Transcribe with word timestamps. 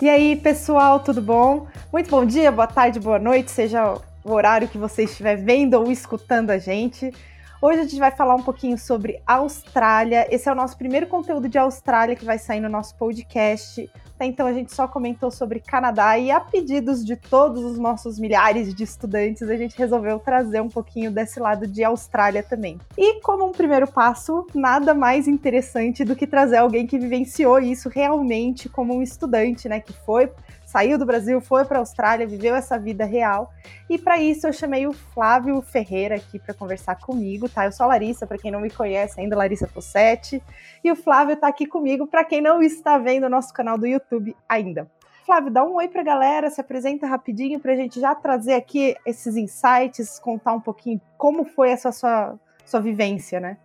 E 0.00 0.08
aí, 0.08 0.34
pessoal, 0.34 1.00
tudo 1.00 1.20
bom? 1.20 1.66
Muito 1.92 2.08
bom 2.08 2.24
dia, 2.24 2.50
boa 2.50 2.66
tarde, 2.66 2.98
boa 2.98 3.18
noite, 3.18 3.50
seja 3.50 3.98
o 4.24 4.32
horário 4.32 4.66
que 4.66 4.78
você 4.78 5.04
estiver 5.04 5.36
vendo 5.36 5.74
ou 5.74 5.92
escutando 5.92 6.48
a 6.48 6.56
gente. 6.56 7.12
Hoje 7.60 7.80
a 7.80 7.82
gente 7.82 7.98
vai 7.98 8.10
falar 8.10 8.34
um 8.34 8.42
pouquinho 8.42 8.78
sobre 8.78 9.20
Austrália. 9.26 10.26
Esse 10.34 10.48
é 10.48 10.52
o 10.52 10.54
nosso 10.54 10.78
primeiro 10.78 11.06
conteúdo 11.06 11.50
de 11.50 11.58
Austrália 11.58 12.16
que 12.16 12.24
vai 12.24 12.38
sair 12.38 12.60
no 12.60 12.68
nosso 12.70 12.94
podcast. 12.94 13.90
Até 14.20 14.26
então 14.26 14.46
a 14.46 14.52
gente 14.52 14.74
só 14.74 14.86
comentou 14.86 15.30
sobre 15.30 15.60
Canadá 15.60 16.18
e 16.18 16.30
a 16.30 16.38
pedidos 16.38 17.02
de 17.02 17.16
todos 17.16 17.64
os 17.64 17.78
nossos 17.78 18.18
milhares 18.18 18.74
de 18.74 18.84
estudantes, 18.84 19.48
a 19.48 19.56
gente 19.56 19.78
resolveu 19.78 20.18
trazer 20.18 20.60
um 20.60 20.68
pouquinho 20.68 21.10
desse 21.10 21.40
lado 21.40 21.66
de 21.66 21.82
Austrália 21.82 22.42
também. 22.42 22.78
E 22.98 23.18
como 23.22 23.46
um 23.46 23.50
primeiro 23.50 23.90
passo, 23.90 24.46
nada 24.54 24.92
mais 24.92 25.26
interessante 25.26 26.04
do 26.04 26.14
que 26.14 26.26
trazer 26.26 26.58
alguém 26.58 26.86
que 26.86 26.98
vivenciou 26.98 27.60
isso 27.60 27.88
realmente 27.88 28.68
como 28.68 28.94
um 28.94 29.00
estudante, 29.00 29.70
né, 29.70 29.80
que 29.80 29.94
foi 29.94 30.30
saiu 30.70 30.96
do 30.96 31.04
Brasil, 31.04 31.40
foi 31.40 31.64
para 31.64 31.78
a 31.78 31.80
Austrália, 31.80 32.26
viveu 32.26 32.54
essa 32.54 32.78
vida 32.78 33.04
real. 33.04 33.52
E 33.88 33.98
para 33.98 34.18
isso 34.18 34.46
eu 34.46 34.52
chamei 34.52 34.86
o 34.86 34.92
Flávio 34.92 35.60
Ferreira 35.60 36.14
aqui 36.14 36.38
para 36.38 36.54
conversar 36.54 36.94
comigo, 36.94 37.48
tá? 37.48 37.64
Eu 37.64 37.72
sou 37.72 37.84
a 37.84 37.88
Larissa, 37.88 38.24
para 38.24 38.38
quem 38.38 38.52
não 38.52 38.60
me 38.60 38.70
conhece 38.70 39.20
ainda, 39.20 39.36
Larissa 39.36 39.66
Possetti. 39.66 40.40
E 40.84 40.92
o 40.92 40.94
Flávio 40.94 41.34
está 41.34 41.48
aqui 41.48 41.66
comigo 41.66 42.06
para 42.06 42.22
quem 42.22 42.40
não 42.40 42.62
está 42.62 42.96
vendo 42.98 43.24
o 43.24 43.28
nosso 43.28 43.52
canal 43.52 43.76
do 43.76 43.84
YouTube 43.84 44.36
ainda. 44.48 44.88
Flávio, 45.26 45.50
dá 45.50 45.64
um 45.64 45.74
oi 45.74 45.88
para 45.88 46.02
a 46.02 46.04
galera, 46.04 46.50
se 46.50 46.60
apresenta 46.60 47.04
rapidinho 47.04 47.58
para 47.58 47.72
a 47.72 47.76
gente 47.76 48.00
já 48.00 48.14
trazer 48.14 48.54
aqui 48.54 48.94
esses 49.04 49.36
insights, 49.36 50.20
contar 50.20 50.52
um 50.52 50.60
pouquinho 50.60 51.00
como 51.18 51.44
foi 51.44 51.70
essa 51.70 51.90
sua, 51.90 52.38
sua 52.64 52.80
vivência, 52.80 53.40
né? 53.40 53.56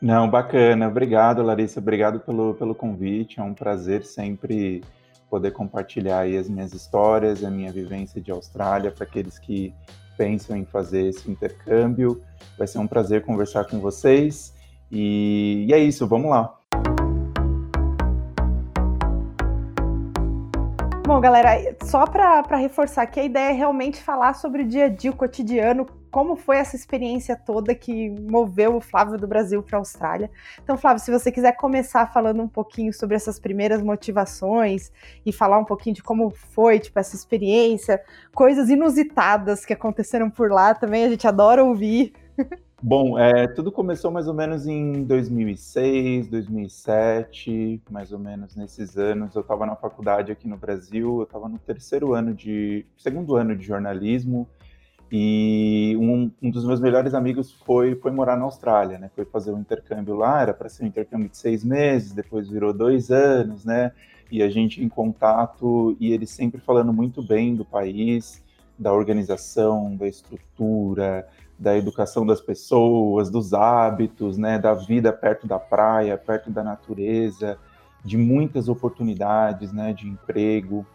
Não, 0.00 0.30
bacana. 0.30 0.86
Obrigado, 0.86 1.42
Larissa. 1.42 1.80
Obrigado 1.80 2.20
pelo, 2.20 2.54
pelo 2.54 2.74
convite. 2.74 3.40
É 3.40 3.42
um 3.42 3.54
prazer 3.54 4.04
sempre 4.04 4.82
poder 5.32 5.52
compartilhar 5.52 6.26
as 6.26 6.46
minhas 6.46 6.74
histórias, 6.74 7.42
a 7.42 7.50
minha 7.50 7.72
vivência 7.72 8.20
de 8.20 8.30
Austrália 8.30 8.90
para 8.90 9.04
aqueles 9.04 9.38
que 9.38 9.74
pensam 10.14 10.54
em 10.54 10.66
fazer 10.66 11.06
esse 11.06 11.30
intercâmbio. 11.30 12.22
Vai 12.58 12.66
ser 12.66 12.78
um 12.78 12.86
prazer 12.86 13.24
conversar 13.24 13.64
com 13.64 13.80
vocês. 13.80 14.52
E, 14.90 15.64
e 15.66 15.72
é 15.72 15.78
isso, 15.78 16.06
vamos 16.06 16.30
lá. 16.30 16.54
Bom, 21.06 21.18
galera, 21.18 21.76
só 21.82 22.04
para 22.06 22.56
reforçar 22.58 23.06
que 23.06 23.18
a 23.18 23.24
ideia 23.24 23.52
é 23.52 23.52
realmente 23.52 24.02
falar 24.02 24.34
sobre 24.34 24.64
o 24.64 24.68
dia 24.68 24.84
a 24.84 24.88
dia, 24.90 25.10
o 25.10 25.16
cotidiano, 25.16 25.86
como 26.12 26.36
foi 26.36 26.58
essa 26.58 26.76
experiência 26.76 27.34
toda 27.34 27.74
que 27.74 28.10
moveu 28.10 28.76
o 28.76 28.80
Flávio 28.82 29.18
do 29.18 29.26
Brasil 29.26 29.62
para 29.62 29.78
a 29.78 29.80
Austrália. 29.80 30.30
Então, 30.62 30.76
Flávio, 30.76 31.02
se 31.02 31.10
você 31.10 31.32
quiser 31.32 31.56
começar 31.56 32.12
falando 32.12 32.42
um 32.42 32.48
pouquinho 32.48 32.92
sobre 32.92 33.16
essas 33.16 33.40
primeiras 33.40 33.82
motivações 33.82 34.92
e 35.24 35.32
falar 35.32 35.58
um 35.58 35.64
pouquinho 35.64 35.96
de 35.96 36.02
como 36.02 36.30
foi, 36.30 36.78
tipo, 36.78 36.98
essa 36.98 37.16
experiência, 37.16 37.98
coisas 38.34 38.68
inusitadas 38.68 39.64
que 39.64 39.72
aconteceram 39.72 40.28
por 40.28 40.50
lá 40.50 40.74
também, 40.74 41.04
a 41.04 41.08
gente 41.08 41.26
adora 41.26 41.64
ouvir. 41.64 42.12
Bom, 42.84 43.16
é, 43.16 43.46
tudo 43.46 43.70
começou 43.70 44.10
mais 44.10 44.26
ou 44.26 44.34
menos 44.34 44.66
em 44.66 45.04
2006, 45.04 46.26
2007, 46.28 47.80
mais 47.88 48.12
ou 48.12 48.18
menos 48.18 48.56
nesses 48.56 48.98
anos. 48.98 49.34
Eu 49.36 49.42
estava 49.42 49.64
na 49.64 49.76
faculdade 49.76 50.32
aqui 50.32 50.48
no 50.48 50.56
Brasil, 50.56 51.18
eu 51.18 51.22
estava 51.22 51.48
no 51.48 51.60
terceiro 51.60 52.12
ano 52.12 52.34
de, 52.34 52.84
segundo 52.98 53.36
ano 53.36 53.56
de 53.56 53.64
jornalismo, 53.64 54.48
e 55.14 55.94
um, 56.00 56.30
um, 56.42 56.50
dos 56.50 56.64
meus 56.64 56.80
melhores 56.80 57.12
amigos 57.12 57.52
foi, 57.66 57.94
foi 57.96 58.10
morar 58.10 58.34
na 58.34 58.44
Austrália, 58.44 58.98
né? 58.98 59.10
Foi 59.14 59.26
fazer 59.26 59.52
um 59.52 59.58
intercâmbio 59.58 60.16
lá, 60.16 60.40
era 60.40 60.54
para 60.54 60.70
ser 60.70 60.84
um 60.84 60.86
intercâmbio 60.86 61.28
de 61.28 61.36
seis 61.36 61.62
meses, 61.62 62.12
depois 62.12 62.48
virou 62.48 62.72
dois 62.72 63.10
anos, 63.10 63.62
né? 63.62 63.92
E 64.30 64.42
a 64.42 64.48
gente 64.48 64.82
em 64.82 64.88
contato, 64.88 65.94
e 66.00 66.14
ele 66.14 66.26
sempre 66.26 66.62
falando 66.62 66.94
muito 66.94 67.22
bem 67.22 67.54
do 67.54 67.62
país, 67.62 68.42
da 68.78 68.90
organização, 68.90 69.94
da 69.94 70.08
estrutura, 70.08 71.28
da 71.58 71.76
educação 71.76 72.24
das 72.24 72.40
pessoas, 72.40 73.28
dos 73.28 73.52
hábitos, 73.52 74.38
né, 74.38 74.58
da 74.58 74.72
vida 74.72 75.12
perto 75.12 75.46
da 75.46 75.58
praia, 75.58 76.16
perto 76.16 76.50
da 76.50 76.64
natureza, 76.64 77.58
de 78.02 78.16
muitas 78.16 78.66
oportunidades, 78.66 79.74
né, 79.74 79.92
de 79.92 80.08
emprego. 80.08 80.86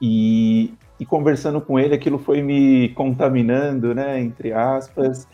E, 0.00 0.74
e 0.98 1.04
conversando 1.04 1.60
com 1.60 1.78
ele, 1.78 1.94
aquilo 1.94 2.18
foi 2.18 2.42
me 2.42 2.88
contaminando, 2.90 3.94
né, 3.94 4.20
entre 4.20 4.52
aspas, 4.52 5.28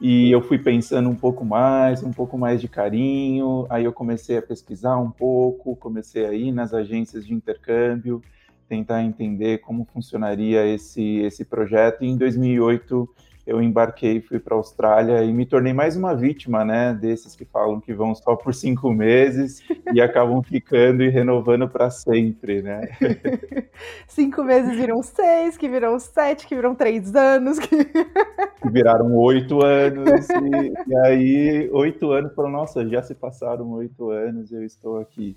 e 0.00 0.30
eu 0.30 0.42
fui 0.42 0.58
pensando 0.58 1.08
um 1.08 1.14
pouco 1.14 1.44
mais, 1.44 2.02
um 2.02 2.12
pouco 2.12 2.36
mais 2.36 2.60
de 2.60 2.68
carinho. 2.68 3.66
Aí 3.70 3.84
eu 3.84 3.92
comecei 3.92 4.36
a 4.36 4.42
pesquisar 4.42 4.98
um 4.98 5.10
pouco, 5.10 5.74
comecei 5.76 6.26
a 6.26 6.32
ir 6.32 6.52
nas 6.52 6.74
agências 6.74 7.26
de 7.26 7.32
intercâmbio, 7.32 8.22
tentar 8.68 9.02
entender 9.02 9.58
como 9.58 9.86
funcionaria 9.86 10.66
esse 10.66 11.20
esse 11.20 11.44
projeto. 11.44 12.04
E 12.04 12.08
em 12.08 12.16
2008 12.16 13.08
eu 13.46 13.62
embarquei, 13.62 14.20
fui 14.20 14.40
para 14.40 14.54
a 14.54 14.58
Austrália 14.58 15.22
e 15.22 15.32
me 15.32 15.46
tornei 15.46 15.72
mais 15.72 15.96
uma 15.96 16.14
vítima, 16.16 16.64
né, 16.64 16.92
desses 16.92 17.36
que 17.36 17.44
falam 17.44 17.80
que 17.80 17.94
vão 17.94 18.14
só 18.14 18.34
por 18.34 18.52
cinco 18.52 18.90
meses 18.92 19.62
e 19.94 20.00
acabam 20.00 20.42
ficando 20.42 21.02
e 21.02 21.08
renovando 21.08 21.68
para 21.68 21.88
sempre, 21.88 22.60
né? 22.60 22.88
cinco 24.08 24.42
meses 24.42 24.76
viram 24.76 25.00
seis, 25.00 25.56
que 25.56 25.68
viram 25.68 25.98
sete, 26.00 26.46
que 26.46 26.56
viram 26.56 26.74
três 26.74 27.14
anos, 27.14 27.58
que, 27.60 27.84
que 27.84 28.70
viraram 28.70 29.14
oito 29.14 29.64
anos 29.64 30.28
e, 30.28 30.90
e 30.90 30.96
aí 31.06 31.70
oito 31.72 32.10
anos 32.10 32.34
foram, 32.34 32.50
nossa, 32.50 32.86
já 32.88 33.00
se 33.00 33.14
passaram 33.14 33.70
oito 33.72 34.10
anos, 34.10 34.50
eu 34.50 34.64
estou 34.64 34.98
aqui. 34.98 35.36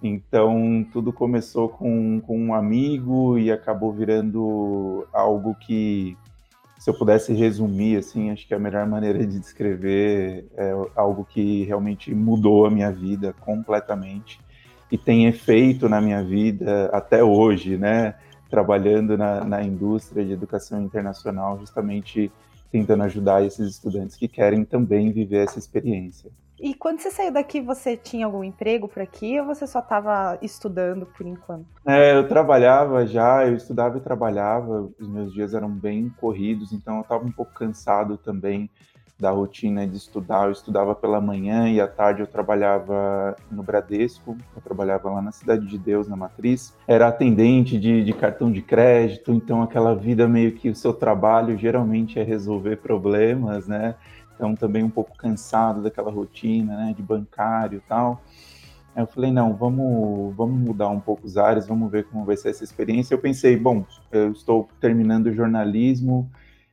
Então, 0.00 0.84
tudo 0.92 1.12
começou 1.12 1.68
com, 1.68 2.20
com 2.20 2.36
um 2.36 2.54
amigo 2.54 3.38
e 3.38 3.52
acabou 3.52 3.92
virando 3.92 5.06
algo 5.12 5.54
que 5.54 6.16
se 6.82 6.90
eu 6.90 6.94
pudesse 6.94 7.32
resumir, 7.32 7.96
assim, 7.96 8.32
acho 8.32 8.44
que 8.44 8.52
a 8.52 8.58
melhor 8.58 8.84
maneira 8.88 9.24
de 9.24 9.38
descrever 9.38 10.48
é 10.56 10.72
algo 10.96 11.24
que 11.24 11.62
realmente 11.62 12.12
mudou 12.12 12.66
a 12.66 12.70
minha 12.72 12.90
vida 12.90 13.32
completamente 13.38 14.40
e 14.90 14.98
tem 14.98 15.26
efeito 15.28 15.88
na 15.88 16.00
minha 16.00 16.24
vida 16.24 16.86
até 16.92 17.22
hoje, 17.22 17.76
né? 17.78 18.16
Trabalhando 18.50 19.16
na, 19.16 19.44
na 19.44 19.62
indústria 19.62 20.24
de 20.24 20.32
educação 20.32 20.82
internacional, 20.82 21.56
justamente 21.60 22.32
tentando 22.72 23.04
ajudar 23.04 23.44
esses 23.44 23.70
estudantes 23.70 24.16
que 24.16 24.26
querem 24.26 24.64
também 24.64 25.12
viver 25.12 25.44
essa 25.44 25.60
experiência. 25.60 26.32
E 26.62 26.74
quando 26.74 27.00
você 27.00 27.10
saiu 27.10 27.32
daqui, 27.32 27.60
você 27.60 27.96
tinha 27.96 28.24
algum 28.24 28.44
emprego 28.44 28.86
por 28.86 29.02
aqui 29.02 29.40
ou 29.40 29.44
você 29.44 29.66
só 29.66 29.80
estava 29.80 30.38
estudando 30.40 31.04
por 31.04 31.26
enquanto? 31.26 31.66
É, 31.84 32.16
eu 32.16 32.28
trabalhava 32.28 33.04
já, 33.04 33.44
eu 33.44 33.56
estudava 33.56 33.98
e 33.98 34.00
trabalhava, 34.00 34.88
os 34.96 35.08
meus 35.08 35.32
dias 35.32 35.54
eram 35.54 35.68
bem 35.68 36.08
corridos, 36.20 36.72
então 36.72 36.98
eu 36.98 37.00
estava 37.02 37.24
um 37.24 37.32
pouco 37.32 37.52
cansado 37.52 38.16
também 38.16 38.70
da 39.18 39.30
rotina 39.30 39.86
de 39.86 39.96
estudar. 39.96 40.46
Eu 40.46 40.52
estudava 40.52 40.94
pela 40.94 41.20
manhã 41.20 41.68
e 41.68 41.80
à 41.80 41.88
tarde 41.88 42.20
eu 42.20 42.28
trabalhava 42.28 43.36
no 43.50 43.62
Bradesco, 43.64 44.36
eu 44.54 44.62
trabalhava 44.62 45.10
lá 45.10 45.20
na 45.20 45.32
Cidade 45.32 45.66
de 45.66 45.78
Deus, 45.78 46.06
na 46.06 46.16
Matriz. 46.16 46.76
Era 46.86 47.08
atendente 47.08 47.78
de, 47.78 48.04
de 48.04 48.12
cartão 48.12 48.52
de 48.52 48.62
crédito, 48.62 49.32
então 49.32 49.62
aquela 49.62 49.94
vida 49.94 50.28
meio 50.28 50.52
que 50.52 50.68
o 50.68 50.76
seu 50.76 50.92
trabalho 50.92 51.58
geralmente 51.58 52.20
é 52.20 52.22
resolver 52.22 52.76
problemas, 52.76 53.66
né? 53.66 53.96
Então 54.42 54.56
também 54.56 54.82
um 54.82 54.90
pouco 54.90 55.16
cansado 55.16 55.80
daquela 55.80 56.10
rotina, 56.10 56.76
né, 56.76 56.94
de 56.96 57.00
bancário 57.00 57.78
e 57.78 57.88
tal. 57.88 58.20
Aí 58.94 59.00
eu 59.00 59.06
falei, 59.06 59.30
não, 59.30 59.54
vamos, 59.54 60.34
vamos 60.34 60.60
mudar 60.60 60.88
um 60.88 60.98
pouco 60.98 61.24
os 61.24 61.38
ares, 61.38 61.68
vamos 61.68 61.90
ver 61.90 62.04
como 62.08 62.24
vai 62.24 62.36
ser 62.36 62.50
essa 62.50 62.64
experiência. 62.64 63.14
Eu 63.14 63.18
pensei, 63.18 63.56
bom, 63.56 63.86
eu 64.10 64.32
estou 64.32 64.68
terminando 64.80 65.28
o 65.28 65.32
jornalismo, 65.32 66.28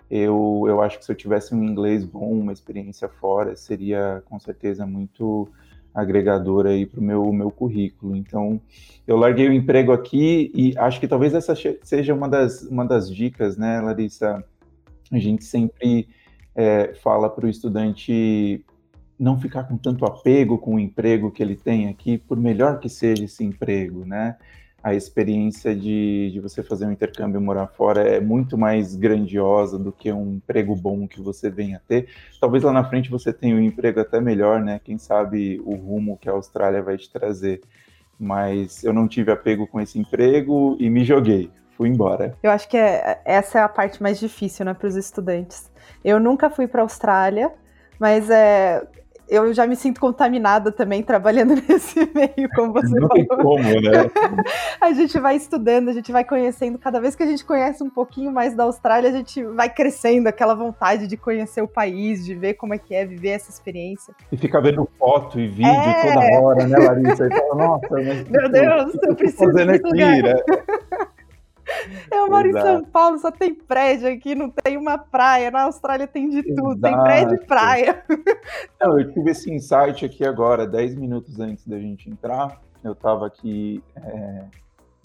eu, 0.09 0.65
eu 0.67 0.81
acho 0.81 0.97
que 0.97 1.05
se 1.05 1.11
eu 1.11 1.15
tivesse 1.15 1.53
um 1.53 1.63
inglês 1.63 2.03
bom, 2.03 2.31
uma 2.31 2.51
experiência 2.51 3.07
fora, 3.07 3.55
seria 3.55 4.23
com 4.25 4.39
certeza 4.39 4.85
muito 4.87 5.47
agregadora 5.93 6.69
aí 6.69 6.87
para 6.87 6.99
o 6.99 7.03
meu, 7.03 7.31
meu 7.31 7.51
currículo. 7.51 8.15
Então, 8.15 8.59
eu 9.05 9.15
larguei 9.15 9.47
o 9.47 9.53
emprego 9.53 9.91
aqui 9.91 10.51
e 10.55 10.73
acho 10.75 10.99
que 10.99 11.07
talvez 11.07 11.35
essa 11.35 11.53
seja 11.83 12.15
uma 12.15 12.27
das, 12.27 12.63
uma 12.63 12.85
das 12.85 13.13
dicas, 13.13 13.57
né, 13.57 13.79
Larissa? 13.79 14.43
A 15.11 15.17
gente 15.17 15.43
sempre 15.43 16.07
é, 16.59 16.93
fala 16.95 17.29
para 17.29 17.45
o 17.45 17.49
estudante 17.49 18.65
não 19.17 19.39
ficar 19.39 19.63
com 19.63 19.77
tanto 19.77 20.05
apego 20.05 20.57
com 20.57 20.75
o 20.75 20.79
emprego 20.79 21.31
que 21.31 21.41
ele 21.41 21.55
tem 21.55 21.87
aqui, 21.87 22.17
por 22.17 22.37
melhor 22.37 22.79
que 22.79 22.89
seja 22.89 23.23
esse 23.23 23.45
emprego, 23.45 24.05
né? 24.05 24.35
A 24.83 24.93
experiência 24.93 25.73
de, 25.73 26.31
de 26.31 26.39
você 26.41 26.61
fazer 26.61 26.85
um 26.85 26.91
intercâmbio 26.91 27.39
e 27.39 27.43
morar 27.43 27.67
fora 27.67 28.01
é 28.01 28.19
muito 28.19 28.57
mais 28.57 28.93
grandiosa 28.93 29.79
do 29.79 29.91
que 29.91 30.11
um 30.11 30.35
emprego 30.35 30.75
bom 30.75 31.07
que 31.07 31.21
você 31.21 31.49
venha 31.49 31.81
ter. 31.87 32.09
Talvez 32.41 32.61
lá 32.63 32.73
na 32.73 32.83
frente 32.83 33.09
você 33.09 33.31
tenha 33.31 33.55
um 33.55 33.61
emprego 33.61 34.01
até 34.01 34.19
melhor, 34.19 34.61
né? 34.61 34.81
Quem 34.83 34.97
sabe 34.97 35.61
o 35.63 35.75
rumo 35.75 36.17
que 36.17 36.27
a 36.27 36.33
Austrália 36.33 36.81
vai 36.81 36.97
te 36.97 37.09
trazer. 37.09 37.61
Mas 38.19 38.83
eu 38.83 38.91
não 38.91 39.07
tive 39.07 39.31
apego 39.31 39.65
com 39.65 39.79
esse 39.79 39.97
emprego 39.97 40.75
e 40.77 40.89
me 40.89 41.05
joguei 41.05 41.49
fui 41.79 41.87
embora. 41.87 42.37
Eu 42.43 42.51
acho 42.51 42.67
que 42.67 42.75
é, 42.75 43.21
essa 43.23 43.59
é 43.59 43.61
a 43.63 43.69
parte 43.69 44.03
mais 44.03 44.19
difícil, 44.19 44.65
né, 44.65 44.73
para 44.73 44.85
os 44.85 44.97
estudantes. 44.97 45.68
Eu 46.03 46.19
nunca 46.19 46.49
fui 46.49 46.67
para 46.67 46.81
a 46.81 46.83
Austrália, 46.83 47.51
mas 47.99 48.29
é, 48.29 48.81
eu 49.29 49.53
já 49.53 49.67
me 49.67 49.75
sinto 49.75 50.01
contaminada 50.01 50.71
também 50.71 51.03
trabalhando 51.03 51.53
nesse 51.69 51.99
meio, 52.13 52.49
como 52.55 52.73
você 52.73 52.99
Não 52.99 53.07
falou. 53.07 53.13
tem 53.13 53.27
como, 53.27 53.63
né? 53.63 54.09
a 54.81 54.91
gente 54.91 55.19
vai 55.19 55.35
estudando, 55.35 55.89
a 55.89 55.93
gente 55.93 56.11
vai 56.11 56.23
conhecendo. 56.23 56.79
Cada 56.79 56.99
vez 56.99 57.15
que 57.15 57.21
a 57.21 57.27
gente 57.27 57.45
conhece 57.45 57.83
um 57.83 57.89
pouquinho 57.89 58.31
mais 58.31 58.55
da 58.55 58.63
Austrália, 58.63 59.09
a 59.09 59.13
gente 59.13 59.43
vai 59.43 59.69
crescendo 59.69 60.27
aquela 60.27 60.55
vontade 60.55 61.05
de 61.05 61.15
conhecer 61.15 61.61
o 61.61 61.67
país, 61.67 62.25
de 62.25 62.33
ver 62.33 62.55
como 62.55 62.73
é 62.73 62.77
que 62.79 62.95
é 62.95 63.05
viver 63.05 63.29
essa 63.29 63.51
experiência. 63.51 64.15
E 64.31 64.37
fica 64.37 64.59
vendo 64.59 64.89
foto 64.97 65.39
e 65.39 65.47
vídeo 65.47 65.69
é... 65.69 66.13
toda 66.13 66.41
hora, 66.41 66.67
né, 66.67 66.77
Larissa? 66.77 67.27
E 67.27 67.29
fala, 67.29 67.55
nossa, 67.55 67.87
mas 67.91 68.27
meu 68.27 68.49
Deus, 68.49 68.97
eu 69.03 69.15
preciso 69.15 69.45
fazendo 69.45 69.71
aqui, 69.71 70.23
né? 70.23 70.33
Eu 72.11 72.27
moro 72.29 72.47
Exato. 72.47 72.67
em 72.67 72.71
São 72.71 72.85
Paulo, 72.85 73.19
só 73.19 73.31
tem 73.31 73.53
prédio 73.53 74.11
aqui, 74.11 74.35
não 74.35 74.49
tem 74.49 74.77
uma 74.77 74.97
praia. 74.97 75.51
Na 75.51 75.63
Austrália 75.63 76.07
tem 76.07 76.29
de 76.29 76.43
tudo, 76.43 76.77
Exato. 76.77 76.81
tem 76.81 77.03
prédio 77.03 77.35
e 77.35 77.45
praia. 77.45 78.03
Não, 78.79 78.99
eu 78.99 79.11
tive 79.11 79.31
esse 79.31 79.51
insight 79.51 80.05
aqui 80.05 80.25
agora, 80.25 80.67
10 80.67 80.95
minutos 80.95 81.39
antes 81.39 81.67
da 81.67 81.79
gente 81.79 82.09
entrar. 82.09 82.61
Eu 82.83 82.93
estava 82.93 83.27
aqui 83.27 83.83
é, 83.95 84.43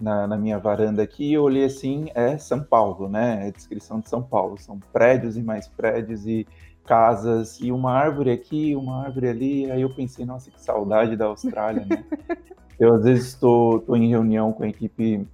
na, 0.01 0.27
na, 0.27 0.37
minha 0.37 0.59
varanda 0.59 1.03
aqui 1.03 1.33
e 1.33 1.39
olhei 1.39 1.65
assim, 1.65 2.07
é 2.15 2.39
São 2.39 2.63
Paulo, 2.63 3.09
né? 3.09 3.45
É 3.45 3.49
a 3.49 3.51
descrição 3.51 4.01
de 4.01 4.09
São 4.09 4.23
Paulo. 4.23 4.59
São 4.59 4.79
prédios 4.93 5.37
e 5.37 5.43
mais 5.43 5.67
prédios 5.67 6.27
e 6.27 6.47
casas 6.87 7.59
e 7.61 7.73
uma 7.73 7.93
árvore 7.93 8.31
aqui, 8.31 8.77
uma 8.77 9.05
árvore 9.05 9.29
ali. 9.29 9.71
Aí 9.71 9.83
eu 9.83 9.95
pensei, 9.95 10.25
nossa, 10.25 10.51
que 10.51 10.61
saudade 10.61 11.17
da 11.17 11.27
Austrália, 11.27 11.85
né? 11.85 12.05
eu 12.79 12.95
às 12.95 13.05
vezes 13.05 13.29
estou 13.29 13.85
em 13.97 14.09
reunião 14.09 14.53
com 14.53 14.63
a 14.63 14.69
equipe 14.69 15.27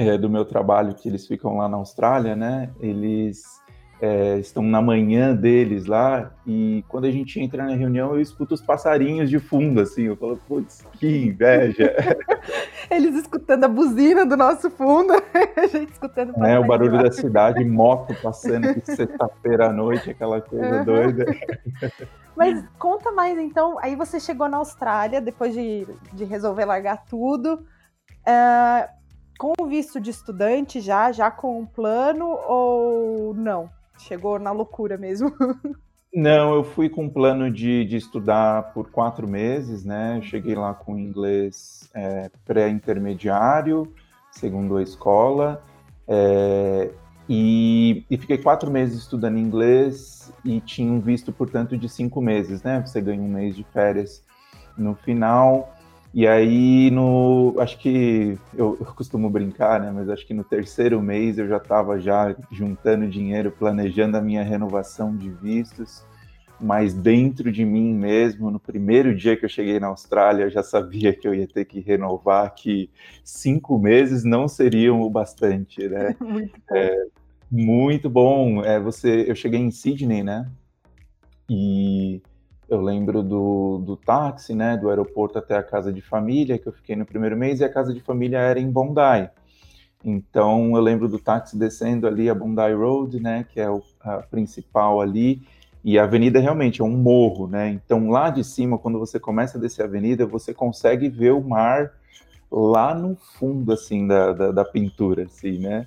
é, 0.00 0.16
do 0.16 0.30
meu 0.30 0.46
trabalho, 0.46 0.94
que 0.94 1.06
eles 1.06 1.26
ficam 1.26 1.58
lá 1.58 1.68
na 1.68 1.76
Austrália, 1.76 2.34
né? 2.34 2.70
Eles 2.80 3.42
é, 4.00 4.38
estão 4.38 4.62
na 4.62 4.80
manhã 4.80 5.36
deles 5.36 5.84
lá, 5.84 6.32
e 6.46 6.82
quando 6.88 7.04
a 7.04 7.10
gente 7.10 7.38
entra 7.38 7.66
na 7.66 7.74
reunião, 7.74 8.14
eu 8.14 8.20
escuto 8.20 8.54
os 8.54 8.62
passarinhos 8.62 9.28
de 9.28 9.38
fundo, 9.38 9.78
assim, 9.78 10.04
eu 10.04 10.16
falo, 10.16 10.40
putz, 10.48 10.82
que 10.94 11.26
inveja. 11.26 11.94
Eles 12.90 13.14
escutando 13.14 13.64
a 13.64 13.68
buzina 13.68 14.24
do 14.24 14.38
nosso 14.38 14.70
fundo, 14.70 15.12
a 15.54 15.66
gente 15.66 15.92
escutando 15.92 16.32
É, 16.46 16.58
o 16.58 16.66
barulho 16.66 17.02
da 17.02 17.12
cidade, 17.12 17.62
moto 17.62 18.16
passando 18.22 18.74
de 18.74 18.80
sexta-feira 18.86 19.66
à 19.66 19.72
noite, 19.72 20.08
aquela 20.10 20.40
coisa 20.40 20.78
uhum. 20.78 20.84
doida. 20.86 21.26
Mas 22.34 22.64
conta 22.78 23.12
mais, 23.12 23.38
então, 23.38 23.78
aí 23.80 23.94
você 23.94 24.18
chegou 24.18 24.48
na 24.48 24.56
Austrália, 24.56 25.20
depois 25.20 25.52
de, 25.52 25.86
de 26.14 26.24
resolver 26.24 26.64
largar 26.64 27.04
tudo, 27.04 27.66
uh, 28.26 28.99
com 29.40 29.54
o 29.58 29.66
visto 29.66 29.98
de 29.98 30.10
estudante 30.10 30.82
já, 30.82 31.10
já 31.10 31.30
com 31.30 31.60
um 31.60 31.64
plano 31.64 32.26
ou 32.46 33.32
não? 33.32 33.70
Chegou 33.96 34.38
na 34.38 34.52
loucura 34.52 34.98
mesmo? 34.98 35.32
Não, 36.12 36.56
eu 36.56 36.64
fui 36.64 36.88
com 36.88 37.04
um 37.04 37.08
plano 37.08 37.48
de, 37.48 37.84
de 37.84 37.96
estudar 37.96 38.74
por 38.74 38.90
quatro 38.90 39.28
meses, 39.28 39.84
né? 39.84 40.20
cheguei 40.24 40.56
lá 40.56 40.74
com 40.74 40.98
inglês 40.98 41.88
é, 41.94 42.28
pré-intermediário, 42.44 43.94
segundo 44.32 44.76
a 44.76 44.82
escola, 44.82 45.62
é, 46.08 46.90
e, 47.28 48.04
e, 48.10 48.18
fiquei 48.18 48.38
quatro 48.38 48.72
meses 48.72 48.98
estudando 48.98 49.38
inglês 49.38 50.32
e 50.44 50.60
tinha 50.60 50.92
um 50.92 50.98
visto, 50.98 51.32
portanto, 51.32 51.78
de 51.78 51.88
cinco 51.88 52.20
meses, 52.20 52.60
né? 52.64 52.82
Você 52.84 53.00
ganha 53.00 53.22
um 53.22 53.28
mês 53.28 53.54
de 53.54 53.62
férias 53.62 54.24
no 54.76 54.96
final. 54.96 55.72
E 56.12 56.26
aí, 56.26 56.90
no, 56.90 57.54
acho 57.58 57.78
que 57.78 58.36
eu, 58.52 58.76
eu, 58.80 58.86
costumo 58.94 59.30
brincar, 59.30 59.80
né? 59.80 59.92
Mas 59.92 60.08
acho 60.08 60.26
que 60.26 60.34
no 60.34 60.42
terceiro 60.42 61.00
mês 61.00 61.38
eu 61.38 61.46
já 61.46 61.58
estava 61.58 62.00
já 62.00 62.34
juntando 62.50 63.06
dinheiro, 63.06 63.52
planejando 63.52 64.16
a 64.16 64.20
minha 64.20 64.42
renovação 64.42 65.16
de 65.16 65.30
vistos. 65.30 66.04
Mas 66.60 66.92
dentro 66.92 67.50
de 67.50 67.64
mim 67.64 67.94
mesmo, 67.94 68.50
no 68.50 68.58
primeiro 68.58 69.14
dia 69.14 69.36
que 69.36 69.44
eu 69.44 69.48
cheguei 69.48 69.78
na 69.78 69.86
Austrália, 69.86 70.44
eu 70.44 70.50
já 70.50 70.62
sabia 70.62 71.14
que 71.14 71.26
eu 71.26 71.34
ia 71.34 71.46
ter 71.46 71.64
que 71.64 71.80
renovar, 71.80 72.54
que 72.54 72.90
cinco 73.24 73.78
meses 73.78 74.24
não 74.24 74.48
seriam 74.48 75.00
o 75.00 75.08
bastante, 75.08 75.88
né? 75.88 76.16
Muito 76.20 76.60
bom. 76.68 76.76
É, 76.76 77.04
muito 77.50 78.10
bom. 78.10 78.64
É, 78.64 78.78
você, 78.78 79.24
eu 79.28 79.34
cheguei 79.34 79.58
em 79.58 79.70
Sydney, 79.70 80.22
né? 80.22 80.48
E 81.48 82.20
eu 82.70 82.80
lembro 82.80 83.22
do, 83.22 83.78
do 83.84 83.96
táxi, 83.96 84.54
né, 84.54 84.76
do 84.76 84.88
aeroporto 84.88 85.38
até 85.38 85.56
a 85.56 85.62
casa 85.62 85.92
de 85.92 86.00
família, 86.00 86.58
que 86.58 86.68
eu 86.68 86.72
fiquei 86.72 86.94
no 86.94 87.04
primeiro 87.04 87.36
mês, 87.36 87.60
e 87.60 87.64
a 87.64 87.68
casa 87.68 87.92
de 87.92 88.00
família 88.00 88.38
era 88.38 88.60
em 88.60 88.70
Bondi. 88.70 89.28
Então, 90.04 90.74
eu 90.74 90.80
lembro 90.80 91.08
do 91.08 91.18
táxi 91.18 91.58
descendo 91.58 92.06
ali 92.06 92.30
a 92.30 92.34
Bondi 92.34 92.72
Road, 92.72 93.20
né, 93.20 93.44
que 93.48 93.60
é 93.60 93.68
o, 93.68 93.82
a 94.00 94.18
principal 94.18 95.00
ali, 95.00 95.42
e 95.82 95.98
a 95.98 96.04
avenida 96.04 96.38
realmente 96.38 96.80
é 96.80 96.84
um 96.84 96.96
morro, 96.96 97.48
né? 97.48 97.70
Então, 97.70 98.10
lá 98.10 98.28
de 98.28 98.44
cima, 98.44 98.78
quando 98.78 98.98
você 98.98 99.18
começa 99.18 99.56
a 99.56 99.60
descer 99.60 99.82
a 99.82 99.86
avenida, 99.86 100.26
você 100.26 100.52
consegue 100.52 101.08
ver 101.08 101.32
o 101.32 101.40
mar 101.40 101.92
lá 102.52 102.94
no 102.94 103.16
fundo, 103.16 103.72
assim, 103.72 104.06
da, 104.06 104.32
da, 104.32 104.52
da 104.52 104.64
pintura, 104.64 105.24
assim, 105.24 105.58
né? 105.58 105.86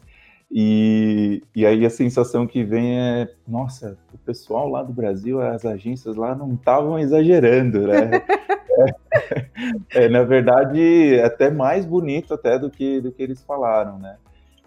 E, 0.56 1.42
e 1.56 1.66
aí 1.66 1.84
a 1.84 1.90
sensação 1.90 2.46
que 2.46 2.64
vem 2.64 3.00
é, 3.00 3.28
nossa, 3.48 3.98
o 4.14 4.18
pessoal 4.20 4.70
lá 4.70 4.84
do 4.84 4.94
Brasil, 4.94 5.42
as 5.42 5.66
agências 5.66 6.16
lá 6.16 6.36
não 6.36 6.54
estavam 6.54 7.00
exagerando, 7.00 7.88
né? 7.88 8.12
é, 9.90 10.06
é, 10.06 10.10
na 10.10 10.22
verdade, 10.22 11.20
até 11.26 11.50
mais 11.50 11.88
bonito 11.88 12.36
até 12.36 12.60
do 12.60 12.70
que, 12.70 13.02
do 13.02 13.12
que 13.12 13.24
eles 13.24 13.42
falaram, 13.42 13.98
né? 13.98 14.18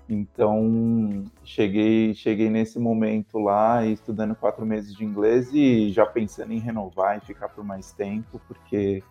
Então, 0.08 1.22
cheguei, 1.44 2.14
cheguei 2.14 2.50
nesse 2.50 2.80
momento 2.80 3.38
lá, 3.38 3.86
estudando 3.86 4.34
quatro 4.34 4.66
meses 4.66 4.92
de 4.92 5.04
inglês 5.04 5.50
e 5.52 5.92
já 5.92 6.04
pensando 6.04 6.52
em 6.52 6.58
renovar 6.58 7.16
e 7.16 7.20
ficar 7.24 7.48
por 7.48 7.62
mais 7.62 7.92
tempo, 7.92 8.40
porque 8.48 9.04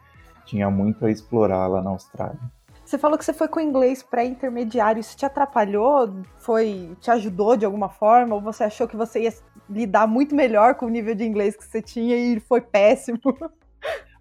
tinha 0.45 0.69
muito 0.69 1.05
a 1.05 1.11
explorar 1.11 1.67
lá 1.67 1.81
na 1.81 1.91
Austrália. 1.91 2.39
Você 2.85 2.99
falou 2.99 3.17
que 3.17 3.25
você 3.25 3.33
foi 3.33 3.47
com 3.47 3.59
inglês 3.59 4.03
pré-intermediário. 4.03 4.99
Isso 4.99 5.17
te 5.17 5.25
atrapalhou? 5.25 6.21
Foi, 6.37 6.95
te 7.01 7.09
ajudou 7.09 7.57
de 7.57 7.65
alguma 7.65 7.89
forma? 7.89 8.35
Ou 8.35 8.41
você 8.41 8.63
achou 8.63 8.87
que 8.87 8.95
você 8.95 9.23
ia 9.23 9.33
lidar 9.67 10.05
muito 10.05 10.35
melhor 10.35 10.75
com 10.75 10.85
o 10.85 10.89
nível 10.89 11.15
de 11.15 11.23
inglês 11.23 11.55
que 11.57 11.65
você 11.65 11.81
tinha 11.81 12.15
e 12.15 12.39
foi 12.39 12.61
péssimo? 12.61 13.19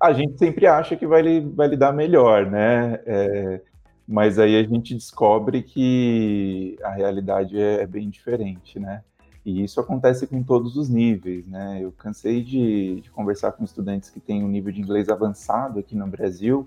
A 0.00 0.12
gente 0.12 0.38
sempre 0.38 0.66
acha 0.66 0.96
que 0.96 1.06
vai, 1.06 1.40
vai 1.40 1.68
lidar 1.68 1.92
melhor, 1.92 2.50
né? 2.50 3.00
É, 3.06 3.60
mas 4.08 4.38
aí 4.38 4.56
a 4.56 4.62
gente 4.62 4.94
descobre 4.94 5.62
que 5.62 6.76
a 6.82 6.90
realidade 6.90 7.60
é, 7.60 7.82
é 7.82 7.86
bem 7.86 8.08
diferente, 8.08 8.78
né? 8.78 9.02
E 9.44 9.62
isso 9.62 9.78
acontece 9.78 10.26
com 10.26 10.42
todos 10.42 10.76
os 10.76 10.88
níveis, 10.88 11.46
né? 11.46 11.78
Eu 11.82 11.92
cansei 11.92 12.42
de, 12.42 13.02
de 13.02 13.10
conversar 13.10 13.52
com 13.52 13.64
estudantes 13.64 14.08
que 14.08 14.20
têm 14.20 14.42
um 14.42 14.48
nível 14.48 14.72
de 14.72 14.80
inglês 14.80 15.10
avançado 15.10 15.78
aqui 15.78 15.94
no 15.94 16.06
Brasil 16.06 16.66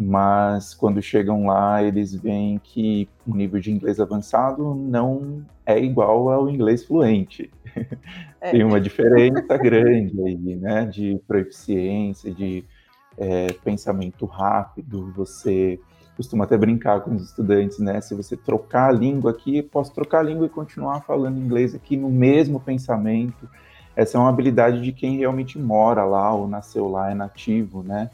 mas 0.00 0.74
quando 0.74 1.02
chegam 1.02 1.46
lá 1.46 1.82
eles 1.82 2.14
veem 2.14 2.60
que 2.62 3.08
o 3.26 3.34
nível 3.34 3.58
de 3.58 3.72
inglês 3.72 3.98
avançado 3.98 4.72
não 4.72 5.44
é 5.66 5.76
igual 5.76 6.30
ao 6.30 6.48
inglês 6.48 6.84
fluente. 6.84 7.50
É. 8.40 8.52
Tem 8.52 8.62
uma 8.62 8.80
diferença 8.80 9.56
grande 9.56 10.22
aí, 10.22 10.54
né, 10.54 10.86
de 10.86 11.20
proficiência, 11.26 12.32
de 12.32 12.64
é, 13.16 13.48
pensamento 13.64 14.24
rápido. 14.26 15.12
Você 15.16 15.80
costuma 16.16 16.44
até 16.44 16.56
brincar 16.56 17.00
com 17.00 17.16
os 17.16 17.24
estudantes, 17.24 17.80
né? 17.80 18.00
Se 18.00 18.14
você 18.14 18.36
trocar 18.36 18.90
a 18.90 18.92
língua 18.92 19.32
aqui, 19.32 19.60
posso 19.60 19.92
trocar 19.92 20.20
a 20.20 20.22
língua 20.22 20.46
e 20.46 20.48
continuar 20.48 21.00
falando 21.00 21.40
inglês 21.40 21.74
aqui 21.74 21.96
no 21.96 22.08
mesmo 22.08 22.60
pensamento. 22.60 23.48
Essa 23.96 24.16
é 24.16 24.20
uma 24.20 24.30
habilidade 24.30 24.80
de 24.80 24.92
quem 24.92 25.16
realmente 25.16 25.58
mora 25.58 26.04
lá 26.04 26.32
ou 26.32 26.46
nasceu 26.46 26.88
lá, 26.88 27.10
é 27.10 27.14
nativo, 27.14 27.82
né? 27.82 28.08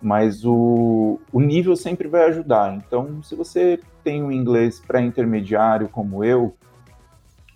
Mas 0.00 0.44
o, 0.44 1.18
o 1.32 1.40
nível 1.40 1.74
sempre 1.76 2.08
vai 2.08 2.26
ajudar. 2.28 2.74
Então, 2.74 3.22
se 3.22 3.34
você 3.34 3.80
tem 4.04 4.22
um 4.22 4.30
inglês 4.30 4.80
pré-intermediário 4.80 5.88
como 5.88 6.24
eu, 6.24 6.54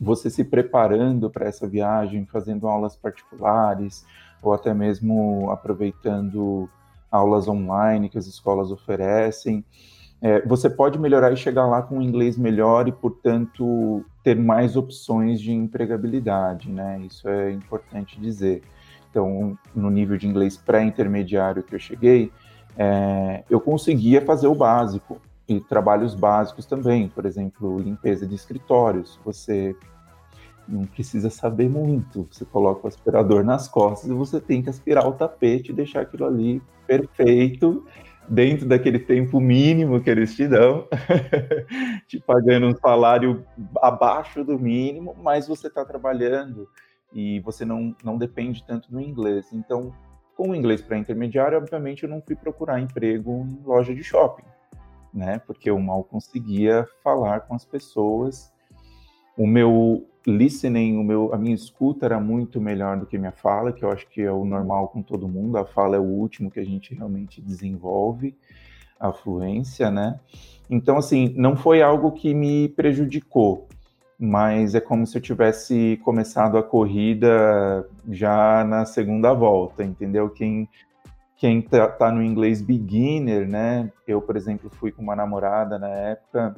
você 0.01 0.31
se 0.31 0.43
preparando 0.43 1.29
para 1.29 1.47
essa 1.47 1.69
viagem, 1.69 2.27
fazendo 2.27 2.67
aulas 2.67 2.97
particulares, 2.97 4.05
ou 4.43 4.53
até 4.53 4.73
mesmo 4.73 5.51
aproveitando 5.51 6.69
aulas 7.11 7.47
online 7.49 8.09
que 8.09 8.17
as 8.17 8.27
escolas 8.27 8.71
oferecem, 8.71 9.65
é, 10.23 10.41
você 10.47 10.69
pode 10.69 10.99
melhorar 10.99 11.33
e 11.33 11.37
chegar 11.37 11.67
lá 11.67 11.83
com 11.83 11.99
um 11.99 12.03
inglês 12.03 12.37
melhor 12.37 12.87
e, 12.89 12.93
portanto, 12.93 14.05
ter 14.23 14.37
mais 14.37 14.77
opções 14.77 15.41
de 15.41 15.51
empregabilidade, 15.51 16.71
né? 16.71 17.01
Isso 17.01 17.29
é 17.29 17.51
importante 17.53 18.21
dizer. 18.21 18.63
Então, 19.11 19.59
no 19.75 19.91
nível 19.91 20.17
de 20.17 20.27
inglês 20.27 20.57
pré-intermediário 20.57 21.63
que 21.63 21.75
eu 21.75 21.79
cheguei, 21.79 22.33
é, 22.77 23.43
eu 23.51 23.61
conseguia 23.61 24.23
fazer 24.23 24.47
o 24.47 24.55
básico 24.55 25.21
e 25.49 25.61
trabalhos 25.61 26.15
básicos 26.15 26.65
também, 26.65 27.09
por 27.09 27.27
exemplo, 27.27 27.79
limpeza 27.79 28.27
de 28.27 28.37
escritórios. 28.37 29.19
Você 29.25 29.75
não 30.69 30.87
precisa 30.87 31.29
saber 31.29 31.69
muito. 31.69 32.29
Você 32.31 32.45
coloca 32.45 32.85
o 32.85 32.89
aspirador 32.89 33.45
nas 33.45 33.67
costas 33.67 34.09
e 34.09 34.15
você 34.15 34.41
tem 34.41 34.63
que 34.63 34.71
aspirar 34.71 35.07
o 35.09 35.13
tapete 35.13 35.73
e 35.73 35.75
deixar 35.75 36.03
aquilo 36.03 36.25
ali 36.25 36.63
perfeito, 36.87 37.85
dentro 38.29 38.67
daquele 38.67 39.01
tempo 39.01 39.41
mínimo 39.41 40.01
que 40.01 40.09
eles 40.09 40.35
te 40.37 40.47
dão, 40.47 40.87
te 42.07 42.21
pagando 42.21 42.69
um 42.69 42.77
salário 42.77 43.45
abaixo 43.83 44.45
do 44.45 44.57
mínimo, 44.57 45.17
mas 45.21 45.49
você 45.49 45.67
está 45.67 45.85
trabalhando 45.85 46.69
e 47.13 47.41
você 47.41 47.65
não, 47.65 47.95
não 48.03 48.17
depende 48.17 48.65
tanto 48.65 48.91
do 48.91 49.01
inglês. 49.01 49.53
Então, 49.53 49.93
com 50.37 50.51
o 50.51 50.55
inglês 50.55 50.81
para 50.81 50.99
intermediário, 50.99 51.59
obviamente 51.59 52.05
eu 52.05 52.09
não 52.09 52.23
fui 52.23 52.35
procurar 52.35 52.81
emprego 52.81 53.47
em 53.47 53.63
loja 53.65 53.95
de 53.95 54.03
shopping, 54.03 54.45
né? 55.13 55.39
Porque 55.41 55.69
eu 55.69 55.79
mal 55.79 56.05
conseguia 56.05 56.87
falar 57.03 57.41
com 57.41 57.55
as 57.55 57.65
pessoas. 57.65 58.53
O 59.37 59.47
meu 59.47 60.07
listening, 60.27 60.97
o 60.97 61.05
meu, 61.05 61.33
a 61.33 61.39
minha 61.39 61.55
escuta 61.55 62.07
era 62.07 62.21
muito 62.21 62.61
melhor 62.61 62.99
do 62.99 63.07
que 63.07 63.19
minha 63.19 63.33
fala, 63.33 63.73
que 63.73 63.85
eu 63.85 63.91
acho 63.91 64.09
que 64.09 64.23
é 64.23 64.33
o 64.33 64.45
normal 64.45 64.89
com 64.89 65.03
todo 65.03 65.29
mundo. 65.29 65.57
A 65.59 65.65
fala 65.65 65.97
é 65.97 65.99
o 65.99 66.05
último 66.05 66.51
que 66.51 66.61
a 66.61 66.65
gente 66.65 66.95
realmente 66.95 67.41
desenvolve 67.41 68.37
a 68.99 69.13
fluência, 69.13 69.91
né? 69.91 70.21
Então, 70.69 70.99
assim, 70.99 71.35
não 71.37 71.57
foi 71.57 71.83
algo 71.83 72.13
que 72.13 72.35
me 72.35 72.69
prejudicou, 72.69 73.67
mas 74.21 74.75
é 74.75 74.81
como 74.81 75.07
se 75.07 75.17
eu 75.17 75.23
tivesse 75.23 75.99
começado 76.05 76.59
a 76.59 76.63
corrida 76.63 77.89
já 78.11 78.63
na 78.65 78.85
segunda 78.85 79.33
volta, 79.33 79.83
entendeu? 79.83 80.29
Quem 80.29 80.69
quem 81.39 81.63
tá, 81.63 81.89
tá 81.89 82.13
no 82.13 82.23
inglês 82.23 82.61
beginner, 82.61 83.49
né? 83.49 83.91
Eu, 84.07 84.21
por 84.21 84.37
exemplo, 84.37 84.69
fui 84.69 84.93
com 84.93 85.01
uma 85.01 85.17
namorada 85.17 85.79
na 85.79 85.89
época, 85.89 86.55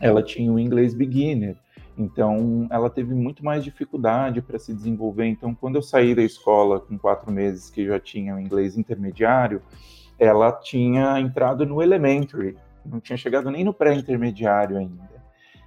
ela 0.00 0.22
tinha 0.22 0.50
o 0.50 0.58
inglês 0.58 0.94
beginner. 0.94 1.54
Então, 1.98 2.66
ela 2.70 2.88
teve 2.88 3.14
muito 3.14 3.44
mais 3.44 3.62
dificuldade 3.62 4.40
para 4.40 4.58
se 4.58 4.72
desenvolver. 4.72 5.26
Então, 5.26 5.54
quando 5.54 5.76
eu 5.76 5.82
saí 5.82 6.14
da 6.14 6.22
escola 6.22 6.80
com 6.80 6.96
quatro 6.96 7.30
meses, 7.30 7.68
que 7.68 7.84
já 7.84 8.00
tinha 8.00 8.34
o 8.34 8.40
inglês 8.40 8.78
intermediário, 8.78 9.60
ela 10.18 10.50
tinha 10.50 11.20
entrado 11.20 11.66
no 11.66 11.82
elementary, 11.82 12.56
não 12.86 13.00
tinha 13.00 13.18
chegado 13.18 13.50
nem 13.50 13.64
no 13.64 13.74
pré-intermediário 13.74 14.78
ainda. 14.78 15.22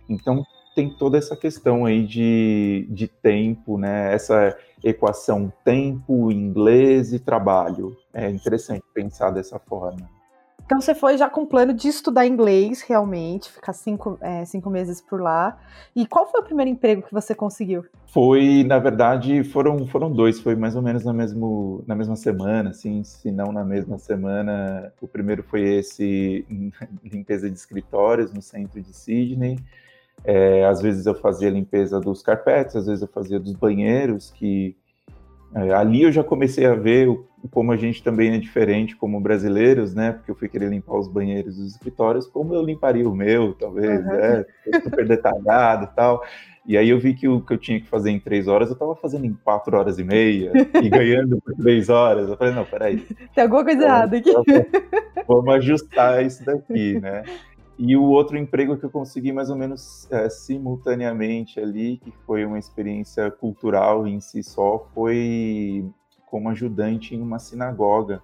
Então, 0.08 0.44
tem 0.76 0.90
toda 0.90 1.18
essa 1.18 1.36
questão 1.36 1.86
aí 1.86 2.06
de, 2.06 2.88
de 2.90 3.08
tempo, 3.08 3.78
né? 3.78 4.14
Essa 4.14 4.58
equação 4.84 5.52
tempo, 5.64 6.32
inglês 6.32 7.14
e 7.14 7.20
trabalho. 7.20 7.96
É 8.14 8.30
interessante 8.30 8.84
pensar 8.94 9.32
dessa 9.32 9.60
forma. 9.60 10.20
Então 10.70 10.80
você 10.80 10.94
foi 10.94 11.18
já 11.18 11.28
com 11.28 11.42
o 11.42 11.48
plano 11.48 11.74
de 11.74 11.88
estudar 11.88 12.28
inglês 12.28 12.84
realmente, 12.84 13.52
ficar 13.52 13.74
cinco, 13.74 14.20
é, 14.22 14.46
cinco 14.46 14.70
meses 14.70 15.02
por 15.02 15.20
lá. 15.20 15.58
E 15.96 16.06
qual 16.06 16.30
foi 16.30 16.42
o 16.42 16.44
primeiro 16.44 16.70
emprego 16.70 17.02
que 17.02 17.12
você 17.12 17.34
conseguiu? 17.34 17.84
Foi, 18.06 18.64
na 18.64 18.78
verdade, 18.78 19.44
foram, 19.44 19.88
foram 19.88 20.12
dois, 20.12 20.40
foi 20.40 20.56
mais 20.56 20.76
ou 20.76 20.84
menos 20.84 21.04
na, 21.04 21.12
mesmo, 21.12 21.84
na 21.88 21.96
mesma 21.96 22.16
semana, 22.16 22.70
assim, 22.70 23.04
se 23.04 23.32
não 23.32 23.52
na 23.52 23.64
mesma 23.64 23.98
semana. 23.98 24.94
O 25.02 25.08
primeiro 25.08 25.42
foi 25.42 25.62
esse, 25.62 26.46
limpeza 27.04 27.50
de 27.50 27.58
escritórios 27.58 28.32
no 28.32 28.42
centro 28.44 28.80
de 28.80 28.94
Sydney. 28.94 29.58
É, 30.24 30.66
às 30.66 30.82
vezes 30.82 31.06
eu 31.06 31.16
fazia 31.16 31.50
limpeza 31.50 32.00
dos 32.00 32.22
carpetes, 32.22 32.76
às 32.76 32.88
vezes 32.88 33.02
eu 33.02 33.08
fazia 33.08 33.40
dos 33.40 33.54
banheiros, 33.54 34.32
que 34.32 34.76
é, 35.56 35.74
ali 35.74 36.04
eu 36.04 36.12
já 36.12 36.24
comecei 36.24 36.66
a 36.66 36.76
ver 36.76 37.08
o, 37.08 37.28
como 37.50 37.72
a 37.72 37.78
gente 37.78 38.04
também 38.04 38.34
é 38.34 38.38
diferente 38.38 38.96
como 38.96 39.20
brasileiros, 39.20 39.96
né? 39.96 40.12
Porque 40.12 40.30
eu 40.30 40.36
fui 40.36 40.48
querer 40.48 40.70
limpar 40.70 40.98
os 40.98 41.08
banheiros 41.08 41.56
dos 41.56 41.72
escritórios, 41.72 42.28
como 42.28 42.54
eu 42.54 42.64
limparia 42.64 43.08
o 43.08 43.16
meu, 43.16 43.54
talvez, 43.54 44.00
uhum. 44.00 44.06
né? 44.06 44.46
Super 44.84 45.08
detalhado 45.08 45.86
e 45.86 45.96
tal. 45.96 46.24
E 46.66 46.78
aí 46.78 46.90
eu 46.90 47.00
vi 47.00 47.16
que 47.16 47.28
o 47.28 47.42
que 47.42 47.54
eu 47.54 47.58
tinha 47.58 47.80
que 47.80 47.88
fazer 47.88 48.12
em 48.12 48.20
três 48.20 48.48
horas, 48.48 48.70
eu 48.70 48.74
estava 48.74 48.96
fazendo 48.96 49.26
em 49.26 49.34
quatro 49.34 49.76
horas 49.76 49.98
e 49.98 50.04
meia 50.04 50.52
e 50.84 50.88
ganhando 50.88 51.42
por 51.42 51.56
três 51.56 51.90
horas. 51.90 52.30
Eu 52.30 52.38
falei, 52.38 52.54
não, 52.54 52.66
peraí. 52.66 52.98
Tem 53.34 53.44
alguma 53.44 53.64
coisa 53.64 53.80
então, 53.80 53.96
errada 53.96 54.18
aqui. 54.18 54.32
Vamos 55.28 55.56
ajustar 55.56 56.24
isso 56.24 56.46
daqui, 56.46 57.00
né? 57.00 57.24
E 57.82 57.96
o 57.96 58.04
outro 58.04 58.38
emprego 58.38 58.78
que 58.78 58.84
eu 58.84 58.90
consegui 58.90 59.32
mais 59.32 59.50
ou 59.50 59.56
menos 59.56 60.06
é, 60.12 60.30
simultaneamente 60.30 61.62
ali, 61.62 61.96
que 61.96 62.12
foi 62.26 62.44
uma 62.44 62.60
experiência 62.60 63.32
cultural 63.32 64.06
em 64.06 64.20
si 64.20 64.44
só, 64.44 64.86
foi 64.94 65.90
como 66.26 66.50
ajudante 66.50 67.16
em 67.16 67.22
uma 67.22 67.40
sinagoga 67.40 68.22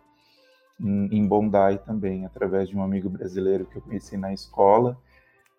em 0.78 1.26
Bondi 1.26 1.80
também, 1.86 2.26
através 2.26 2.68
de 2.68 2.76
um 2.76 2.84
amigo 2.84 3.10
brasileiro 3.10 3.66
que 3.66 3.78
eu 3.78 3.82
conheci 3.82 4.18
na 4.18 4.34
escola. 4.34 4.98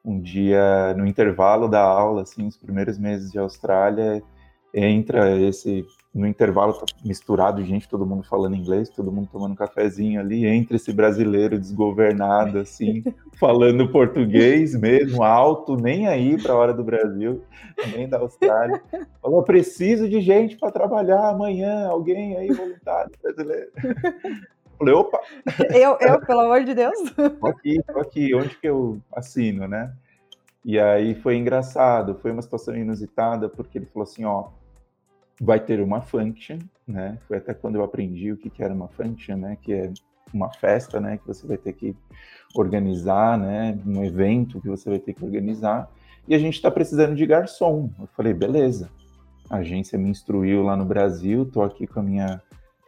Um 0.05 0.21
dia, 0.21 0.93
no 0.95 1.07
intervalo 1.07 1.67
da 1.67 1.81
aula, 1.81 2.21
assim, 2.21 2.47
os 2.47 2.59
primeiros 2.59 2.99
meses 2.99 3.33
de 3.33 3.39
Austrália, 3.39 4.23
entra 4.75 5.41
esse 5.41 5.87
no 6.17 6.27
intervalo 6.27 6.73
tá 6.73 6.87
misturado 7.05 7.63
gente, 7.63 7.87
todo 7.87 8.07
mundo 8.07 8.23
falando 8.23 8.57
inglês, 8.57 8.89
todo 8.89 9.13
mundo 9.13 9.29
tomando 9.31 9.53
um 9.53 9.57
cafezinho 9.57 10.19
ali, 10.19 10.47
entra 10.47 10.77
esse 10.77 10.91
brasileiro 10.91 11.59
desgovernado 11.59 12.59
assim, 12.59 13.05
falando 13.39 13.93
português 13.93 14.75
mesmo, 14.75 15.23
alto, 15.23 15.77
nem 15.77 16.07
aí 16.07 16.41
para 16.43 16.55
a 16.55 16.57
hora 16.57 16.73
do 16.73 16.83
Brasil, 16.83 17.43
nem 17.95 18.09
da 18.09 18.19
Austrália. 18.19 18.83
Falou: 19.21 19.43
"Preciso 19.43 20.09
de 20.09 20.23
gente 20.23 20.57
para 20.57 20.73
trabalhar 20.73 21.29
amanhã, 21.29 21.87
alguém 21.87 22.35
aí 22.37 22.51
voluntário 22.51 23.13
brasileiro". 23.23 23.71
Falei, 24.79 24.95
opa! 24.95 25.19
Eu, 25.75 25.97
eu, 26.03 26.21
pelo 26.21 26.41
amor 26.41 26.63
de 26.63 26.75
Deus. 26.75 26.99
Tô 27.41 27.47
aqui, 27.47 27.81
tô 27.87 27.99
aqui, 27.99 28.35
onde 28.35 28.59
que 28.59 28.69
eu 28.69 29.01
assino, 29.11 29.67
né? 29.67 29.91
E 30.63 30.79
aí 30.79 31.15
foi 31.15 31.37
engraçado, 31.37 32.15
foi 32.17 32.31
uma 32.31 32.43
situação 32.43 32.77
inusitada, 32.77 33.49
porque 33.49 33.79
ele 33.79 33.87
falou 33.87 34.03
assim, 34.03 34.27
ó, 34.27 34.49
vai 35.41 35.61
ter 35.61 35.81
uma 35.81 36.01
function, 36.01 36.59
né? 36.87 37.19
Foi 37.27 37.37
até 37.37 37.53
quando 37.53 37.77
eu 37.77 37.85
aprendi 37.85 38.33
o 38.33 38.37
que, 38.37 38.51
era 38.63 38.73
uma 38.73 38.89
function, 38.89 39.37
né? 39.37 39.57
Que 39.61 39.73
é 39.73 39.93
uma 40.33 40.51
festa, 40.51 41.01
né? 41.01 41.19
Que 41.19 41.27
você 41.27 41.47
vai 41.47 41.57
ter 41.57 41.73
que 41.73 41.95
organizar, 42.55 43.39
né? 43.39 43.79
Um 43.87 44.05
evento 44.05 44.61
que 44.61 44.69
você 44.69 44.89
vai 44.89 44.99
ter 44.99 45.15
que 45.15 45.25
organizar. 45.25 45.91
E 46.27 46.35
a 46.35 46.39
gente 46.39 46.55
está 46.55 46.71
precisando 46.71 47.15
de 47.15 47.27
garçom. 47.27 47.91
Eu 48.01 48.07
falei, 48.17 48.33
beleza. 48.33 48.91
A 49.49 49.59
agência 49.59 49.99
me 49.99 50.09
instruiu 50.09 50.63
lá 50.63 50.77
no 50.77 50.85
Brasil. 50.85 51.45
Tô 51.45 51.63
aqui 51.63 51.87
com 51.87 52.01
a 52.01 52.03
minha 52.03 52.43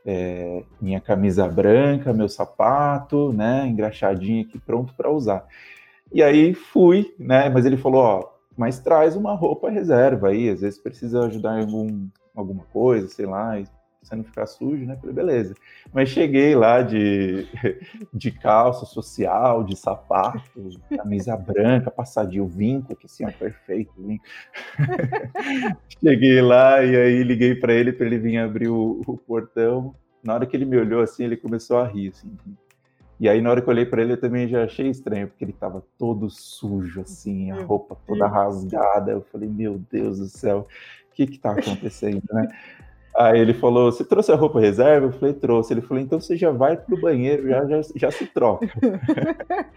é, 0.07 0.63
minha 0.81 1.01
camisa 1.01 1.47
branca, 1.47 2.15
meu 2.15 2.29
sapato, 2.29 3.33
né? 3.33 3.67
Engraxadinho 3.67 4.43
aqui, 4.43 4.59
pronto 4.59 4.95
para 4.95 5.11
usar. 5.11 5.47
E 6.11 6.23
aí 6.23 6.55
fui, 6.55 7.15
né? 7.19 7.51
Mas 7.51 7.67
ele 7.67 7.77
falou, 7.77 8.01
ó, 8.01 8.31
mas 8.57 8.79
traz 8.79 9.15
uma 9.15 9.35
roupa 9.35 9.69
reserva 9.69 10.29
aí, 10.29 10.49
às 10.49 10.63
vezes 10.63 10.81
precisa 10.81 11.27
ajudar 11.27 11.59
em 11.59 11.65
algum 11.65 12.09
alguma 12.39 12.65
coisa, 12.73 13.09
sei 13.09 13.27
lá, 13.27 13.59
e 13.59 13.67
você 14.03 14.15
não 14.15 14.25
ficar 14.25 14.47
sujo, 14.47 14.87
né? 14.87 14.97
Falei, 14.97 15.15
beleza. 15.15 15.55
Mas 15.93 16.09
cheguei 16.09 16.55
lá 16.55 16.83
de, 16.83 17.47
de 18.13 18.31
calça 18.31 18.87
social, 18.87 19.65
de 19.65 19.77
sapato, 19.77 20.71
camisa 20.97 21.37
branca, 21.37 21.91
passadinho, 21.91 22.47
vinco, 22.47 22.95
que 22.97 23.07
assim, 23.07 23.25
ó, 23.25 23.33
perfeito, 23.33 23.93
vinco. 23.99 24.25
cheguei 26.01 26.41
lá 26.41 26.83
e 26.83 26.97
aí 26.97 27.23
liguei 27.23 27.55
para 27.55 27.73
ele 27.73 27.93
para 27.93 28.07
ele 28.07 28.19
vir 28.19 28.39
abrir 28.39 28.69
o, 28.69 29.03
o, 29.07 29.17
portão. 29.17 29.95
Na 30.23 30.35
hora 30.35 30.47
que 30.47 30.57
ele 30.57 30.65
me 30.65 30.77
olhou 30.77 31.03
assim, 31.03 31.25
ele 31.25 31.37
começou 31.37 31.79
a 31.79 31.87
rir, 31.87 32.09
assim. 32.09 32.37
E 33.21 33.29
aí, 33.29 33.41
na 33.41 33.51
hora 33.51 33.61
que 33.61 33.69
eu 33.69 33.73
olhei 33.73 33.85
para 33.85 34.01
ele, 34.01 34.13
eu 34.13 34.21
também 34.21 34.47
já 34.47 34.65
achei 34.65 34.89
estranho, 34.89 35.29
porque 35.29 35.45
ele 35.45 35.53
tava 35.53 35.83
todo 35.99 36.31
sujo, 36.31 37.01
assim, 37.01 37.51
a 37.51 37.63
roupa 37.63 37.97
toda 38.07 38.29
rasgada. 38.29 39.11
Eu 39.11 39.23
falei, 39.23 39.49
meu 39.49 39.81
Deus 39.91 40.19
do 40.19 40.29
céu 40.29 40.69
que 41.19 41.27
que 41.27 41.39
tá 41.39 41.51
acontecendo, 41.51 42.23
né? 42.31 42.49
Aí 43.17 43.41
ele 43.41 43.53
falou, 43.53 43.91
você 43.91 44.05
trouxe 44.05 44.31
a 44.31 44.37
roupa 44.37 44.61
reserva? 44.61 45.07
Eu 45.07 45.13
falei, 45.13 45.35
trouxe. 45.35 45.73
Ele 45.73 45.81
falou, 45.81 46.01
então 46.01 46.21
você 46.21 46.37
já 46.37 46.53
vai 46.53 46.77
pro 46.77 47.01
banheiro, 47.01 47.49
já, 47.49 47.67
já, 47.67 47.81
já 47.97 48.11
se 48.13 48.27
troca. 48.27 48.69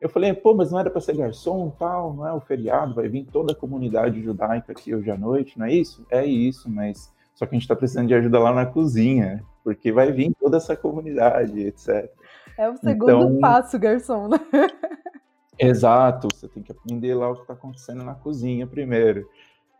eu 0.00 0.08
falei, 0.08 0.34
pô, 0.34 0.52
mas 0.52 0.72
não 0.72 0.80
era 0.80 0.90
para 0.90 1.00
ser 1.00 1.16
garçom 1.16 1.70
tal, 1.78 2.12
não 2.12 2.26
é 2.26 2.32
o 2.32 2.40
feriado, 2.40 2.94
vai 2.94 3.08
vir 3.08 3.24
toda 3.26 3.52
a 3.52 3.56
comunidade 3.56 4.20
judaica 4.20 4.72
aqui 4.72 4.92
hoje 4.92 5.12
à 5.12 5.16
noite, 5.16 5.56
não 5.56 5.66
é 5.66 5.72
isso? 5.72 6.04
É 6.10 6.26
isso, 6.26 6.68
mas 6.68 7.12
só 7.36 7.46
que 7.46 7.54
a 7.54 7.56
gente 7.56 7.62
está 7.62 7.76
precisando 7.76 8.08
de 8.08 8.14
ajuda 8.14 8.40
lá 8.40 8.52
na 8.52 8.66
cozinha, 8.66 9.44
porque 9.62 9.92
vai 9.92 10.10
vir 10.10 10.34
toda 10.40 10.56
essa 10.56 10.76
comunidade, 10.76 11.60
etc. 11.60 12.10
É 12.58 12.68
o 12.68 12.76
segundo 12.76 13.10
então, 13.10 13.40
passo, 13.40 13.78
garçom, 13.78 14.28
né? 14.28 14.38
Exato, 15.58 16.28
você 16.32 16.48
tem 16.48 16.62
que 16.62 16.72
aprender 16.72 17.14
lá 17.14 17.30
o 17.30 17.36
que 17.36 17.42
está 17.42 17.54
acontecendo 17.54 18.04
na 18.04 18.14
cozinha 18.14 18.66
primeiro. 18.66 19.28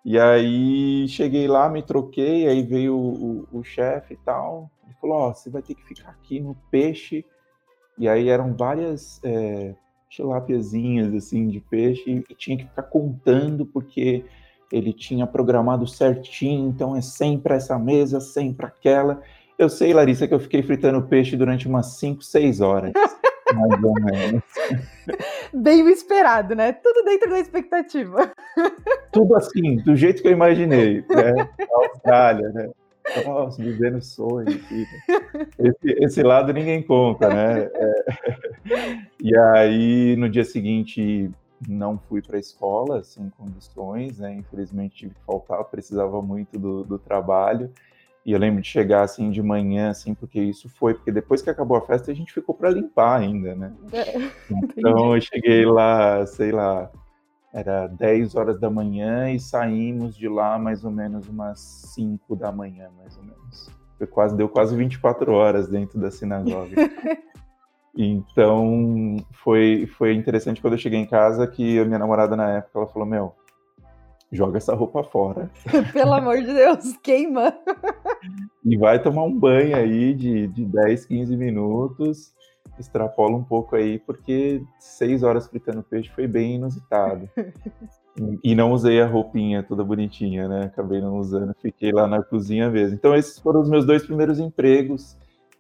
E 0.05 0.19
aí 0.19 1.09
cheguei 1.09 1.49
lá, 1.49 1.69
me 1.69 1.83
troquei, 1.83 2.47
aí 2.47 2.63
veio 2.63 2.95
o, 2.95 3.47
o, 3.53 3.59
o 3.61 3.65
chefe 3.65 4.15
e 4.15 4.17
tal. 4.19 4.71
Ele 4.85 4.95
falou: 5.01 5.17
Ó, 5.17 5.31
oh, 5.31 5.35
você 5.35 5.51
vai 5.51 5.63
ter 5.63 5.75
que 5.75 5.85
ficar 5.85 6.11
aqui 6.11 6.41
no 6.41 6.55
peixe. 6.71 7.25
E 7.99 8.09
aí 8.09 8.29
eram 8.29 8.55
várias 8.55 9.21
é, 9.25 9.75
tilápiazinhas 10.09 11.15
assim 11.15 11.49
de 11.49 11.61
peixe 11.61 12.25
e 12.29 12.35
tinha 12.35 12.57
que 12.57 12.65
ficar 12.65 12.83
contando 12.85 13.65
porque 13.65 14.25
ele 14.71 14.93
tinha 14.93 15.27
programado 15.27 15.87
certinho, 15.87 16.69
então 16.69 16.97
é 16.97 17.01
sempre 17.01 17.55
essa 17.55 17.79
mesa, 17.79 18.21
sempre 18.21 18.67
aquela. 18.67 19.23
Eu 19.59 19.69
sei, 19.69 19.93
Larissa, 19.93 20.27
que 20.27 20.35
eu 20.35 20.41
fiquei 20.41 20.63
fritando 20.63 21.03
peixe 21.03 21.37
durante 21.37 21.69
umas 21.69 21.99
5, 21.99 22.23
6 22.23 22.61
horas. 22.61 22.93
mais 23.55 23.83
ou 23.83 23.95
menos. 23.95 24.43
Bem 25.53 25.83
o 25.83 25.89
esperado, 25.89 26.55
né? 26.55 26.73
Tudo 26.73 27.05
dentro 27.05 27.31
da 27.31 27.39
expectativa. 27.39 28.33
Tudo 29.13 29.37
assim, 29.37 29.77
do 29.77 29.95
jeito 29.95 30.23
que 30.23 30.29
eu 30.29 30.33
imaginei, 30.33 31.05
né? 31.09 31.49
Austrália, 31.73 32.49
né? 32.51 32.71
Nossa, 33.25 33.63
vivendo 33.63 34.01
sonho. 34.03 34.47
Esse, 35.59 36.05
esse, 36.05 36.23
lado 36.23 36.53
ninguém 36.53 36.83
conta, 36.83 37.29
né? 37.29 37.71
É... 37.75 38.05
E 39.23 39.37
aí, 39.37 40.17
no 40.17 40.29
dia 40.29 40.45
seguinte, 40.45 41.31
não 41.69 41.99
fui 42.09 42.23
para 42.23 42.37
a 42.37 42.41
escola 42.41 43.05
sem 43.05 43.31
condições, 43.31 44.19
né? 44.19 44.35
Infelizmente 44.35 44.97
tive 44.97 45.15
que 45.15 45.25
faltar, 45.27 45.63
precisava 45.65 46.21
muito 46.23 46.59
do, 46.59 46.83
do 46.83 46.99
trabalho. 46.99 47.71
E 48.25 48.33
eu 48.33 48.39
lembro 48.39 48.63
de 48.63 48.69
chegar 48.69 49.03
assim 49.03 49.31
de 49.31 49.43
manhã, 49.43 49.91
assim, 49.91 50.15
porque 50.15 50.41
isso 50.41 50.69
foi, 50.69 50.95
porque 50.95 51.13
depois 51.13 51.43
que 51.43 51.51
acabou 51.51 51.77
a 51.77 51.83
festa 51.83 52.11
a 52.11 52.15
gente 52.15 52.33
ficou 52.33 52.55
para 52.55 52.71
limpar 52.71 53.21
ainda, 53.21 53.55
né? 53.55 53.73
É, 53.93 54.15
então 54.79 55.15
eu 55.15 55.21
cheguei 55.21 55.67
lá, 55.67 56.25
sei 56.27 56.51
lá, 56.51 56.91
era 57.53 57.87
10 57.87 58.35
horas 58.35 58.59
da 58.59 58.71
manhã 58.71 59.31
e 59.31 59.39
saímos 59.39 60.17
de 60.17 60.27
lá 60.29 60.59
mais 60.59 60.85
ou 60.85 60.91
menos 60.91 61.29
umas 61.29 61.61
5 61.95 62.35
da 62.35 62.51
manhã, 62.51 62.89
mais 62.97 63.17
ou 63.19 63.23
menos. 63.23 63.71
Foi 63.99 64.07
quase, 64.07 64.35
deu 64.35 64.49
quase 64.49 64.75
24 64.75 65.33
horas 65.33 65.69
dentro 65.69 66.01
da 66.01 66.11
sinagoga. 66.11 66.75
então 67.97 69.17
foi, 69.33 69.87
foi 69.87 70.15
interessante 70.15 70.61
quando 70.61 70.75
eu 70.75 70.79
cheguei 70.79 70.99
em 70.99 71.07
casa 71.07 71.47
que 71.47 71.79
a 71.79 71.85
minha 71.85 71.99
namorada 71.99 72.35
na 72.35 72.51
época 72.51 72.79
ela 72.79 72.87
falou: 72.89 73.07
Meu, 73.07 73.35
joga 74.35 74.59
essa 74.59 74.75
roupa 74.75 75.03
fora. 75.05 75.51
Pelo 75.93 76.13
amor 76.13 76.39
de 76.39 76.53
Deus, 76.53 76.97
queima. 77.03 77.55
e 78.65 78.77
vai 78.77 79.03
tomar 79.03 79.25
um 79.25 79.39
banho 79.39 79.77
aí 79.77 80.15
de, 80.15 80.49
de 80.49 80.65
10, 80.65 81.07
15 81.07 81.37
minutos 81.37 82.35
extrapola 82.79 83.37
um 83.37 83.45
pouco 83.45 83.77
aí, 83.77 83.99
porque 83.99 84.63
seis 84.79 85.23
horas 85.23 85.47
fritando 85.47 85.83
peixe 85.83 86.11
foi 86.11 86.27
bem 86.27 86.57
inusitado. 86.57 87.29
e 88.43 88.55
não 88.55 88.73
usei 88.73 89.01
a 89.01 89.07
roupinha 89.07 89.63
toda 89.63 89.85
bonitinha, 89.85 90.49
né? 90.49 90.65
Acabei 90.65 91.01
não 91.01 91.19
usando, 91.19 91.55
fiquei 91.61 91.93
lá 91.93 92.07
na 92.07 92.23
cozinha 92.23 92.71
mesmo. 92.71 92.95
Então, 92.95 93.15
esses 93.15 93.39
foram 93.39 93.61
os 93.61 93.69
meus 93.69 93.87
dois 93.87 94.05
primeiros 94.05 94.39
empregos. 94.39 95.17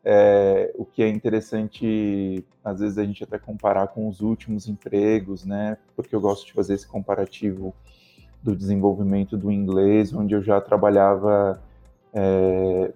É, 0.06 0.72
o 0.76 0.84
que 0.84 1.02
é 1.02 1.08
interessante, 1.08 2.44
às 2.62 2.80
vezes, 2.80 2.98
a 2.98 3.04
gente 3.04 3.24
até 3.24 3.38
comparar 3.38 3.88
com 3.88 4.06
os 4.08 4.20
últimos 4.20 4.68
empregos, 4.68 5.44
né? 5.44 5.78
Porque 5.96 6.14
eu 6.14 6.20
gosto 6.20 6.46
de 6.46 6.52
fazer 6.52 6.74
esse 6.74 6.86
comparativo 6.86 7.74
do 8.44 8.54
desenvolvimento 8.54 9.38
do 9.38 9.50
inglês, 9.50 10.12
onde 10.12 10.34
eu 10.34 10.42
já 10.42 10.60
trabalhava 10.60 11.58
é, 12.12 12.92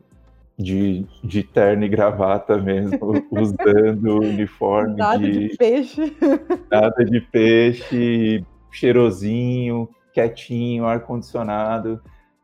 de, 0.58 1.06
de 1.24 1.42
terno 1.42 1.84
e 1.84 1.88
gravata 1.88 2.58
mesmo, 2.58 2.98
usando 3.32 4.20
uniforme 4.20 4.96
nada 4.96 5.18
de, 5.18 5.48
de 5.48 5.56
peixe. 5.56 6.16
Nada 6.70 7.02
de 7.02 7.20
peixe, 7.22 8.44
cheirosinho, 8.70 9.88
quietinho, 10.12 10.84
ar-condicionado. 10.84 11.98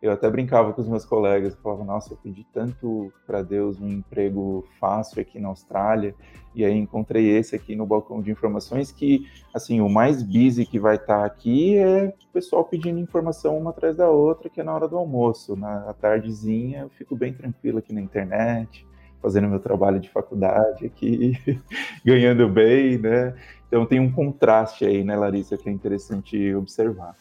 Eu 0.05 0.13
até 0.13 0.29
brincava 0.29 0.71
com 0.75 0.83
os 0.83 0.87
meus 0.87 1.03
colegas, 1.07 1.57
falava, 1.63 1.83
nossa, 1.83 2.13
eu 2.13 2.19
pedi 2.19 2.47
tanto 2.53 3.11
para 3.27 3.41
Deus 3.41 3.81
um 3.81 3.89
emprego 3.89 4.63
fácil 4.79 5.19
aqui 5.23 5.41
na 5.41 5.49
Austrália, 5.49 6.15
e 6.55 6.63
aí 6.63 6.77
encontrei 6.77 7.27
esse 7.31 7.57
aqui 7.57 7.75
no 7.75 7.87
balcão 7.87 8.21
de 8.21 8.31
informações 8.31 8.93
que, 8.93 9.27
assim, 9.55 9.81
o 9.81 9.89
mais 9.89 10.23
busy 10.23 10.67
que 10.67 10.79
vai 10.79 10.97
estar 10.97 11.21
tá 11.21 11.25
aqui 11.25 11.79
é 11.79 12.13
o 12.23 12.33
pessoal 12.35 12.67
pedindo 12.67 12.99
informação 12.99 13.57
uma 13.57 13.71
atrás 13.71 13.97
da 13.97 14.11
outra, 14.11 14.51
que 14.51 14.61
é 14.61 14.63
na 14.63 14.75
hora 14.75 14.87
do 14.87 14.99
almoço. 14.99 15.57
Na 15.57 15.95
tardezinha 15.95 16.81
eu 16.83 16.91
fico 16.91 17.17
bem 17.17 17.33
tranquilo 17.33 17.79
aqui 17.79 17.95
na 17.95 18.03
internet, 18.03 18.87
fazendo 19.23 19.49
meu 19.49 19.59
trabalho 19.59 19.99
de 19.99 20.11
faculdade 20.11 20.85
aqui, 20.85 21.33
ganhando 22.05 22.47
bem, 22.47 22.99
né? 22.99 23.35
Então 23.69 23.87
tem 23.87 24.01
um 24.01 24.13
contraste 24.13 24.85
aí, 24.85 25.03
né, 25.03 25.17
Larissa, 25.17 25.57
que 25.57 25.67
é 25.67 25.73
interessante 25.73 26.55
observar. 26.55 27.17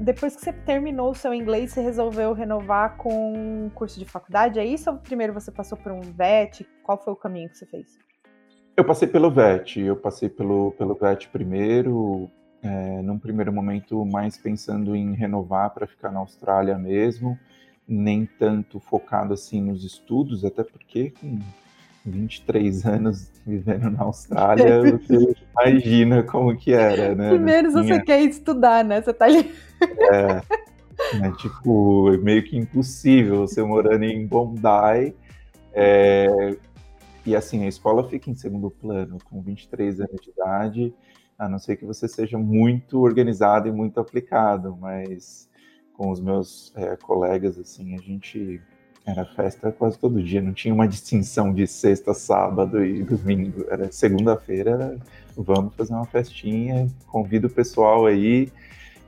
Depois 0.00 0.36
que 0.36 0.42
você 0.42 0.52
terminou 0.52 1.10
o 1.10 1.14
seu 1.14 1.34
inglês, 1.34 1.72
você 1.72 1.80
resolveu 1.80 2.32
renovar 2.32 2.96
com 2.96 3.32
um 3.32 3.70
curso 3.70 3.98
de 3.98 4.04
faculdade, 4.04 4.58
é 4.58 4.64
isso? 4.64 4.90
Ou 4.90 4.96
primeiro 4.96 5.32
você 5.32 5.50
passou 5.50 5.76
por 5.76 5.92
um 5.92 6.00
VET? 6.00 6.66
Qual 6.82 6.96
foi 6.96 7.12
o 7.12 7.16
caminho 7.16 7.48
que 7.48 7.58
você 7.58 7.66
fez? 7.66 7.98
Eu 8.76 8.84
passei 8.84 9.08
pelo 9.08 9.30
VET, 9.30 9.80
eu 9.80 9.96
passei 9.96 10.28
pelo, 10.28 10.72
pelo 10.72 10.94
VET 10.94 11.28
primeiro, 11.28 12.30
é, 12.62 13.02
num 13.02 13.18
primeiro 13.18 13.52
momento 13.52 14.04
mais 14.04 14.36
pensando 14.38 14.94
em 14.94 15.14
renovar 15.14 15.70
para 15.70 15.86
ficar 15.86 16.12
na 16.12 16.20
Austrália 16.20 16.78
mesmo, 16.78 17.38
nem 17.86 18.24
tanto 18.24 18.78
focado 18.78 19.34
assim 19.34 19.60
nos 19.60 19.84
estudos, 19.84 20.44
até 20.44 20.62
porque 20.62 21.10
com 21.10 21.38
23 22.08 22.84
anos 22.86 23.30
vivendo 23.46 23.90
na 23.90 24.02
Austrália, 24.02 24.82
você 24.98 25.34
imagina 25.52 26.22
como 26.22 26.56
que 26.56 26.72
era, 26.72 27.14
né? 27.14 27.30
Primeiro 27.34 27.70
você 27.70 28.00
quer 28.00 28.20
estudar, 28.22 28.84
né? 28.84 29.00
Você 29.00 29.12
tá 29.12 29.26
ali. 29.26 29.52
É, 30.12 30.42
é 31.26 31.32
tipo, 31.38 32.12
é 32.12 32.16
meio 32.16 32.42
que 32.42 32.56
impossível 32.56 33.46
você 33.46 33.62
morando 33.62 34.04
em 34.04 34.26
Bondi. 34.26 35.14
É, 35.72 36.56
e 37.24 37.36
assim, 37.36 37.64
a 37.64 37.68
escola 37.68 38.08
fica 38.08 38.30
em 38.30 38.34
segundo 38.34 38.70
plano, 38.70 39.18
com 39.24 39.40
23 39.42 40.00
anos 40.00 40.20
de 40.22 40.30
idade, 40.30 40.94
a 41.38 41.48
não 41.48 41.58
ser 41.58 41.76
que 41.76 41.84
você 41.84 42.08
seja 42.08 42.38
muito 42.38 43.00
organizado 43.00 43.68
e 43.68 43.72
muito 43.72 44.00
aplicado, 44.00 44.76
mas 44.80 45.48
com 45.92 46.10
os 46.10 46.20
meus 46.20 46.72
é, 46.76 46.96
colegas, 46.96 47.58
assim, 47.58 47.94
a 47.94 47.98
gente 47.98 48.60
era 49.10 49.24
festa 49.24 49.72
quase 49.72 49.98
todo 49.98 50.22
dia, 50.22 50.42
não 50.42 50.52
tinha 50.52 50.74
uma 50.74 50.86
distinção 50.86 51.52
de 51.52 51.66
sexta, 51.66 52.12
sábado 52.12 52.84
e 52.84 53.02
domingo. 53.02 53.64
Era 53.70 53.90
segunda-feira, 53.90 54.96
vamos 55.36 55.74
fazer 55.74 55.94
uma 55.94 56.04
festinha, 56.04 56.86
convido 57.06 57.46
o 57.46 57.50
pessoal 57.50 58.04
aí. 58.04 58.52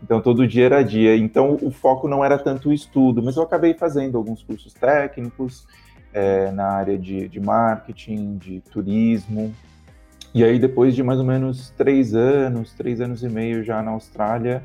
Então 0.03 0.21
todo 0.21 0.49
dia 0.49 0.65
era 0.65 0.83
dia. 0.83 1.15
Então 1.17 1.59
o 1.61 1.71
foco 1.71 2.09
não 2.09 2.25
era 2.25 2.39
tanto 2.39 2.71
o 2.71 2.73
estudo, 2.73 3.23
mas 3.23 3.37
eu 3.37 3.43
acabei 3.43 3.75
fazendo 3.75 4.17
alguns 4.17 4.43
cursos 4.43 4.73
técnicos 4.73 5.67
é, 6.15 6.51
na 6.51 6.69
área 6.69 6.99
de, 6.99 7.29
de 7.29 7.39
marketing, 7.39 8.39
de 8.39 8.61
turismo. 8.73 9.55
E 10.33 10.43
aí 10.43 10.59
depois 10.59 10.95
de 10.95 11.03
mais 11.03 11.19
ou 11.19 11.27
menos 11.27 11.71
três 11.77 12.15
anos, 12.15 12.73
três 12.73 13.01
anos 13.01 13.23
e 13.23 13.29
meio 13.29 13.63
já 13.63 13.83
na 13.83 13.91
Austrália, 13.91 14.63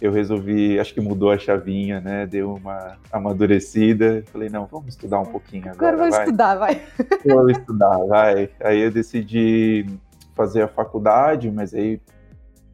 eu 0.00 0.12
resolvi, 0.12 0.78
acho 0.78 0.94
que 0.94 1.00
mudou 1.00 1.30
a 1.30 1.38
chavinha, 1.38 2.00
né? 2.00 2.24
Deu 2.26 2.54
uma 2.54 2.96
amadurecida. 3.12 4.22
Falei, 4.32 4.48
não, 4.48 4.66
vamos 4.66 4.88
estudar 4.88 5.20
um 5.20 5.26
pouquinho 5.26 5.70
agora. 5.70 5.88
Agora 5.88 5.96
vou 5.96 6.10
vai. 6.10 6.24
estudar, 6.24 6.54
vai. 6.54 6.82
Vou 7.24 7.50
estudar, 7.50 7.98
vai. 8.06 8.50
Aí 8.60 8.80
eu 8.80 8.90
decidi 8.92 9.86
fazer 10.36 10.62
a 10.62 10.68
faculdade, 10.68 11.50
mas 11.50 11.74
aí 11.74 12.00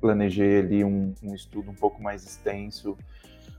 planejei 0.00 0.58
ali 0.58 0.84
um, 0.84 1.14
um 1.22 1.34
estudo 1.34 1.70
um 1.70 1.74
pouco 1.74 2.02
mais 2.02 2.24
extenso, 2.24 2.94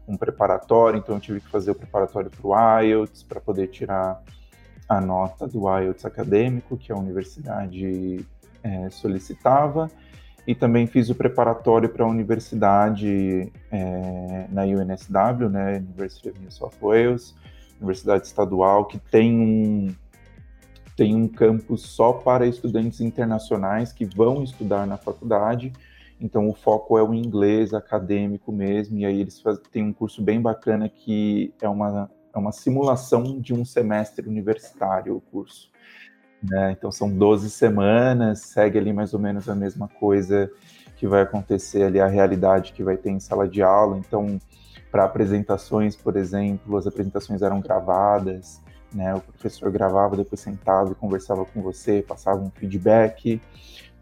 um 0.07 0.15
preparatório, 0.15 0.99
então 0.99 1.15
eu 1.15 1.19
tive 1.19 1.39
que 1.39 1.49
fazer 1.49 1.71
o 1.71 1.75
preparatório 1.75 2.29
para 2.29 2.47
o 2.47 2.81
IELTS, 2.83 3.23
para 3.23 3.41
poder 3.41 3.69
tirar 3.69 4.21
a 4.87 5.01
nota 5.01 5.47
do 5.47 5.67
IELTS 5.67 6.05
acadêmico, 6.05 6.77
que 6.77 6.91
a 6.91 6.95
universidade 6.95 8.23
é, 8.61 8.89
solicitava 8.91 9.89
e 10.47 10.53
também 10.53 10.85
fiz 10.85 11.09
o 11.09 11.15
preparatório 11.15 11.89
para 11.89 12.05
a 12.05 12.07
universidade 12.07 13.51
é, 13.71 14.47
na 14.51 14.63
UNSW, 14.63 15.49
né, 15.49 15.77
University 15.77 16.29
of 16.29 16.39
New 16.39 16.51
South 16.51 16.73
Wales, 16.81 17.35
universidade 17.79 18.27
estadual, 18.27 18.85
que 18.85 18.99
tem 18.99 19.33
um, 19.33 19.95
tem 20.95 21.15
um 21.15 21.27
campus 21.27 21.81
só 21.81 22.13
para 22.13 22.45
estudantes 22.45 23.01
internacionais 23.01 23.91
que 23.91 24.05
vão 24.05 24.43
estudar 24.43 24.85
na 24.85 24.97
faculdade, 24.97 25.73
então 26.21 26.47
o 26.47 26.53
foco 26.53 26.97
é 26.97 27.03
o 27.03 27.13
inglês 27.13 27.73
acadêmico 27.73 28.51
mesmo, 28.51 28.99
e 28.99 29.05
aí 29.05 29.19
eles 29.19 29.43
têm 29.71 29.83
um 29.83 29.93
curso 29.93 30.21
bem 30.21 30.39
bacana 30.39 30.87
que 30.87 31.53
é 31.59 31.67
uma, 31.67 32.09
é 32.33 32.37
uma 32.37 32.51
simulação 32.51 33.39
de 33.39 33.53
um 33.53 33.65
semestre 33.65 34.27
universitário 34.27 35.15
o 35.15 35.21
curso. 35.21 35.73
Né? 36.49 36.71
Então 36.71 36.91
são 36.91 37.09
12 37.09 37.49
semanas, 37.49 38.39
segue 38.39 38.77
ali 38.77 38.93
mais 38.93 39.13
ou 39.13 39.19
menos 39.19 39.49
a 39.49 39.55
mesma 39.55 39.87
coisa 39.87 40.49
que 40.97 41.07
vai 41.07 41.21
acontecer 41.21 41.83
ali, 41.83 41.99
a 41.99 42.07
realidade 42.07 42.73
que 42.73 42.83
vai 42.83 42.97
ter 42.97 43.09
em 43.09 43.19
sala 43.19 43.47
de 43.47 43.61
aula. 43.61 43.97
Então, 43.97 44.39
para 44.91 45.03
apresentações, 45.03 45.95
por 45.95 46.15
exemplo, 46.15 46.77
as 46.77 46.87
apresentações 46.87 47.41
eram 47.41 47.59
gravadas, 47.59 48.61
né? 48.93 49.13
O 49.13 49.19
professor 49.19 49.69
gravava, 49.71 50.15
depois 50.15 50.39
sentava 50.39 50.91
e 50.91 50.95
conversava 50.95 51.43
com 51.45 51.61
você, 51.61 52.01
passava 52.01 52.39
um 52.39 52.49
feedback. 52.49 53.41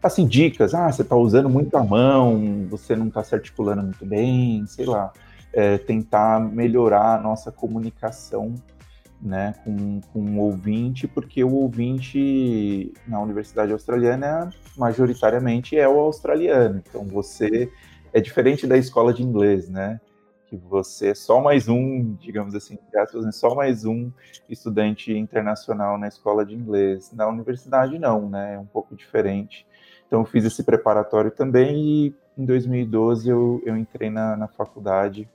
Assim, 0.02 0.26
dicas, 0.26 0.74
ah, 0.74 0.92
você 0.92 1.02
está 1.02 1.16
usando 1.16 1.48
muito 1.48 1.76
a 1.76 1.82
mão, 1.82 2.66
você 2.68 2.94
não 2.94 3.08
está 3.08 3.24
se 3.24 3.34
articulando 3.34 3.82
muito 3.82 4.06
bem, 4.06 4.64
sei 4.66 4.86
lá. 4.86 5.12
É, 5.52 5.78
tentar 5.78 6.40
melhorar 6.40 7.16
a 7.16 7.20
nossa 7.20 7.50
comunicação 7.50 8.54
né, 9.24 9.54
com, 9.64 10.00
com 10.12 10.20
um 10.20 10.38
ouvinte, 10.38 11.08
porque 11.08 11.42
o 11.42 11.54
ouvinte 11.54 12.92
na 13.08 13.18
Universidade 13.20 13.72
Australiana 13.72 14.50
majoritariamente 14.76 15.78
é 15.78 15.88
o 15.88 15.98
australiano. 15.98 16.82
Então 16.86 17.04
você 17.04 17.72
é 18.12 18.20
diferente 18.20 18.66
da 18.66 18.76
escola 18.76 19.14
de 19.14 19.22
inglês, 19.22 19.68
né? 19.68 19.98
Que 20.46 20.56
você 20.56 21.08
é 21.08 21.14
só 21.14 21.40
mais 21.40 21.68
um, 21.68 22.14
digamos 22.20 22.54
assim, 22.54 22.78
né, 22.92 23.06
só 23.32 23.54
mais 23.54 23.86
um 23.86 24.12
estudante 24.48 25.12
internacional 25.16 25.96
na 25.96 26.06
escola 26.06 26.44
de 26.44 26.54
inglês. 26.54 27.10
Na 27.12 27.26
universidade 27.26 27.98
não, 27.98 28.28
né? 28.28 28.54
É 28.54 28.58
um 28.58 28.66
pouco 28.66 28.94
diferente. 28.94 29.66
Então 30.06 30.20
eu 30.20 30.26
fiz 30.26 30.44
esse 30.44 30.62
preparatório 30.62 31.30
também 31.30 31.76
e 31.76 32.14
em 32.36 32.44
2012 32.44 33.28
eu, 33.28 33.62
eu 33.64 33.76
entrei 33.76 34.10
na, 34.10 34.36
na 34.36 34.48
faculdade 34.48 35.26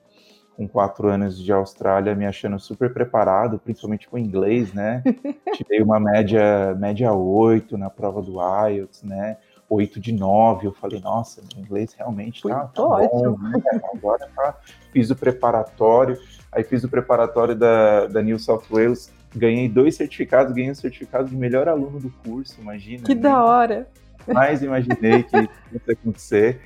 com 0.60 0.68
quatro 0.68 1.08
anos 1.08 1.42
de 1.42 1.50
Austrália, 1.50 2.14
me 2.14 2.26
achando 2.26 2.58
super 2.60 2.92
preparado, 2.92 3.58
principalmente 3.58 4.06
com 4.06 4.18
inglês, 4.18 4.74
né? 4.74 5.02
Tirei 5.56 5.80
uma 5.80 5.98
média, 5.98 6.74
média 6.78 7.14
8 7.14 7.78
na 7.78 7.88
prova 7.88 8.20
do 8.20 8.34
IELTS, 8.68 9.02
né? 9.02 9.38
8 9.70 9.98
de 9.98 10.12
9. 10.12 10.66
Eu 10.66 10.72
falei, 10.72 11.00
nossa, 11.00 11.40
meu 11.40 11.64
inglês 11.64 11.94
realmente 11.94 12.42
tá, 12.42 12.66
tá 12.66 12.82
ótimo. 12.82 13.38
bom. 13.38 13.48
Né? 13.48 13.62
Agora 13.94 14.28
tá. 14.36 14.54
Fiz 14.92 15.08
o 15.08 15.16
preparatório, 15.16 16.18
aí 16.52 16.62
fiz 16.62 16.84
o 16.84 16.90
preparatório 16.90 17.56
da, 17.56 18.06
da 18.08 18.20
New 18.20 18.38
South 18.38 18.64
Wales, 18.70 19.10
ganhei 19.34 19.66
dois 19.66 19.96
certificados, 19.96 20.52
ganhei 20.52 20.68
o 20.68 20.72
um 20.72 20.74
certificado 20.74 21.26
de 21.26 21.36
melhor 21.36 21.68
aluno 21.68 21.98
do 21.98 22.10
curso, 22.22 22.60
imagina. 22.60 23.04
Que 23.04 23.14
né? 23.14 23.22
da 23.22 23.42
hora! 23.42 23.88
Mais 24.26 24.62
imaginei 24.62 25.22
que 25.22 25.38
isso 25.38 25.48
ia 25.88 25.94
acontecer. 25.94 26.60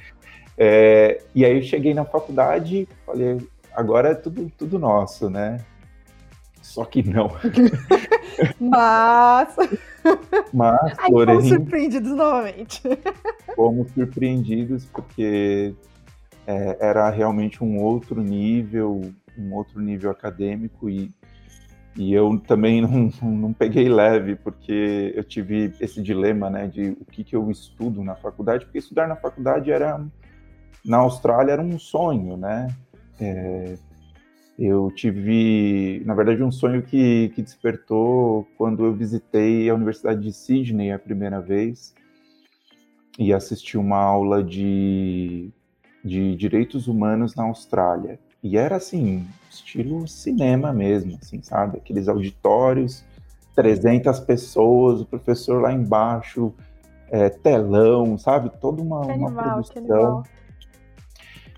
É, 0.58 1.22
e 1.32 1.44
aí 1.44 1.56
eu 1.56 1.62
cheguei 1.62 1.94
na 1.94 2.04
faculdade, 2.04 2.88
falei, 3.06 3.38
agora 3.74 4.10
é 4.10 4.14
tudo, 4.14 4.50
tudo 4.56 4.78
nosso, 4.78 5.28
né? 5.28 5.58
Só 6.62 6.84
que 6.84 7.02
não. 7.02 7.30
Mas. 8.58 9.56
Mas, 10.52 10.98
Aí 10.98 11.10
porém. 11.10 11.36
Fomos 11.36 11.48
surpreendidos 11.48 12.12
novamente. 12.12 12.82
Fomos 13.54 13.90
surpreendidos 13.92 14.86
porque 14.86 15.74
é, 16.46 16.76
era 16.80 17.08
realmente 17.10 17.62
um 17.62 17.82
outro 17.82 18.22
nível, 18.22 19.12
um 19.38 19.54
outro 19.54 19.80
nível 19.80 20.10
acadêmico 20.10 20.88
e, 20.88 21.10
e 21.96 22.12
eu 22.12 22.38
também 22.38 22.80
não, 22.80 23.10
não 23.22 23.52
peguei 23.52 23.88
leve, 23.88 24.36
porque 24.36 25.12
eu 25.14 25.22
tive 25.22 25.74
esse 25.80 26.02
dilema, 26.02 26.50
né, 26.50 26.66
de 26.66 26.96
o 27.00 27.04
que, 27.04 27.24
que 27.24 27.36
eu 27.36 27.50
estudo 27.50 28.02
na 28.02 28.14
faculdade, 28.14 28.64
porque 28.64 28.78
estudar 28.78 29.06
na 29.06 29.16
faculdade 29.16 29.70
era, 29.70 30.04
na 30.84 30.98
Austrália, 30.98 31.52
era 31.52 31.62
um 31.62 31.78
sonho, 31.78 32.36
né, 32.36 32.68
é, 33.20 33.76
eu 34.58 34.90
tive, 34.90 36.02
na 36.06 36.14
verdade, 36.14 36.42
um 36.42 36.52
sonho 36.52 36.82
que, 36.82 37.30
que 37.34 37.42
despertou 37.42 38.46
quando 38.56 38.84
eu 38.84 38.94
visitei 38.94 39.68
a 39.68 39.74
Universidade 39.74 40.22
de 40.22 40.32
Sydney 40.32 40.92
a 40.92 40.98
primeira 40.98 41.40
vez 41.40 41.94
e 43.18 43.32
assisti 43.32 43.76
uma 43.76 43.98
aula 43.98 44.42
de, 44.42 45.50
de 46.04 46.36
direitos 46.36 46.86
humanos 46.86 47.34
na 47.34 47.44
Austrália. 47.44 48.18
E 48.42 48.56
era 48.56 48.76
assim, 48.76 49.26
estilo 49.50 50.06
cinema 50.06 50.72
mesmo, 50.72 51.18
assim, 51.20 51.42
sabe? 51.42 51.78
Aqueles 51.78 52.08
auditórios, 52.08 53.04
300 53.56 54.20
pessoas, 54.20 55.00
o 55.00 55.06
professor 55.06 55.62
lá 55.62 55.72
embaixo, 55.72 56.52
é, 57.10 57.28
telão, 57.28 58.18
sabe? 58.18 58.50
Toda 58.60 58.82
uma, 58.82 59.02
animal, 59.02 59.30
uma 59.30 59.42
produção. 59.42 60.22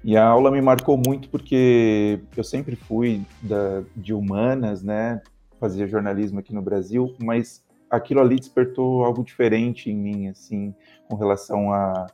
E 0.07 0.17
a 0.17 0.25
aula 0.25 0.53
me 0.53 0.63
marcou 0.63 0.97
muito 0.97 1.29
porque 1.29 2.21
eu 2.37 2.45
sempre 2.45 2.77
fui 2.77 3.23
da, 3.43 3.83
de 3.97 4.15
humanas, 4.15 4.81
né? 4.81 5.21
Fazia 5.59 5.85
jornalismo 5.89 6.39
aqui 6.39 6.55
no 6.55 6.63
Brasil, 6.63 7.17
mas 7.21 7.65
aquilo 7.91 8.21
ali 8.21 8.37
despertou 8.37 9.05
algo 9.05 9.25
diferente 9.25 9.91
em 9.91 9.97
mim, 9.97 10.29
assim, 10.29 10.73
com 11.09 11.17
relação 11.17 11.73
a, 11.73 12.07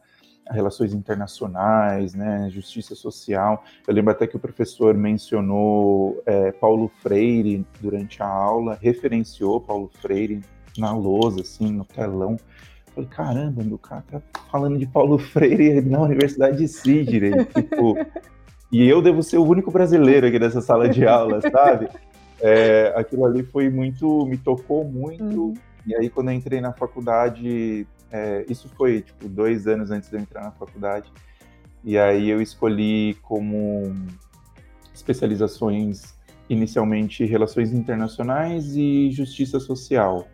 a 0.48 0.54
relações 0.54 0.94
internacionais, 0.94 2.14
né? 2.14 2.48
Justiça 2.50 2.94
social. 2.94 3.62
Eu 3.86 3.92
lembro 3.92 4.10
até 4.10 4.26
que 4.26 4.36
o 4.38 4.40
professor 4.40 4.94
mencionou 4.94 6.22
é, 6.24 6.50
Paulo 6.50 6.90
Freire 7.02 7.62
durante 7.78 8.22
a 8.22 8.26
aula, 8.26 8.78
referenciou 8.80 9.60
Paulo 9.60 9.90
Freire 10.00 10.40
na 10.78 10.94
lousa, 10.94 11.42
assim, 11.42 11.70
no 11.70 11.84
telão. 11.84 12.38
Falei, 12.94 13.08
caramba, 13.10 13.62
meu 13.64 13.78
cara 13.78 14.04
tá 14.10 14.20
falando 14.50 14.78
de 14.78 14.86
Paulo 14.86 15.18
Freire 15.18 15.80
na 15.80 16.00
Universidade 16.02 16.58
de 16.58 16.68
Sydney. 16.68 17.44
tipo, 17.46 17.96
e 18.70 18.86
eu 18.86 19.00
devo 19.00 19.22
ser 19.22 19.38
o 19.38 19.44
único 19.44 19.70
brasileiro 19.70 20.26
aqui 20.26 20.38
nessa 20.38 20.60
sala 20.60 20.88
de 20.88 21.06
aula, 21.06 21.40
sabe? 21.40 21.88
É, 22.40 22.92
aquilo 22.96 23.24
ali 23.24 23.42
foi 23.42 23.70
muito, 23.70 24.26
me 24.26 24.36
tocou 24.36 24.84
muito. 24.84 25.22
Uhum. 25.24 25.54
E 25.86 25.94
aí, 25.94 26.10
quando 26.10 26.30
eu 26.30 26.34
entrei 26.34 26.60
na 26.60 26.72
faculdade, 26.72 27.86
é, 28.10 28.44
isso 28.48 28.68
foi 28.76 29.00
tipo 29.02 29.28
dois 29.28 29.66
anos 29.66 29.90
antes 29.90 30.10
de 30.10 30.16
eu 30.16 30.20
entrar 30.20 30.42
na 30.42 30.50
faculdade. 30.50 31.10
E 31.84 31.98
aí 31.98 32.28
eu 32.28 32.40
escolhi 32.40 33.16
como 33.22 33.94
especializações 34.94 36.14
inicialmente 36.48 37.24
relações 37.24 37.72
internacionais 37.72 38.76
e 38.76 39.10
justiça 39.10 39.58
social. 39.58 40.28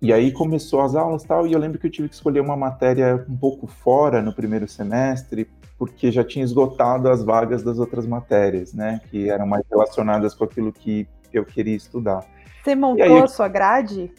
E 0.00 0.12
aí 0.12 0.30
começou 0.30 0.80
as 0.80 0.94
aulas 0.94 1.24
tal, 1.24 1.44
e 1.46 1.52
eu 1.52 1.58
lembro 1.58 1.78
que 1.78 1.86
eu 1.86 1.90
tive 1.90 2.08
que 2.08 2.14
escolher 2.14 2.40
uma 2.40 2.56
matéria 2.56 3.24
um 3.28 3.36
pouco 3.36 3.66
fora 3.66 4.22
no 4.22 4.32
primeiro 4.32 4.68
semestre, 4.68 5.48
porque 5.76 6.12
já 6.12 6.22
tinha 6.22 6.44
esgotado 6.44 7.08
as 7.08 7.24
vagas 7.24 7.64
das 7.64 7.80
outras 7.80 8.06
matérias, 8.06 8.72
né? 8.72 9.00
Que 9.10 9.28
eram 9.28 9.46
mais 9.46 9.64
relacionadas 9.68 10.34
com 10.34 10.44
aquilo 10.44 10.72
que 10.72 11.08
eu 11.32 11.44
queria 11.44 11.74
estudar. 11.74 12.24
Você 12.62 12.76
montou 12.76 13.24
a 13.24 13.26
sua 13.26 13.48
grade? 13.48 14.12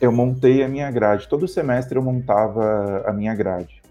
Eu 0.00 0.12
montei 0.12 0.62
a 0.62 0.68
minha 0.68 0.90
grade. 0.92 1.28
Todo 1.28 1.48
semestre 1.48 1.98
eu 1.98 2.02
montava 2.02 3.02
a 3.04 3.12
minha 3.12 3.34
grade. 3.34 3.82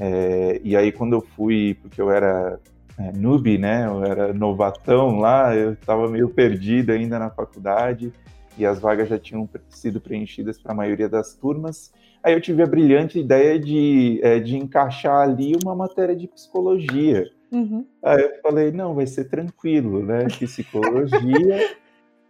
É, 0.00 0.60
e 0.64 0.76
aí 0.76 0.90
quando 0.90 1.12
eu 1.12 1.20
fui, 1.20 1.78
porque 1.80 2.00
eu 2.00 2.10
era 2.10 2.58
é, 2.98 3.12
noob, 3.12 3.56
né? 3.56 3.86
Eu 3.86 4.04
era 4.04 4.32
novatão 4.32 5.20
lá, 5.20 5.54
eu 5.54 5.74
estava 5.74 6.08
meio 6.08 6.28
perdido 6.28 6.90
ainda 6.90 7.20
na 7.20 7.30
faculdade 7.30 8.12
e 8.56 8.64
as 8.64 8.78
vagas 8.78 9.08
já 9.08 9.18
tinham 9.18 9.48
sido 9.68 10.00
preenchidas 10.00 10.60
para 10.60 10.72
a 10.72 10.74
maioria 10.74 11.08
das 11.08 11.34
turmas. 11.34 11.92
Aí 12.22 12.32
eu 12.32 12.40
tive 12.40 12.62
a 12.62 12.66
brilhante 12.66 13.18
ideia 13.18 13.58
de, 13.58 14.20
é, 14.22 14.40
de 14.40 14.56
encaixar 14.56 15.22
ali 15.22 15.52
uma 15.62 15.74
matéria 15.74 16.16
de 16.16 16.26
psicologia. 16.26 17.30
Uhum. 17.52 17.86
Aí 18.02 18.20
eu 18.20 18.40
falei, 18.42 18.72
não, 18.72 18.94
vai 18.94 19.06
ser 19.06 19.24
tranquilo, 19.24 20.02
né? 20.02 20.26
Psicologia, 20.40 21.76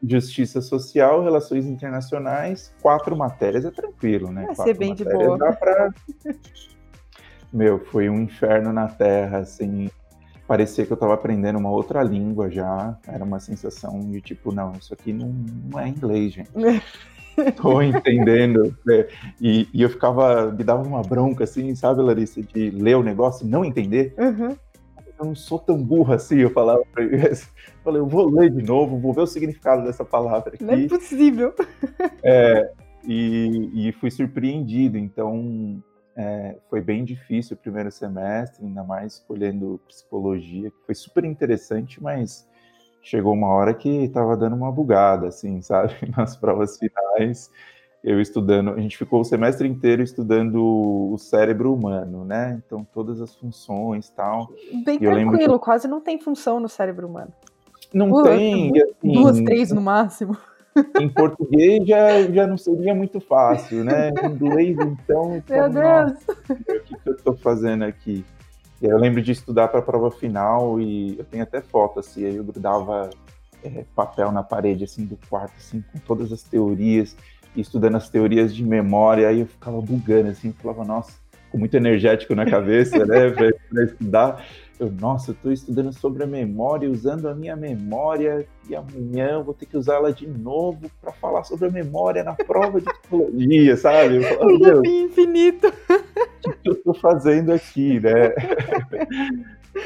justiça 0.03 0.61
social, 0.61 1.23
relações 1.23 1.67
internacionais, 1.67 2.75
quatro 2.83 3.17
matérias 3.17 3.65
é 3.65 3.71
tranquilo, 3.71 4.31
né? 4.31 4.47
Vai 4.47 4.55
quatro 4.55 4.73
ser 4.73 4.79
bem 4.79 4.95
de 4.95 5.05
boa. 5.05 5.39
Dá 5.39 5.53
pra... 5.53 5.91
Meu, 7.53 7.79
foi 7.79 8.11
um 8.11 8.21
inferno 8.21 8.73
na 8.73 8.89
Terra, 8.89 9.39
assim, 9.39 9.89
parecia 10.47 10.87
que 10.87 10.93
eu 10.93 10.97
estava 10.97 11.15
aprendendo 11.15 11.59
uma 11.59 11.71
outra 11.71 12.03
língua 12.03 12.51
já. 12.51 12.97
Era 13.07 13.25
uma 13.25 13.41
sensação 13.41 14.01
de 14.01 14.21
tipo, 14.21 14.53
não, 14.53 14.73
isso 14.73 14.95
aqui 14.95 15.13
não, 15.13 15.29
não 15.71 15.81
é 15.81 15.89
inglês, 15.89 16.33
gente. 16.33 16.51
Tô 17.61 17.83
entendendo. 17.83 18.77
É, 18.89 19.09
e, 19.41 19.69
e, 19.73 19.83
eu 19.83 19.91
ficava, 19.91 20.51
me 20.51 20.65
dava 20.65 20.83
uma 20.83 21.03
bronca, 21.03 21.45
assim, 21.45 21.75
sabe, 21.75 22.01
Larissa, 22.01 22.43
de 22.43 22.71
ler 22.71 22.97
o 22.97 23.03
negócio 23.03 23.47
e 23.47 23.51
não 23.51 23.65
entender. 23.65 24.15
Uhum. 24.17 24.57
Eu 25.19 25.25
não 25.27 25.35
sou 25.35 25.59
tão 25.59 25.83
burra 25.83 26.17
assim, 26.17 26.37
eu 26.37 26.51
falava 26.51 26.83
pra 26.93 27.03
eles. 27.05 27.49
Falei, 27.83 28.01
eu 28.01 28.07
vou 28.07 28.31
ler 28.31 28.51
de 28.51 28.63
novo, 28.63 28.99
vou 28.99 29.13
ver 29.13 29.23
o 29.23 29.27
significado 29.27 29.85
dessa 29.85 30.05
palavra 30.05 30.55
aqui. 30.55 30.65
Não 30.65 30.75
é 30.75 30.89
possível. 30.89 31.55
É, 32.23 32.71
e, 33.07 33.89
e 33.89 33.93
fui 33.93 34.11
surpreendido. 34.11 34.99
Então, 34.99 35.83
é, 36.17 36.57
foi 36.71 36.81
bem 36.81 37.05
difícil 37.05 37.55
o 37.55 37.61
primeiro 37.61 37.93
semestre, 37.93 38.65
ainda 38.65 38.83
mais 38.83 39.15
escolhendo 39.15 39.79
psicologia, 39.87 40.71
que 40.71 40.87
foi 40.87 40.95
super 40.95 41.25
interessante, 41.25 42.03
mas 42.03 42.49
chegou 43.03 43.35
uma 43.35 43.49
hora 43.49 43.75
que 43.75 43.89
estava 44.05 44.37
dando 44.37 44.57
uma 44.57 44.73
bugada, 44.73 45.29
assim, 45.29 45.61
sabe? 45.63 45.95
Nas 46.17 46.35
provas 46.35 46.79
finais, 46.79 47.51
eu 48.03 48.19
estudando, 48.21 48.71
a 48.71 48.81
gente 48.81 48.97
ficou 48.97 49.21
o 49.21 49.25
semestre 49.25 49.69
inteiro 49.69 50.03
estudando 50.03 50.63
o 51.13 51.19
cérebro 51.19 51.75
humano, 51.75 52.25
né? 52.25 52.63
Então, 52.65 52.87
todas 52.95 53.21
as 53.21 53.35
funções 53.37 54.09
tal. 54.09 54.49
Bem 54.85 54.97
e 54.97 55.01
tranquilo, 55.01 55.59
que... 55.59 55.65
quase 55.65 55.87
não 55.87 56.01
tem 56.01 56.19
função 56.19 56.59
no 56.59 56.69
cérebro 56.69 57.07
humano. 57.07 57.33
Não 57.93 58.09
duas, 58.09 58.29
tem. 58.29 58.71
Assim, 58.71 59.13
duas, 59.13 59.41
três 59.43 59.71
no 59.71 59.83
máximo. 59.83 60.37
Em 61.01 61.09
português 61.09 61.87
já, 61.87 62.23
já 62.23 62.47
não 62.47 62.59
seria 62.59 62.95
muito 62.95 63.21
fácil, 63.21 63.85
né? 63.85 64.11
Em 64.11 64.27
inglês, 64.27 64.77
então. 64.79 65.43
Meu 65.49 65.71
Deus! 65.71 66.12
o 66.49 66.55
que, 66.85 66.95
que 66.97 67.09
eu 67.09 67.15
estou 67.15 67.37
fazendo 67.37 67.85
aqui? 67.85 68.25
E 68.81 68.87
aí 68.87 68.93
eu 68.93 68.99
lembro 68.99 69.23
de 69.23 69.33
estudar 69.33 69.69
para 69.69 69.81
a 69.81 69.83
prova 69.83 70.11
final 70.11 70.81
e 70.81 71.19
eu 71.19 71.25
tenho 71.25 71.43
até 71.43 71.61
foto, 71.61 72.01
assim, 72.01 72.25
aí 72.25 72.37
eu 72.37 72.45
grudava 72.45 73.09
é, 73.65 73.85
papel 73.95 74.31
na 74.31 74.43
parede, 74.43 74.85
assim, 74.85 75.07
do 75.07 75.19
quarto, 75.29 75.55
assim, 75.57 75.83
com 75.93 75.99
todas 76.01 76.31
as 76.31 76.43
teorias, 76.43 77.17
estudando 77.57 77.97
as 77.97 78.11
teorias 78.11 78.55
de 78.55 78.62
memória, 78.62 79.29
aí 79.29 79.41
eu 79.41 79.47
ficava 79.47 79.81
bugando, 79.81 80.29
assim, 80.29 80.53
falava, 80.53 80.85
nossa, 80.85 81.12
com 81.51 81.57
muito 81.57 81.75
energético 81.75 82.35
na 82.35 82.45
cabeça, 82.45 83.05
né, 83.07 83.31
para 83.31 83.85
estudar. 83.85 84.45
Eu, 84.79 84.91
nossa, 84.91 85.31
eu 85.31 85.35
estou 85.35 85.53
estudando 85.53 85.93
sobre 85.93 86.23
a 86.23 86.27
memória, 86.27 86.91
usando 86.91 87.29
a 87.29 87.35
minha 87.35 87.57
memória, 87.57 88.47
e 88.69 88.77
amanhã 88.77 89.31
eu 89.31 89.45
vou 89.45 89.55
ter 89.55 89.65
que 89.65 89.77
usá-la 89.77 90.11
de 90.11 90.27
novo 90.27 90.91
para 91.01 91.12
falar 91.12 91.45
sobre 91.45 91.69
a 91.69 91.71
memória 91.71 92.23
na 92.23 92.35
prova 92.35 92.79
de 92.79 92.87
psicologia, 92.87 93.77
sabe? 93.77 94.19
Um 94.19 94.85
infinito. 94.85 95.69
O 95.69 96.53
que 96.53 96.69
eu 96.69 96.73
estou 96.75 96.95
fazendo 96.95 97.53
aqui, 97.53 97.99
né? 98.01 98.35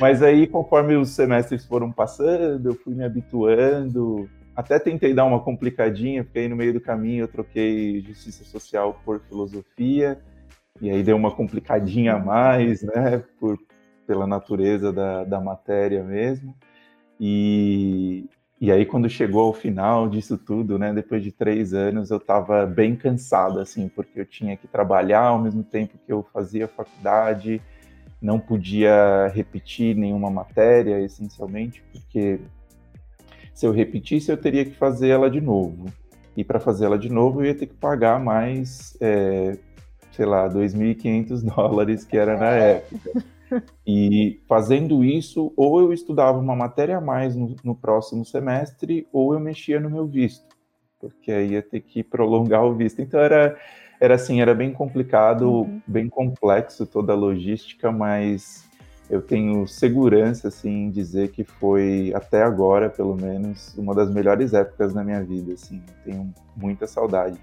Mas 0.00 0.22
aí, 0.22 0.48
conforme 0.48 0.96
os 0.96 1.10
semestres 1.10 1.64
foram 1.64 1.92
passando, 1.92 2.70
eu 2.70 2.74
fui 2.74 2.94
me 2.94 3.04
habituando. 3.04 4.28
Até 4.56 4.78
tentei 4.80 5.14
dar 5.14 5.24
uma 5.24 5.40
complicadinha, 5.40 6.24
porque 6.24 6.40
aí 6.40 6.48
no 6.48 6.56
meio 6.56 6.72
do 6.72 6.80
caminho 6.80 7.22
eu 7.22 7.28
troquei 7.28 8.00
justiça 8.00 8.44
social 8.44 9.00
por 9.04 9.20
filosofia, 9.20 10.20
e 10.80 10.90
aí 10.90 11.02
deu 11.02 11.16
uma 11.16 11.30
complicadinha 11.30 12.14
a 12.14 12.18
mais, 12.18 12.82
né? 12.82 13.22
Por 13.38 13.56
pela 14.10 14.26
natureza 14.26 14.92
da, 14.92 15.22
da 15.22 15.40
matéria 15.40 16.02
mesmo. 16.02 16.52
E, 17.20 18.28
E 18.60 18.72
aí, 18.72 18.84
quando 18.84 19.08
chegou 19.08 19.46
ao 19.46 19.54
final 19.54 20.08
disso 20.08 20.36
tudo, 20.36 20.76
né, 20.78 20.92
depois 20.92 21.22
de 21.22 21.30
três 21.30 21.72
anos, 21.72 22.10
eu 22.10 22.16
estava 22.16 22.66
bem 22.66 22.96
cansado, 22.96 23.60
assim, 23.60 23.88
porque 23.88 24.20
eu 24.20 24.26
tinha 24.26 24.56
que 24.56 24.66
trabalhar 24.66 25.22
ao 25.28 25.38
mesmo 25.38 25.62
tempo 25.62 25.96
que 26.04 26.12
eu 26.12 26.22
fazia 26.32 26.66
faculdade, 26.66 27.62
não 28.20 28.40
podia 28.40 29.28
repetir 29.32 29.96
nenhuma 29.96 30.28
matéria, 30.28 31.00
essencialmente, 31.00 31.82
porque 31.92 32.40
se 33.54 33.64
eu 33.64 33.72
repetisse, 33.72 34.30
eu 34.30 34.36
teria 34.36 34.64
que 34.64 34.74
fazer 34.76 35.08
ela 35.08 35.30
de 35.30 35.40
novo. 35.40 35.86
E 36.36 36.44
para 36.44 36.60
fazer 36.60 36.84
ela 36.84 36.98
de 36.98 37.08
novo, 37.08 37.40
eu 37.40 37.46
ia 37.46 37.54
ter 37.54 37.66
que 37.66 37.74
pagar 37.74 38.18
mais, 38.20 38.94
é, 39.00 39.56
sei 40.12 40.26
lá, 40.26 40.48
2.500 40.48 41.42
dólares, 41.42 42.04
que 42.04 42.18
era 42.18 42.36
na 42.36 42.50
época. 42.50 43.10
E 43.86 44.40
fazendo 44.48 45.04
isso, 45.04 45.52
ou 45.56 45.80
eu 45.80 45.92
estudava 45.92 46.38
uma 46.38 46.54
matéria 46.54 46.98
a 46.98 47.00
mais 47.00 47.34
no, 47.34 47.56
no, 47.64 47.74
próximo 47.74 48.24
semestre, 48.24 49.06
ou 49.12 49.34
eu 49.34 49.40
mexia 49.40 49.80
no 49.80 49.90
meu 49.90 50.06
visto, 50.06 50.56
porque 51.00 51.32
aí 51.32 51.52
ia 51.52 51.62
ter 51.62 51.80
que 51.80 52.02
prolongar 52.02 52.64
o 52.64 52.74
visto. 52.74 53.00
Então 53.02 53.20
era, 53.20 53.56
era 54.00 54.14
assim, 54.14 54.40
era 54.40 54.54
bem 54.54 54.72
complicado, 54.72 55.62
uhum. 55.62 55.82
bem 55.86 56.08
complexo 56.08 56.86
toda 56.86 57.12
a 57.12 57.16
logística, 57.16 57.90
mas 57.90 58.68
eu 59.08 59.20
tenho 59.20 59.66
segurança 59.66 60.48
assim 60.48 60.84
em 60.84 60.90
dizer 60.90 61.32
que 61.32 61.42
foi 61.42 62.12
até 62.14 62.42
agora, 62.42 62.88
pelo 62.88 63.16
menos, 63.16 63.76
uma 63.76 63.94
das 63.94 64.12
melhores 64.12 64.54
épocas 64.54 64.94
da 64.94 65.02
minha 65.02 65.22
vida. 65.22 65.54
Assim, 65.54 65.82
tenho 66.04 66.32
muita 66.56 66.86
saudade 66.86 67.38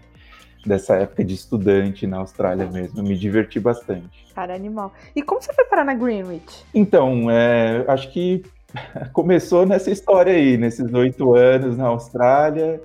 dessa 0.67 0.95
época 0.95 1.23
de 1.23 1.34
estudante 1.34 2.06
na 2.06 2.17
Austrália 2.17 2.67
mesmo. 2.67 3.01
me 3.01 3.17
diverti 3.17 3.60
bastante. 3.60 4.27
Cara, 4.36 4.53
animal. 4.53 4.93
E 5.15 5.21
como 5.21 5.41
você 5.41 5.53
foi 5.53 5.65
parar 5.65 5.86
na 5.86 5.93
Greenwich? 5.93 6.65
Então, 6.73 7.32
é, 7.32 7.86
acho 7.88 8.12
que 8.12 8.43
começou 9.13 9.65
nessa 9.65 9.89
história 9.89 10.34
aí, 10.34 10.58
nesses 10.58 10.93
oito 10.93 11.34
anos 11.34 11.77
na 11.77 11.88
Austrália. 11.88 12.82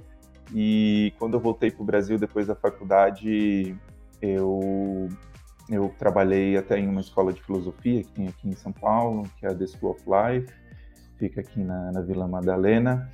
E 0.55 1.13
quando 1.19 1.35
eu 1.35 1.41
voltei 1.41 1.71
para 1.71 1.83
o 1.83 1.87
Brasil 1.87 2.19
depois 2.19 2.47
da 2.47 2.55
faculdade, 2.55 3.75
eu, 4.21 5.09
eu 5.69 5.93
trabalhei 5.99 6.57
até 6.57 6.79
em 6.79 6.89
uma 6.89 7.01
escola 7.01 7.33
de 7.33 7.43
filosofia 7.43 8.03
que 8.03 8.13
tem 8.13 8.29
aqui 8.29 8.49
em 8.49 8.55
São 8.55 8.73
Paulo, 8.73 9.25
que 9.39 9.47
é 9.47 9.51
a 9.51 9.55
The 9.55 9.67
School 9.67 9.93
of 9.93 10.03
Life, 10.07 10.53
fica 11.19 11.41
aqui 11.41 11.61
na, 11.61 11.91
na 11.93 12.01
Vila 12.03 12.29
Madalena. 12.29 13.11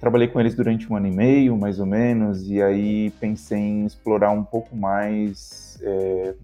Trabalhei 0.00 0.28
com 0.28 0.38
eles 0.38 0.54
durante 0.54 0.90
um 0.90 0.96
ano 0.96 1.08
e 1.08 1.10
meio, 1.10 1.56
mais 1.56 1.80
ou 1.80 1.86
menos, 1.86 2.48
e 2.48 2.62
aí 2.62 3.10
pensei 3.18 3.58
em 3.58 3.84
explorar 3.84 4.30
um 4.30 4.44
pouco 4.44 4.76
mais 4.76 5.76
é, 5.82 6.34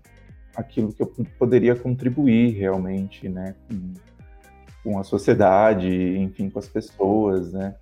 aquilo 0.56 0.92
que 0.92 1.02
eu 1.02 1.06
poderia 1.38 1.76
contribuir 1.76 2.50
realmente, 2.50 3.28
né, 3.28 3.54
com, 3.68 3.94
com, 4.82 4.98
a 4.98 5.04
sociedade, 5.04 5.88
enfim, 6.18 6.50
com 6.50 6.58
as 6.58 6.68
pessoas, 6.68 7.52
né. 7.52 7.76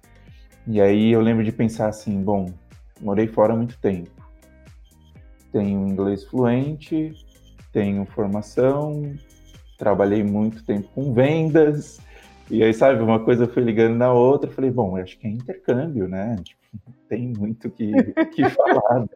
E 0.66 0.80
aí 0.80 1.10
eu 1.10 1.22
lembro 1.22 1.42
de 1.42 1.50
pensar 1.50 1.88
assim, 1.88 2.22
bom, 2.22 2.52
morei 3.00 3.26
fora 3.26 3.54
há 3.54 3.56
muito 3.56 3.78
tempo, 3.78 4.10
tenho 5.50 5.88
inglês 5.88 6.22
fluente, 6.24 7.14
tenho 7.72 8.04
formação, 8.04 9.14
trabalhei 9.78 10.22
muito 10.22 10.62
tempo 10.64 10.88
com 10.94 11.14
vendas, 11.14 11.98
e 12.52 12.62
aí, 12.62 12.74
sabe, 12.74 13.02
uma 13.02 13.18
coisa 13.18 13.48
foi 13.48 13.62
ligando 13.62 13.96
na 13.96 14.12
outra, 14.12 14.50
eu 14.50 14.54
falei, 14.54 14.70
bom, 14.70 14.94
acho 14.98 15.18
que 15.18 15.26
é 15.26 15.30
intercâmbio, 15.30 16.06
né? 16.06 16.36
Tipo, 16.44 16.92
tem 17.08 17.28
muito 17.28 17.70
que, 17.70 17.90
que 18.34 18.44
falar. 18.50 19.06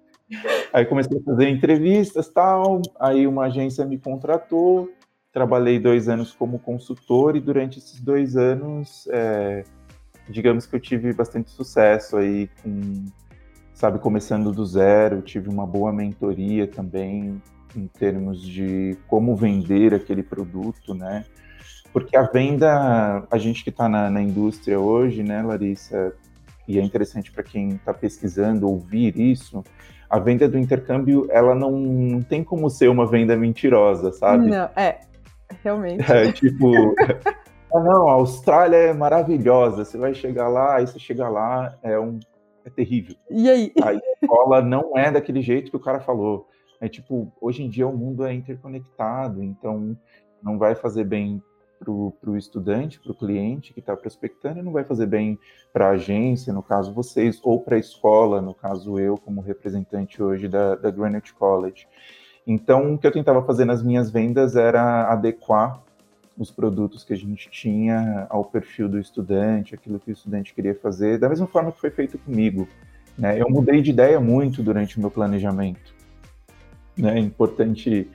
Aí 0.73 0.87
comecei 0.87 1.19
a 1.19 1.23
fazer 1.23 1.51
entrevistas 1.51 2.31
tal, 2.31 2.81
aí 2.99 3.27
uma 3.27 3.45
agência 3.45 3.85
me 3.85 3.99
contratou, 3.99 4.91
trabalhei 5.31 5.79
dois 5.79 6.09
anos 6.09 6.33
como 6.33 6.59
consultor 6.59 7.37
e 7.37 7.41
durante 7.41 7.79
esses 7.79 8.01
dois 8.01 8.39
anos, 8.39 9.07
é, 9.13 9.65
digamos 10.31 10.65
que 10.65 10.75
eu 10.75 10.81
tive 10.81 11.13
bastante 11.13 11.51
sucesso 11.51 12.17
aí 12.17 12.49
com, 12.63 13.05
sabe, 13.75 13.99
começando 13.99 14.51
do 14.51 14.65
zero, 14.65 15.21
tive 15.21 15.51
uma 15.51 15.67
boa 15.67 15.93
mentoria 15.93 16.67
também 16.67 17.41
em 17.77 17.87
termos 17.87 18.41
de 18.41 18.97
como 19.07 19.37
vender 19.37 19.93
aquele 19.93 20.23
produto, 20.23 20.95
né? 20.95 21.27
Porque 21.97 22.15
a 22.15 22.25
venda, 22.25 23.27
a 23.31 23.39
gente 23.39 23.65
que 23.65 23.71
está 23.71 23.89
na, 23.89 24.11
na, 24.11 24.21
indústria 24.21 24.79
hoje, 24.79 25.23
né, 25.23 25.41
Larissa, 25.41 26.13
e 26.69 26.79
é 26.79 26.83
interessante 26.83 27.33
para 27.33 27.43
quem 27.43 27.71
está 27.71 27.95
pesquisando 27.95 28.69
ouvir 28.69 29.19
isso, 29.19 29.65
a 30.11 30.19
venda 30.19 30.47
do 30.47 30.59
intercâmbio, 30.59 31.27
ela 31.31 31.55
não, 31.55 31.71
não, 31.71 32.23
tem 32.23 32.45
como 32.45 32.69
ser 32.69 32.91
uma 32.91 33.07
venda 33.07 33.35
mentirosa, 33.35 34.13
sabe? 34.13 34.51
Não, 34.51 34.69
é, 34.77 35.01
realmente. 35.65 36.13
É, 36.13 36.31
tipo, 36.33 36.71
ah, 37.73 37.81
não, 37.81 38.11
a 38.11 38.13
Austrália 38.13 38.77
é 38.77 38.93
maravilhosa, 38.93 39.83
você 39.83 39.97
vai 39.97 40.13
chegar 40.13 40.49
lá, 40.49 40.77
aí 40.77 40.87
você 40.87 40.99
chega 40.99 41.27
lá, 41.31 41.79
é 41.83 41.99
um 41.99 42.21
é 42.67 42.69
terrível. 42.69 43.17
E 43.31 43.49
aí? 43.49 43.73
A 43.83 43.95
escola 43.95 44.61
não 44.61 44.99
é 44.99 45.11
daquele 45.11 45.41
jeito 45.41 45.71
que 45.71 45.77
o 45.79 45.81
cara 45.81 46.01
falou. 46.01 46.47
É 46.79 46.91
tipo, 46.91 47.33
hoje 47.41 47.63
em 47.63 47.71
dia 47.71 47.89
o 47.89 47.97
mundo 47.97 48.23
é 48.23 48.35
interconectado, 48.35 49.43
então 49.43 49.97
não 50.43 50.59
vai 50.59 50.75
fazer 50.75 51.05
bem 51.05 51.43
para 51.79 51.91
o 52.31 52.37
estudante, 52.37 53.01
para 53.01 53.13
o 53.13 53.15
cliente 53.15 53.73
que 53.73 53.81
está 53.81 53.97
prospectando, 53.97 54.59
e 54.59 54.63
não 54.63 54.73
vai 54.73 54.85
fazer 54.85 55.07
bem 55.07 55.39
para 55.73 55.89
a 55.89 55.91
agência, 55.91 56.53
no 56.53 56.63
caso 56.63 56.93
vocês, 56.93 57.41
ou 57.43 57.61
para 57.61 57.77
a 57.77 57.79
escola, 57.79 58.41
no 58.41 58.55
caso 58.55 58.99
eu, 58.99 59.17
como 59.17 59.41
representante 59.41 60.23
hoje 60.23 60.49
da, 60.49 60.75
da 60.75 60.91
Greenwich 60.91 61.35
College. 61.35 61.87
Então, 62.47 62.95
o 62.95 62.99
que 62.99 63.07
eu 63.07 63.13
tentava 63.13 63.43
fazer 63.43 63.65
nas 63.65 63.83
minhas 63.83 64.11
vendas 64.11 64.55
era 64.55 65.11
adequar 65.11 65.83
os 66.39 66.51
produtos 66.51 67.03
que 67.03 67.13
a 67.13 67.17
gente 67.17 67.51
tinha 67.51 68.27
ao 68.29 68.45
perfil 68.45 68.89
do 68.89 68.99
estudante, 68.99 69.75
aquilo 69.75 69.99
que 69.99 70.11
o 70.11 70.13
estudante 70.13 70.55
queria 70.55 70.75
fazer, 70.75 71.19
da 71.19 71.29
mesma 71.29 71.47
forma 71.47 71.73
que 71.73 71.81
foi 71.81 71.91
feito 71.91 72.19
comigo. 72.19 72.69
Né? 73.17 73.41
Eu 73.41 73.49
mudei 73.49 73.81
de 73.81 73.91
ideia 73.91 74.21
muito 74.21 74.63
durante 74.63 74.99
o 74.99 75.01
meu 75.01 75.11
planejamento. 75.11 75.95
Né? 76.97 77.17
É 77.17 77.19
importante 77.19 78.09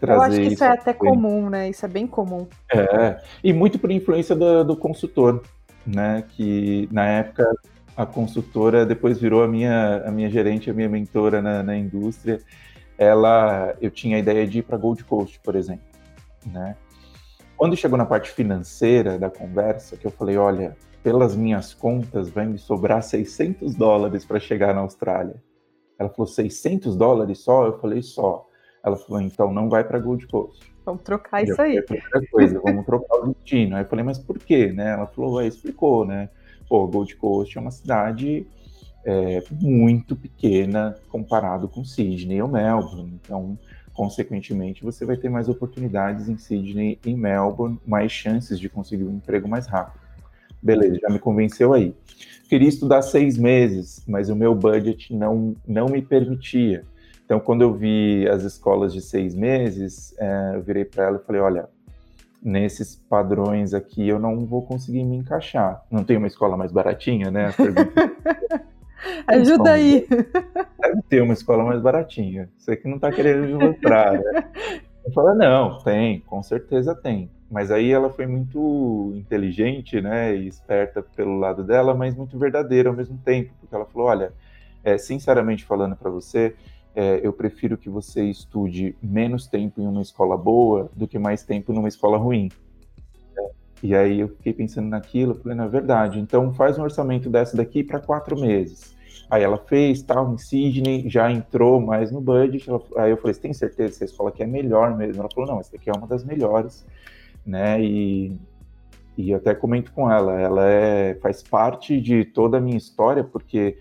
trazer. 0.00 0.18
Eu 0.18 0.22
acho 0.22 0.36
que 0.36 0.54
isso, 0.54 0.64
é 0.64 0.68
até 0.68 0.92
comum, 0.92 1.48
né? 1.50 1.68
Isso 1.68 1.84
é 1.84 1.88
bem 1.88 2.06
comum. 2.06 2.46
É, 2.72 3.20
e 3.42 3.52
muito 3.52 3.78
por 3.78 3.90
influência 3.90 4.34
do, 4.34 4.64
do 4.64 4.76
consultor, 4.76 5.42
né? 5.86 6.24
Que 6.30 6.88
na 6.92 7.06
época 7.06 7.48
a 7.96 8.04
consultora 8.04 8.84
depois 8.84 9.18
virou 9.18 9.42
a 9.42 9.48
minha, 9.48 10.02
a 10.06 10.10
minha 10.10 10.28
gerente, 10.28 10.70
a 10.70 10.74
minha 10.74 10.88
mentora 10.88 11.40
na, 11.40 11.62
na 11.62 11.76
indústria. 11.76 12.40
Ela, 12.98 13.74
eu 13.80 13.90
tinha 13.90 14.16
a 14.16 14.20
ideia 14.20 14.46
de 14.46 14.60
ir 14.60 14.62
para 14.62 14.76
Gold 14.76 15.04
Coast, 15.04 15.40
por 15.40 15.54
exemplo, 15.54 15.84
né? 16.46 16.76
Quando 17.56 17.76
chegou 17.76 17.96
na 17.96 18.04
parte 18.04 18.30
financeira 18.30 19.18
da 19.18 19.30
conversa, 19.30 19.96
que 19.96 20.06
eu 20.06 20.10
falei, 20.10 20.36
olha, 20.36 20.76
pelas 21.02 21.34
minhas 21.34 21.72
contas, 21.72 22.28
vai 22.28 22.44
me 22.44 22.58
sobrar 22.58 23.02
600 23.02 23.74
dólares 23.74 24.24
para 24.24 24.38
chegar 24.38 24.74
na 24.74 24.80
Austrália. 24.80 25.36
Ela 25.98 26.10
falou, 26.10 26.26
600 26.26 26.96
dólares 26.96 27.38
só? 27.38 27.64
Eu 27.64 27.78
falei, 27.78 28.02
só. 28.02 28.45
Ela 28.86 28.96
falou, 28.96 29.20
então 29.20 29.52
não 29.52 29.68
vai 29.68 29.82
para 29.82 29.98
Gold 29.98 30.28
Coast. 30.28 30.72
Vamos 30.84 31.02
trocar 31.02 31.42
isso 31.42 31.60
aí. 31.60 31.84
Coisa, 32.30 32.60
vamos 32.60 32.86
trocar 32.86 33.16
o 33.16 33.34
destino. 33.34 33.74
Aí 33.74 33.82
eu 33.82 33.88
falei, 33.88 34.04
mas 34.04 34.16
por 34.16 34.38
quê? 34.38 34.72
Né? 34.72 34.92
Ela 34.92 35.08
falou, 35.08 35.40
aí 35.40 35.48
explicou, 35.48 36.06
né? 36.06 36.28
Pô, 36.68 36.86
Gold 36.86 37.16
Coast 37.16 37.58
é 37.58 37.60
uma 37.60 37.72
cidade 37.72 38.46
é, 39.04 39.42
muito 39.60 40.14
pequena 40.14 40.96
comparado 41.08 41.68
com 41.68 41.84
Sydney 41.84 42.40
ou 42.40 42.48
Melbourne. 42.48 43.18
Então, 43.24 43.58
consequentemente, 43.92 44.84
você 44.84 45.04
vai 45.04 45.16
ter 45.16 45.28
mais 45.28 45.48
oportunidades 45.48 46.28
em 46.28 46.38
Sydney 46.38 47.00
e 47.04 47.12
Melbourne, 47.12 47.80
mais 47.84 48.12
chances 48.12 48.60
de 48.60 48.68
conseguir 48.68 49.02
um 49.02 49.16
emprego 49.16 49.48
mais 49.48 49.66
rápido. 49.66 50.00
Beleza, 50.62 51.00
já 51.02 51.08
me 51.10 51.18
convenceu 51.18 51.72
aí. 51.72 51.92
Queria 52.48 52.68
estudar 52.68 53.02
seis 53.02 53.36
meses, 53.36 54.04
mas 54.06 54.28
o 54.28 54.36
meu 54.36 54.54
budget 54.54 55.12
não, 55.12 55.56
não 55.66 55.86
me 55.86 56.00
permitia. 56.00 56.84
Então, 57.26 57.40
quando 57.40 57.62
eu 57.62 57.74
vi 57.74 58.26
as 58.28 58.44
escolas 58.44 58.92
de 58.92 59.00
seis 59.00 59.34
meses, 59.34 60.14
é, 60.16 60.52
eu 60.54 60.62
virei 60.62 60.84
para 60.84 61.04
ela 61.04 61.16
e 61.20 61.26
falei: 61.26 61.42
olha, 61.42 61.68
nesses 62.40 62.94
padrões 62.94 63.74
aqui 63.74 64.08
eu 64.08 64.20
não 64.20 64.46
vou 64.46 64.62
conseguir 64.62 65.04
me 65.04 65.16
encaixar. 65.16 65.84
Não 65.90 66.04
tem 66.04 66.16
uma 66.16 66.28
escola 66.28 66.56
mais 66.56 66.70
baratinha, 66.70 67.28
né? 67.30 67.52
Ajuda 69.26 69.72
aí. 69.72 70.06
Deve 70.08 71.02
ter 71.08 71.20
uma 71.20 71.34
escola 71.34 71.64
mais 71.64 71.82
baratinha. 71.82 72.48
Você 72.56 72.76
que 72.76 72.86
não 72.86 72.94
está 72.94 73.10
querendo 73.10 73.44
me 73.44 73.54
mostrar, 73.54 74.12
né? 74.12 74.44
Eu 75.04 75.12
falei, 75.12 75.36
não, 75.36 75.78
tem, 75.78 76.20
com 76.20 76.42
certeza 76.44 76.94
tem. 76.94 77.28
Mas 77.50 77.72
aí 77.72 77.90
ela 77.90 78.10
foi 78.10 78.26
muito 78.26 79.12
inteligente, 79.16 80.00
né, 80.00 80.34
e 80.34 80.48
esperta 80.48 81.00
pelo 81.00 81.38
lado 81.38 81.62
dela, 81.62 81.94
mas 81.94 82.14
muito 82.16 82.36
verdadeira 82.36 82.88
ao 82.88 82.94
mesmo 82.94 83.16
tempo, 83.18 83.52
porque 83.60 83.72
ela 83.72 83.84
falou, 83.84 84.08
olha, 84.08 84.32
é, 84.82 84.98
sinceramente 84.98 85.64
falando 85.64 85.94
para 85.94 86.10
você, 86.10 86.56
é, 86.96 87.20
eu 87.22 87.30
prefiro 87.30 87.76
que 87.76 87.90
você 87.90 88.24
estude 88.24 88.96
menos 89.02 89.46
tempo 89.46 89.82
em 89.82 89.86
uma 89.86 90.00
escola 90.00 90.34
boa 90.34 90.90
do 90.96 91.06
que 91.06 91.18
mais 91.18 91.44
tempo 91.44 91.70
numa 91.70 91.88
escola 91.88 92.16
ruim. 92.16 92.48
E 93.82 93.94
aí 93.94 94.20
eu 94.20 94.28
fiquei 94.28 94.54
pensando 94.54 94.88
naquilo, 94.88 95.34
falei, 95.34 95.54
na 95.54 95.66
é 95.66 95.68
verdade, 95.68 96.18
então 96.18 96.54
faz 96.54 96.78
um 96.78 96.82
orçamento 96.82 97.28
dessa 97.28 97.54
daqui 97.54 97.84
para 97.84 98.00
quatro 98.00 98.40
meses. 98.40 98.96
Aí 99.28 99.42
ela 99.42 99.58
fez, 99.58 100.02
tal, 100.02 100.32
em 100.32 100.38
Sydney, 100.38 101.06
já 101.06 101.30
entrou 101.30 101.80
mais 101.80 102.10
no 102.10 102.20
budget. 102.20 102.68
Ela, 102.70 102.80
aí 102.96 103.10
eu 103.10 103.16
falei, 103.18 103.34
você 103.34 103.40
tem 103.40 103.52
certeza 103.52 103.98
que 103.98 104.04
essa 104.04 104.04
escola 104.04 104.30
aqui 104.30 104.42
é 104.42 104.46
melhor 104.46 104.96
mesmo? 104.96 105.20
Ela 105.20 105.28
falou, 105.34 105.50
não, 105.50 105.60
essa 105.60 105.72
daqui 105.72 105.90
é 105.90 105.92
uma 105.92 106.06
das 106.06 106.24
melhores, 106.24 106.86
né? 107.44 107.82
E, 107.82 108.38
e 109.18 109.34
até 109.34 109.54
comento 109.54 109.92
com 109.92 110.10
ela, 110.10 110.40
ela 110.40 110.64
é, 110.64 111.14
faz 111.16 111.42
parte 111.42 112.00
de 112.00 112.24
toda 112.24 112.56
a 112.56 112.60
minha 112.60 112.76
história, 112.76 113.24
porque 113.24 113.76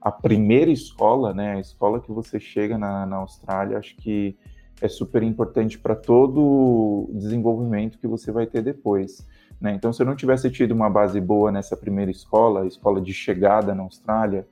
a 0.00 0.10
primeira 0.10 0.70
escola, 0.70 1.34
né, 1.34 1.54
a 1.56 1.60
escola 1.60 2.00
que 2.00 2.10
você 2.10 2.40
chega 2.40 2.78
na, 2.78 3.04
na 3.04 3.16
Austrália, 3.16 3.78
acho 3.78 3.94
que 3.96 4.36
é 4.80 4.88
super 4.88 5.22
importante 5.22 5.78
para 5.78 5.94
todo 5.94 6.40
o 6.40 7.10
desenvolvimento 7.12 7.98
que 7.98 8.06
você 8.06 8.32
vai 8.32 8.46
ter 8.46 8.62
depois. 8.62 9.26
Né? 9.60 9.74
Então, 9.74 9.92
se 9.92 10.00
eu 10.00 10.06
não 10.06 10.16
tivesse 10.16 10.50
tido 10.50 10.72
uma 10.72 10.88
base 10.88 11.20
boa 11.20 11.52
nessa 11.52 11.76
primeira 11.76 12.10
escola, 12.10 12.66
escola 12.66 13.00
de 13.00 13.12
chegada 13.12 13.74
na 13.74 13.82
Austrália, 13.82 14.46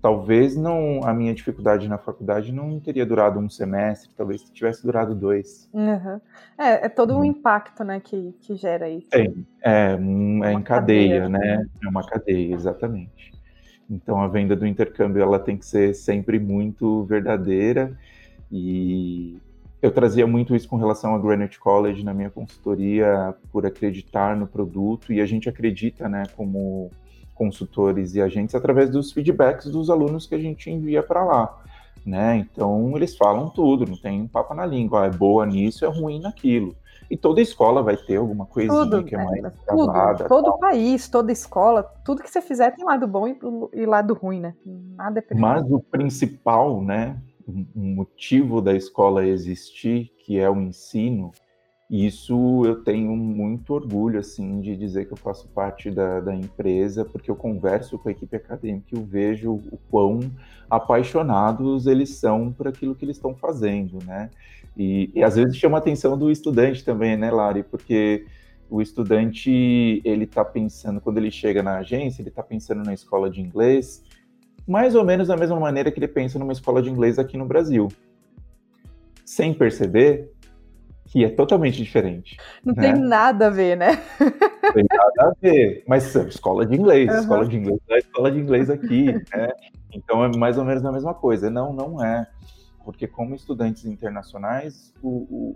talvez 0.00 0.56
não 0.56 1.00
a 1.04 1.12
minha 1.12 1.34
dificuldade 1.34 1.86
na 1.86 1.98
faculdade 1.98 2.50
não 2.50 2.80
teria 2.80 3.04
durado 3.04 3.38
um 3.38 3.50
semestre, 3.50 4.10
talvez 4.16 4.42
tivesse 4.50 4.82
durado 4.82 5.14
dois. 5.14 5.68
Uhum. 5.74 6.18
É, 6.56 6.86
é, 6.86 6.88
todo 6.88 7.14
um 7.14 7.18
uhum. 7.18 7.24
impacto, 7.24 7.84
né, 7.84 8.00
que, 8.00 8.34
que 8.40 8.56
gera 8.56 8.88
isso. 8.88 9.08
É, 9.12 9.24
é, 9.62 9.92
é 9.92 10.52
em 10.52 10.62
cadeia, 10.62 11.22
cadeia, 11.22 11.28
né? 11.28 11.66
É 11.84 11.88
uma 11.88 12.06
cadeia, 12.06 12.54
exatamente. 12.54 13.37
Então 13.90 14.20
a 14.20 14.28
venda 14.28 14.54
do 14.54 14.66
intercâmbio 14.66 15.22
ela 15.22 15.38
tem 15.38 15.56
que 15.56 15.64
ser 15.64 15.94
sempre 15.94 16.38
muito 16.38 17.04
verdadeira 17.04 17.96
e 18.50 19.38
eu 19.80 19.90
trazia 19.90 20.26
muito 20.26 20.54
isso 20.54 20.68
com 20.68 20.76
relação 20.76 21.14
a 21.14 21.18
Greenwich 21.18 21.58
College 21.58 22.04
na 22.04 22.12
minha 22.12 22.30
consultoria 22.30 23.34
por 23.52 23.64
acreditar 23.64 24.36
no 24.36 24.46
produto 24.46 25.12
e 25.12 25.20
a 25.20 25.26
gente 25.26 25.48
acredita, 25.48 26.08
né, 26.08 26.24
como 26.36 26.90
consultores 27.34 28.14
e 28.14 28.20
agentes 28.20 28.54
através 28.54 28.90
dos 28.90 29.12
feedbacks 29.12 29.66
dos 29.66 29.88
alunos 29.88 30.26
que 30.26 30.34
a 30.34 30.38
gente 30.38 30.68
envia 30.68 31.02
para 31.02 31.24
lá, 31.24 31.62
né? 32.04 32.36
Então 32.36 32.96
eles 32.96 33.16
falam 33.16 33.48
tudo, 33.48 33.86
não 33.86 33.96
tem 33.96 34.20
um 34.20 34.26
papo 34.26 34.52
na 34.52 34.66
língua, 34.66 35.04
ah, 35.04 35.06
é 35.06 35.10
boa 35.10 35.46
nisso, 35.46 35.84
é 35.84 35.88
ruim 35.88 36.20
naquilo. 36.20 36.74
E 37.10 37.16
toda 37.16 37.40
escola 37.40 37.82
vai 37.82 37.96
ter 37.96 38.16
alguma 38.16 38.44
coisinha 38.44 38.84
tudo, 38.84 39.04
que 39.04 39.14
é 39.14 39.24
mais 39.24 39.44
é, 39.44 39.50
tudo, 39.66 40.28
todo 40.28 40.44
tal. 40.44 40.58
país, 40.58 41.08
toda 41.08 41.32
escola, 41.32 41.82
tudo 42.04 42.22
que 42.22 42.30
você 42.30 42.42
fizer 42.42 42.74
tem 42.74 42.84
lado 42.84 43.08
bom 43.08 43.26
e, 43.26 43.38
e 43.72 43.86
lado 43.86 44.12
ruim, 44.12 44.40
né? 44.40 44.54
Nada 44.64 45.24
é 45.30 45.34
Mas 45.34 45.64
o 45.70 45.80
principal, 45.80 46.82
né, 46.82 47.18
o 47.46 47.80
motivo 47.80 48.60
da 48.60 48.74
escola 48.74 49.26
existir, 49.26 50.12
que 50.18 50.38
é 50.38 50.50
o 50.50 50.60
ensino, 50.60 51.32
isso 51.90 52.66
eu 52.66 52.84
tenho 52.84 53.16
muito 53.16 53.72
orgulho, 53.72 54.20
assim, 54.20 54.60
de 54.60 54.76
dizer 54.76 55.06
que 55.06 55.14
eu 55.14 55.16
faço 55.16 55.48
parte 55.48 55.90
da, 55.90 56.20
da 56.20 56.34
empresa, 56.34 57.02
porque 57.02 57.30
eu 57.30 57.36
converso 57.36 57.98
com 57.98 58.10
a 58.10 58.12
equipe 58.12 58.36
acadêmica 58.36 58.88
e 58.92 58.98
eu 58.98 59.02
vejo 59.02 59.54
o 59.54 59.78
quão 59.90 60.20
apaixonados 60.68 61.86
eles 61.86 62.10
são 62.10 62.52
por 62.52 62.68
aquilo 62.68 62.94
que 62.94 63.06
eles 63.06 63.16
estão 63.16 63.34
fazendo, 63.34 63.98
né? 64.04 64.28
E, 64.76 65.10
e 65.14 65.22
às 65.22 65.36
vezes 65.36 65.56
chama 65.56 65.78
a 65.78 65.80
atenção 65.80 66.16
do 66.16 66.30
estudante 66.30 66.84
também, 66.84 67.16
né, 67.16 67.30
Lari? 67.30 67.62
Porque 67.62 68.26
o 68.70 68.82
estudante, 68.82 70.02
ele 70.04 70.24
está 70.24 70.44
pensando, 70.44 71.00
quando 71.00 71.18
ele 71.18 71.30
chega 71.30 71.62
na 71.62 71.78
agência, 71.78 72.22
ele 72.22 72.28
está 72.28 72.42
pensando 72.42 72.84
na 72.84 72.92
escola 72.92 73.30
de 73.30 73.40
inglês, 73.40 74.02
mais 74.66 74.94
ou 74.94 75.04
menos 75.04 75.28
da 75.28 75.36
mesma 75.36 75.58
maneira 75.58 75.90
que 75.90 75.98
ele 75.98 76.08
pensa 76.08 76.38
numa 76.38 76.52
escola 76.52 76.82
de 76.82 76.90
inglês 76.90 77.18
aqui 77.18 77.38
no 77.38 77.46
Brasil. 77.46 77.88
Sem 79.24 79.54
perceber 79.54 80.30
que 81.08 81.24
é 81.24 81.30
totalmente 81.30 81.82
diferente. 81.82 82.36
Não 82.62 82.74
né? 82.74 82.82
tem 82.92 83.02
nada 83.02 83.46
a 83.46 83.50
ver, 83.50 83.76
né? 83.76 84.02
Não 84.62 84.72
tem 84.72 84.84
nada 84.90 85.30
a 85.30 85.32
ver. 85.40 85.82
Mas 85.88 86.14
escola 86.14 86.66
de 86.66 86.76
inglês, 86.76 87.10
uhum. 87.10 87.20
escola 87.20 87.46
de 87.46 87.56
inglês 87.56 87.80
é 87.88 87.98
escola 87.98 88.30
de 88.30 88.38
inglês 88.38 88.68
aqui, 88.68 89.06
né? 89.34 89.48
Então 89.90 90.22
é 90.22 90.36
mais 90.36 90.58
ou 90.58 90.64
menos 90.64 90.84
a 90.84 90.92
mesma 90.92 91.14
coisa. 91.14 91.48
Não, 91.48 91.72
não 91.72 92.04
é. 92.04 92.26
Porque 92.88 93.06
como 93.06 93.34
estudantes 93.34 93.84
internacionais, 93.84 94.94
o, 95.02 95.08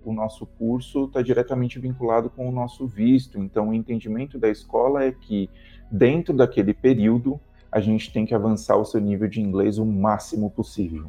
o, 0.04 0.10
o 0.10 0.12
nosso 0.12 0.44
curso 0.44 1.06
está 1.06 1.22
diretamente 1.22 1.78
vinculado 1.78 2.28
com 2.28 2.46
o 2.46 2.52
nosso 2.52 2.86
visto. 2.86 3.38
Então 3.38 3.70
o 3.70 3.74
entendimento 3.74 4.38
da 4.38 4.50
escola 4.50 5.02
é 5.02 5.12
que 5.12 5.48
dentro 5.90 6.36
daquele 6.36 6.74
período 6.74 7.40
a 7.70 7.80
gente 7.80 8.12
tem 8.12 8.26
que 8.26 8.34
avançar 8.34 8.76
o 8.76 8.84
seu 8.84 9.00
nível 9.00 9.26
de 9.28 9.40
inglês 9.40 9.78
o 9.78 9.86
máximo 9.86 10.50
possível. 10.50 11.06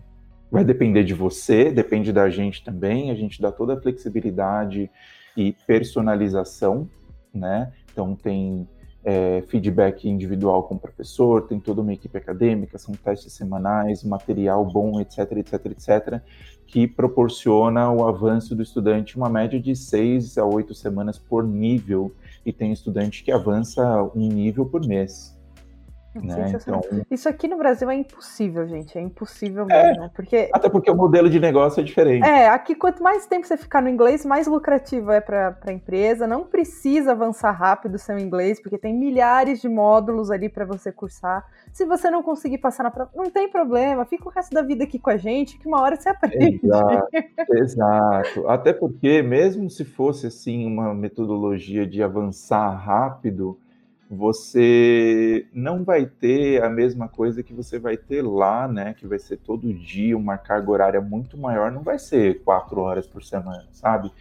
Vai 0.50 0.64
depender 0.64 1.04
de 1.04 1.14
você, 1.14 1.74
depende 1.74 2.14
da 2.14 2.30
gente 2.30 2.64
também, 2.64 3.12
a 3.12 3.16
gente 3.16 3.42
dá 3.42 3.52
toda 3.52 3.74
a 3.74 3.82
flexibilidade 3.82 4.90
e 5.36 5.52
personalização, 5.68 6.90
né? 7.34 7.74
Então 7.92 8.16
tem 8.16 8.66
é, 9.04 9.44
feedback 9.48 10.08
individual 10.08 10.64
com 10.64 10.76
o 10.76 10.80
professor, 10.80 11.48
tem 11.48 11.60
toda 11.60 11.82
uma 11.82 11.94
equipe 11.94 12.18
acadêmica, 12.18 12.78
são 12.78 12.96
testes 12.96 13.34
semanais, 13.34 14.04
material 14.04 14.66
bom, 14.66 15.00
etc, 15.02 15.32
etc, 15.34 15.66
etc, 15.66 16.22
que 16.66 16.88
proporciona 16.88 17.92
o 17.92 18.08
avanço 18.08 18.56
do 18.56 18.64
estudante 18.64 19.18
uma 19.18 19.30
média 19.30 19.60
de 19.60 19.76
seis 19.76 20.38
a 20.38 20.46
oito 20.46 20.74
semanas 20.74 21.20
por 21.20 21.46
nível, 21.46 22.14
e 22.46 22.52
tem 22.52 22.72
estudante 22.72 23.24
que 23.24 23.32
avança 23.32 24.04
um 24.16 24.28
nível 24.28 24.66
por 24.66 24.86
mês. 24.86 25.33
Né? 26.16 26.54
Então, 26.56 26.82
Isso 27.10 27.28
aqui 27.28 27.48
no 27.48 27.58
Brasil 27.58 27.90
é 27.90 27.96
impossível, 27.96 28.68
gente. 28.68 28.98
É 28.98 29.02
impossível 29.02 29.66
é, 29.70 29.88
mesmo. 29.88 30.10
Porque... 30.12 30.50
Até 30.54 30.70
porque 30.70 30.92
o 30.92 30.96
modelo 30.96 31.30
de 31.30 31.40
negócio 31.40 31.82
é 31.82 31.84
diferente. 31.84 32.26
É, 32.26 32.50
aqui 32.50 32.76
quanto 32.76 33.02
mais 33.02 33.26
tempo 33.26 33.48
você 33.48 33.58
ficar 33.58 33.82
no 33.82 33.90
inglês, 33.90 34.26
mais 34.26 34.48
lucrativo 34.48 35.12
é 35.12 35.20
para 35.20 35.58
a 35.66 35.72
empresa. 35.72 36.28
Não 36.28 36.44
precisa 36.44 37.12
avançar 37.12 37.52
rápido 37.52 37.96
o 37.96 38.00
seu 38.00 38.18
inglês, 38.20 38.62
porque 38.62 38.78
tem 38.78 38.94
milhares 38.94 39.60
de 39.60 39.68
módulos 39.68 40.30
ali 40.30 40.50
para 40.50 40.66
você 40.66 40.92
cursar. 40.92 41.46
Se 41.72 41.86
você 41.86 42.10
não 42.12 42.22
conseguir 42.22 42.60
passar 42.60 42.84
na 42.84 42.92
prova, 42.92 43.10
não 43.16 43.32
tem 43.32 43.50
problema. 43.50 44.06
Fica 44.06 44.28
o 44.28 44.32
resto 44.32 44.54
da 44.54 44.62
vida 44.62 44.84
aqui 44.84 45.00
com 45.00 45.10
a 45.10 45.18
gente, 45.18 45.58
que 45.58 45.68
uma 45.68 45.82
hora 45.82 45.96
você 45.96 46.10
aprende. 46.10 46.60
Exato. 46.64 47.08
exato. 47.52 48.48
Até 48.48 48.72
porque, 48.72 49.22
mesmo 49.24 49.70
se 49.70 49.84
fosse 49.84 50.28
assim 50.28 50.66
uma 50.68 50.94
metodologia 50.94 51.88
de 51.88 52.04
avançar 52.04 52.70
rápido 52.70 53.58
você 54.10 55.48
não 55.54 55.84
vai 55.84 56.06
ter 56.06 56.62
a 56.64 56.70
mesma 56.70 57.08
coisa 57.08 57.42
que 57.42 57.54
você 57.54 57.80
vai 57.80 57.98
ter 57.98 58.22
lá, 58.22 58.68
né? 58.68 58.94
Que 58.94 59.08
vai 59.08 59.20
ser 59.20 59.38
todo 59.38 59.74
dia 59.74 60.18
uma 60.18 60.38
carga 60.38 60.72
horária 60.72 61.02
muito 61.02 61.38
maior, 61.38 61.72
não 61.72 61.82
vai 61.82 61.98
ser 61.98 62.44
quatro 62.44 62.82
horas 62.82 63.08
por 63.08 63.24
semana, 63.24 63.66
sabe? 63.72 64.12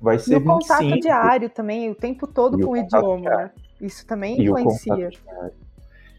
Vai 0.00 0.18
ser 0.18 0.34
e 0.34 0.36
o 0.36 0.40
25. 0.40 0.60
contato 0.60 1.00
diário 1.00 1.50
também, 1.50 1.90
o 1.90 1.94
tempo 1.94 2.26
todo 2.26 2.60
e 2.60 2.64
com 2.64 2.70
o, 2.72 2.76
idioma, 2.76 3.30
né? 3.30 3.50
Isso 3.80 4.06
também 4.06 4.40
influencia. 4.40 5.10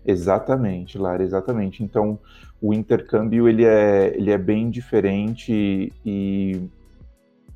Exatamente, 0.05 0.97
Lara, 0.97 1.23
exatamente. 1.23 1.83
Então, 1.83 2.19
o 2.61 2.73
intercâmbio 2.73 3.47
ele 3.47 3.65
é, 3.65 4.13
ele 4.15 4.31
é 4.31 4.37
bem 4.37 4.69
diferente 4.69 5.91
e 6.05 6.69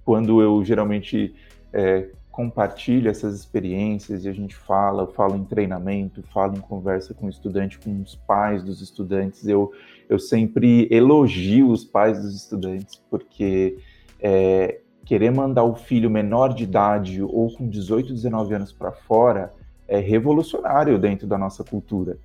quando 0.04 0.41
eu 0.41 0.63
geralmente 0.63 1.36
é, 1.73 2.10
compartilha 2.36 3.12
essas 3.12 3.34
experiências 3.34 4.26
e 4.26 4.30
a 4.30 4.34
gente 4.34 4.54
fala, 4.54 5.08
fala 5.08 5.38
em 5.38 5.45
treinamento, 5.45 6.21
fala 6.34 6.54
em 6.54 6.60
conversa 6.60 7.13
com 7.13 7.28
o 7.28 7.30
estudante, 7.30 7.80
com 7.80 8.02
os 8.02 8.13
pais 8.13 8.62
dos 8.62 8.82
estudantes. 8.82 9.48
Eu, 9.48 9.71
eu 10.10 10.19
sempre 10.19 10.86
elogio 10.91 11.71
os 11.71 11.86
pais 11.86 12.21
dos 12.21 12.36
estudantes, 12.36 13.02
porque 13.10 13.78
é, 14.19 14.82
querer 15.06 15.32
mandar 15.32 15.63
o 15.63 15.76
filho 15.76 16.10
menor 16.10 16.54
de 16.54 16.65
idade 16.65 17.24
ou 17.24 17.56
com 17.56 17.69
18, 17.69 18.12
19 18.12 18.54
anos 18.54 18.74
para 18.74 18.91
fora 18.91 19.54
é 19.88 20.00
revolucionário 20.00 21.00
dentro 21.00 21.26
da 21.26 21.38
nossa 21.38 21.63
cultura. 21.63 22.17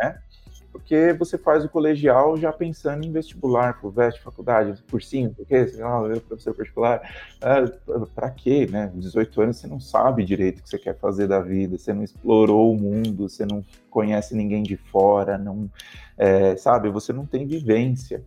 Né? 0.00 0.20
Porque 0.76 1.14
você 1.14 1.38
faz 1.38 1.64
o 1.64 1.68
colegial 1.70 2.36
já 2.36 2.52
pensando 2.52 3.04
em 3.04 3.10
vestibular, 3.10 3.80
FUVEST, 3.80 4.20
faculdade, 4.20 4.82
cursinho, 4.90 5.32
porque 5.34 5.68
sei 5.68 5.82
lá, 5.82 6.02
eu 6.02 6.20
professor 6.20 6.54
particular, 6.54 7.00
é, 7.40 7.66
para 8.14 8.30
quê, 8.30 8.68
né? 8.70 8.92
18 8.94 9.40
anos 9.40 9.56
você 9.56 9.66
não 9.66 9.80
sabe 9.80 10.22
direito 10.22 10.58
o 10.58 10.62
que 10.62 10.68
você 10.68 10.78
quer 10.78 10.96
fazer 10.98 11.26
da 11.26 11.40
vida, 11.40 11.78
você 11.78 11.94
não 11.94 12.04
explorou 12.04 12.72
o 12.72 12.78
mundo, 12.78 13.28
você 13.28 13.46
não 13.46 13.64
conhece 13.90 14.36
ninguém 14.36 14.62
de 14.62 14.76
fora, 14.76 15.38
não, 15.38 15.70
é, 16.18 16.56
sabe, 16.56 16.90
você 16.90 17.12
não 17.12 17.24
tem 17.24 17.46
vivência. 17.46 18.22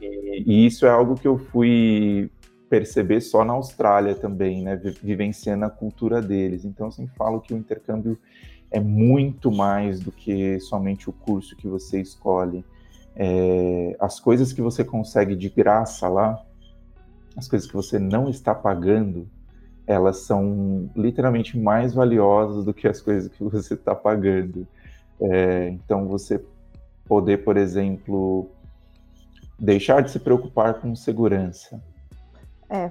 E, 0.00 0.44
e 0.46 0.66
isso 0.66 0.84
é 0.84 0.90
algo 0.90 1.14
que 1.14 1.26
eu 1.26 1.38
fui 1.38 2.30
perceber 2.68 3.22
só 3.22 3.44
na 3.44 3.54
Austrália 3.54 4.14
também, 4.14 4.62
né? 4.62 4.76
Vivenciando 5.02 5.64
a 5.64 5.70
cultura 5.70 6.20
deles. 6.20 6.66
Então, 6.66 6.88
eu 6.88 6.92
sempre 6.92 7.16
falo 7.16 7.40
que 7.40 7.54
o 7.54 7.56
intercâmbio 7.56 8.18
é 8.70 8.80
muito 8.80 9.50
mais 9.50 10.00
do 10.00 10.12
que 10.12 10.60
somente 10.60 11.08
o 11.08 11.12
curso 11.12 11.56
que 11.56 11.66
você 11.66 12.00
escolhe. 12.00 12.64
É, 13.16 13.96
as 13.98 14.20
coisas 14.20 14.52
que 14.52 14.60
você 14.60 14.84
consegue 14.84 15.34
de 15.34 15.48
graça 15.48 16.08
lá, 16.08 16.40
as 17.36 17.48
coisas 17.48 17.68
que 17.68 17.74
você 17.74 17.98
não 17.98 18.28
está 18.28 18.54
pagando, 18.54 19.28
elas 19.86 20.18
são 20.18 20.90
literalmente 20.94 21.58
mais 21.58 21.94
valiosas 21.94 22.64
do 22.64 22.74
que 22.74 22.86
as 22.86 23.00
coisas 23.00 23.30
que 23.32 23.42
você 23.44 23.74
está 23.74 23.94
pagando. 23.94 24.66
É, 25.20 25.68
então, 25.70 26.06
você 26.06 26.44
poder, 27.06 27.38
por 27.38 27.56
exemplo, 27.56 28.50
deixar 29.58 30.02
de 30.02 30.10
se 30.10 30.18
preocupar 30.18 30.74
com 30.74 30.94
segurança. 30.94 31.82
É, 32.68 32.90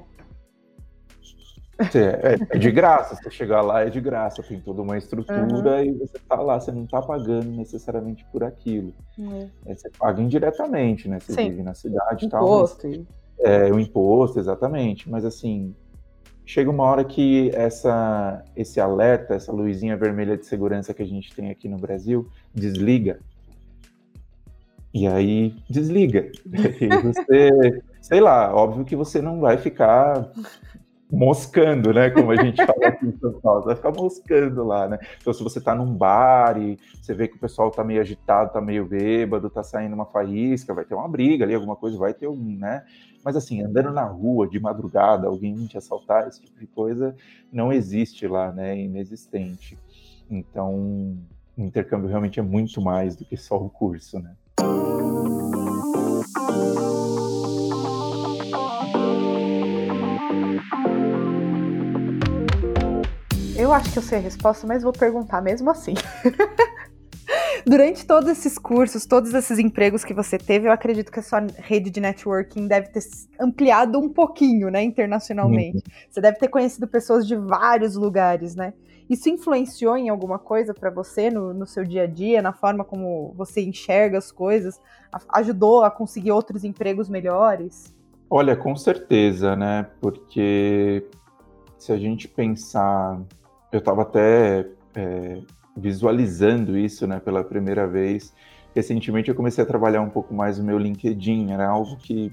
é, 1.80 2.38
é, 2.56 2.58
de 2.58 2.72
graça, 2.72 3.16
você 3.16 3.30
chegar 3.30 3.62
lá 3.62 3.82
é 3.82 3.90
de 3.90 4.02
graça, 4.02 4.42
tem 4.42 4.60
toda 4.60 4.82
uma 4.82 4.98
estrutura 4.98 5.78
uhum. 5.78 5.84
e 5.84 5.92
você 5.94 6.18
tá 6.28 6.36
lá, 6.36 6.60
você 6.60 6.72
não 6.72 6.88
tá 6.88 7.02
pagando 7.02 7.52
necessariamente 7.52 8.26
por 8.32 8.44
aquilo. 8.44 8.94
Uhum. 9.18 9.50
É, 9.66 9.76
você 9.76 9.90
paga 9.98 10.22
indiretamente, 10.22 11.08
né? 11.08 11.20
Você 11.20 11.34
Sim. 11.34 11.50
vive 11.50 11.64
na 11.64 11.74
cidade 11.76 12.26
e 12.26 12.30
tal. 12.30 12.44
Imposto. 12.44 13.06
é, 13.40 13.72
o 13.72 13.80
imposto, 13.80 14.40
exatamente. 14.40 15.10
Mas 15.10 15.24
assim, 15.24 15.76
chega 16.46 16.72
uma 16.72 16.84
hora 16.84 17.04
que 17.04 17.52
essa, 17.54 18.44
esse 18.56 18.80
alerta, 18.80 19.36
essa 19.36 19.52
luzinha 19.52 19.96
vermelha 19.96 20.36
de 20.36 20.46
segurança 20.46 20.94
que 20.94 21.04
a 21.04 21.08
gente 21.08 21.36
tem 21.36 21.52
aqui 21.52 21.70
no 21.70 21.78
Brasil, 21.78 22.28
desliga. 22.54 23.20
E 24.94 25.06
aí 25.08 25.56
desliga. 25.70 26.32
E 26.82 26.88
você, 27.02 27.84
sei 28.02 28.20
lá, 28.20 28.56
óbvio 28.56 28.86
que 28.86 28.96
você 28.96 29.22
não 29.22 29.40
vai 29.40 29.58
ficar 29.58 30.32
moscando, 31.12 31.94
né? 31.94 32.10
Como 32.10 32.32
a 32.32 32.36
gente 32.36 32.58
fala 32.58 32.88
aqui 32.88 33.06
em 33.06 33.18
São 33.18 33.34
Paulo, 33.40 33.64
vai 33.64 33.76
ficar 33.76 33.92
moscando 33.92 34.64
lá, 34.64 34.88
né? 34.88 35.00
Então, 35.22 35.34
se 35.34 35.44
você 35.44 35.62
tá 35.62 35.74
num 35.74 35.94
bar 35.94 36.58
e 36.62 36.78
você 37.02 37.14
vê 37.14 37.28
que 37.28 37.36
o 37.36 37.40
pessoal 37.40 37.72
tá 37.72 37.84
meio 37.84 38.02
agitado, 38.02 38.52
tá 38.52 38.62
meio 38.62 38.86
bêbado, 38.86 39.50
tá 39.50 39.64
saindo 39.64 39.94
uma 39.94 40.06
faísca, 40.06 40.74
vai 40.74 40.86
ter 40.86 40.96
uma 40.96 41.08
briga 41.08 41.46
ali, 41.46 41.56
alguma 41.56 41.76
coisa, 41.76 41.98
vai 41.98 42.14
ter 42.14 42.28
um, 42.28 42.58
né? 42.58 42.84
Mas 43.24 43.36
assim, 43.36 43.62
andando 43.62 43.92
na 43.92 44.04
rua 44.04 44.48
de 44.48 44.60
madrugada, 44.60 45.28
alguém 45.28 45.66
te 45.66 45.78
assaltar, 45.78 46.28
esse 46.28 46.42
tipo 46.42 46.60
de 46.60 46.68
coisa 46.68 47.16
não 47.52 47.72
existe 47.72 48.28
lá, 48.28 48.52
né? 48.52 48.74
É 48.74 48.80
inexistente. 48.80 49.78
Então, 50.30 51.18
o 51.58 51.64
intercâmbio 51.64 52.10
realmente 52.10 52.40
é 52.40 52.44
muito 52.44 52.82
mais 52.82 53.16
do 53.16 53.26
que 53.26 53.38
só 53.38 53.58
o 53.58 53.70
curso, 53.70 54.20
né? 54.20 54.36
Eu 63.68 63.74
acho 63.74 63.92
que 63.92 64.00
eu 64.00 64.04
sei 64.04 64.20
a 64.20 64.22
resposta, 64.22 64.66
mas 64.66 64.82
vou 64.82 64.94
perguntar 64.94 65.42
mesmo 65.42 65.70
assim. 65.70 65.94
Durante 67.68 68.08
todos 68.08 68.30
esses 68.30 68.58
cursos, 68.58 69.06
todos 69.06 69.34
esses 69.34 69.60
empregos 69.60 70.06
que 70.06 70.14
você 70.14 70.38
teve, 70.38 70.70
eu 70.70 70.72
acredito 70.72 71.12
que 71.12 71.20
a 71.20 71.22
sua 71.22 71.46
rede 71.58 71.90
de 71.90 72.00
networking 72.00 72.66
deve 72.66 72.88
ter 72.88 73.02
ampliado 73.38 74.00
um 74.00 74.08
pouquinho, 74.08 74.70
né, 74.70 74.82
internacionalmente. 74.82 75.80
Uhum. 75.86 75.94
Você 76.10 76.22
deve 76.22 76.38
ter 76.38 76.48
conhecido 76.48 76.88
pessoas 76.88 77.28
de 77.28 77.36
vários 77.36 77.96
lugares, 77.96 78.56
né? 78.56 78.74
Isso 79.10 79.28
influenciou 79.28 79.98
em 79.98 80.08
alguma 80.08 80.40
coisa 80.40 80.74
para 80.74 80.90
você 80.90 81.30
no, 81.30 81.54
no, 81.54 81.68
seu 81.68 81.84
dia 81.84 82.04
a 82.04 82.08
dia, 82.08 82.42
na 82.42 82.54
forma 82.54 82.86
como 82.86 83.34
você 83.36 83.60
enxerga 83.60 84.18
as 84.18 84.32
coisas? 84.32 84.80
Ajudou 85.34 85.84
a 85.84 85.92
conseguir 85.92 86.32
outros 86.32 86.64
empregos 86.64 87.10
melhores? 87.10 87.94
Olha, 88.30 88.56
com 88.56 88.78
certeza, 88.78 89.58
né? 89.58 89.88
Porque 90.00 91.06
se 91.78 91.92
a 91.92 91.98
gente 91.98 92.30
pensar 92.30 93.20
eu 93.72 93.80
estava 93.80 94.02
até 94.04 94.66
é, 94.96 95.42
visualizando 95.76 96.78
isso, 96.78 97.06
né, 97.08 97.20
pela 97.20 97.44
primeira 97.44 97.88
vez. 97.88 98.34
Recentemente 98.76 99.30
eu 99.30 99.36
comecei 99.36 99.64
a 99.64 99.68
trabalhar 99.68 100.02
um 100.02 100.10
pouco 100.10 100.34
mais 100.34 100.60
o 100.60 100.64
meu 100.64 100.78
LinkedIn, 100.78 101.52
era 101.52 101.68
algo 101.68 101.98
que 101.98 102.32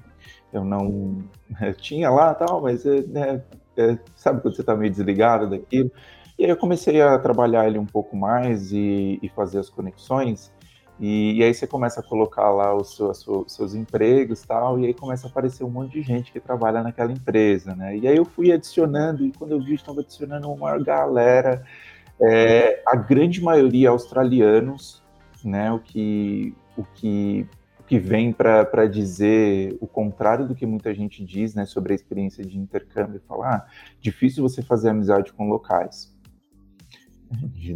eu 0.52 0.64
não 0.64 1.18
eu 1.60 1.74
tinha 1.74 2.10
lá 2.10 2.34
tal, 2.34 2.62
mas 2.62 2.84
né, 2.84 3.42
é, 3.76 3.98
sabe 4.16 4.40
quando 4.40 4.54
você 4.54 4.62
está 4.62 4.76
meio 4.76 4.90
desligado 4.90 5.48
daquilo? 5.48 5.90
E 6.38 6.44
aí 6.44 6.50
eu 6.50 6.56
comecei 6.56 7.00
a 7.00 7.18
trabalhar 7.18 7.66
ele 7.66 7.78
um 7.78 7.86
pouco 7.86 8.16
mais 8.16 8.72
e, 8.72 9.18
e 9.22 9.28
fazer 9.28 9.58
as 9.60 9.70
conexões. 9.70 10.52
E, 10.98 11.38
e, 11.38 11.42
aí 11.42 11.52
você 11.52 11.66
começa 11.66 12.00
a 12.00 12.02
colocar 12.02 12.50
lá 12.50 12.74
os 12.74 12.96
seus, 12.96 13.26
os 13.26 13.52
seus 13.52 13.74
empregos 13.74 14.42
tal, 14.42 14.78
e 14.78 14.86
aí 14.86 14.94
começa 14.94 15.26
a 15.26 15.30
aparecer 15.30 15.64
um 15.64 15.70
monte 15.70 15.92
de 15.92 16.02
gente 16.02 16.30
que 16.30 16.38
trabalha 16.38 16.82
naquela 16.82 17.10
empresa, 17.10 17.74
né? 17.74 17.96
E 17.96 18.06
aí 18.06 18.16
eu 18.16 18.24
fui 18.24 18.52
adicionando, 18.52 19.24
e 19.26 19.32
quando 19.32 19.52
eu 19.52 19.60
vi, 19.60 19.74
estava 19.74 20.00
adicionando 20.00 20.48
uma 20.50 20.78
galera, 20.78 21.64
é, 22.20 22.80
a 22.86 22.94
grande 22.94 23.42
maioria 23.42 23.90
australianos, 23.90 25.02
né? 25.44 25.72
O 25.72 25.80
que, 25.80 26.54
o 26.76 26.84
que, 26.84 27.44
o 27.80 27.82
que 27.82 27.98
vem 27.98 28.32
para 28.32 28.86
dizer 28.86 29.76
o 29.80 29.88
contrário 29.88 30.46
do 30.46 30.54
que 30.54 30.64
muita 30.64 30.94
gente 30.94 31.24
diz, 31.24 31.56
né? 31.56 31.66
Sobre 31.66 31.92
a 31.92 31.96
experiência 31.96 32.44
de 32.44 32.56
intercâmbio, 32.56 33.20
falar, 33.26 33.54
ah, 33.54 33.66
difícil 34.00 34.44
você 34.44 34.62
fazer 34.62 34.90
amizade 34.90 35.32
com 35.32 35.48
locais. 35.48 36.14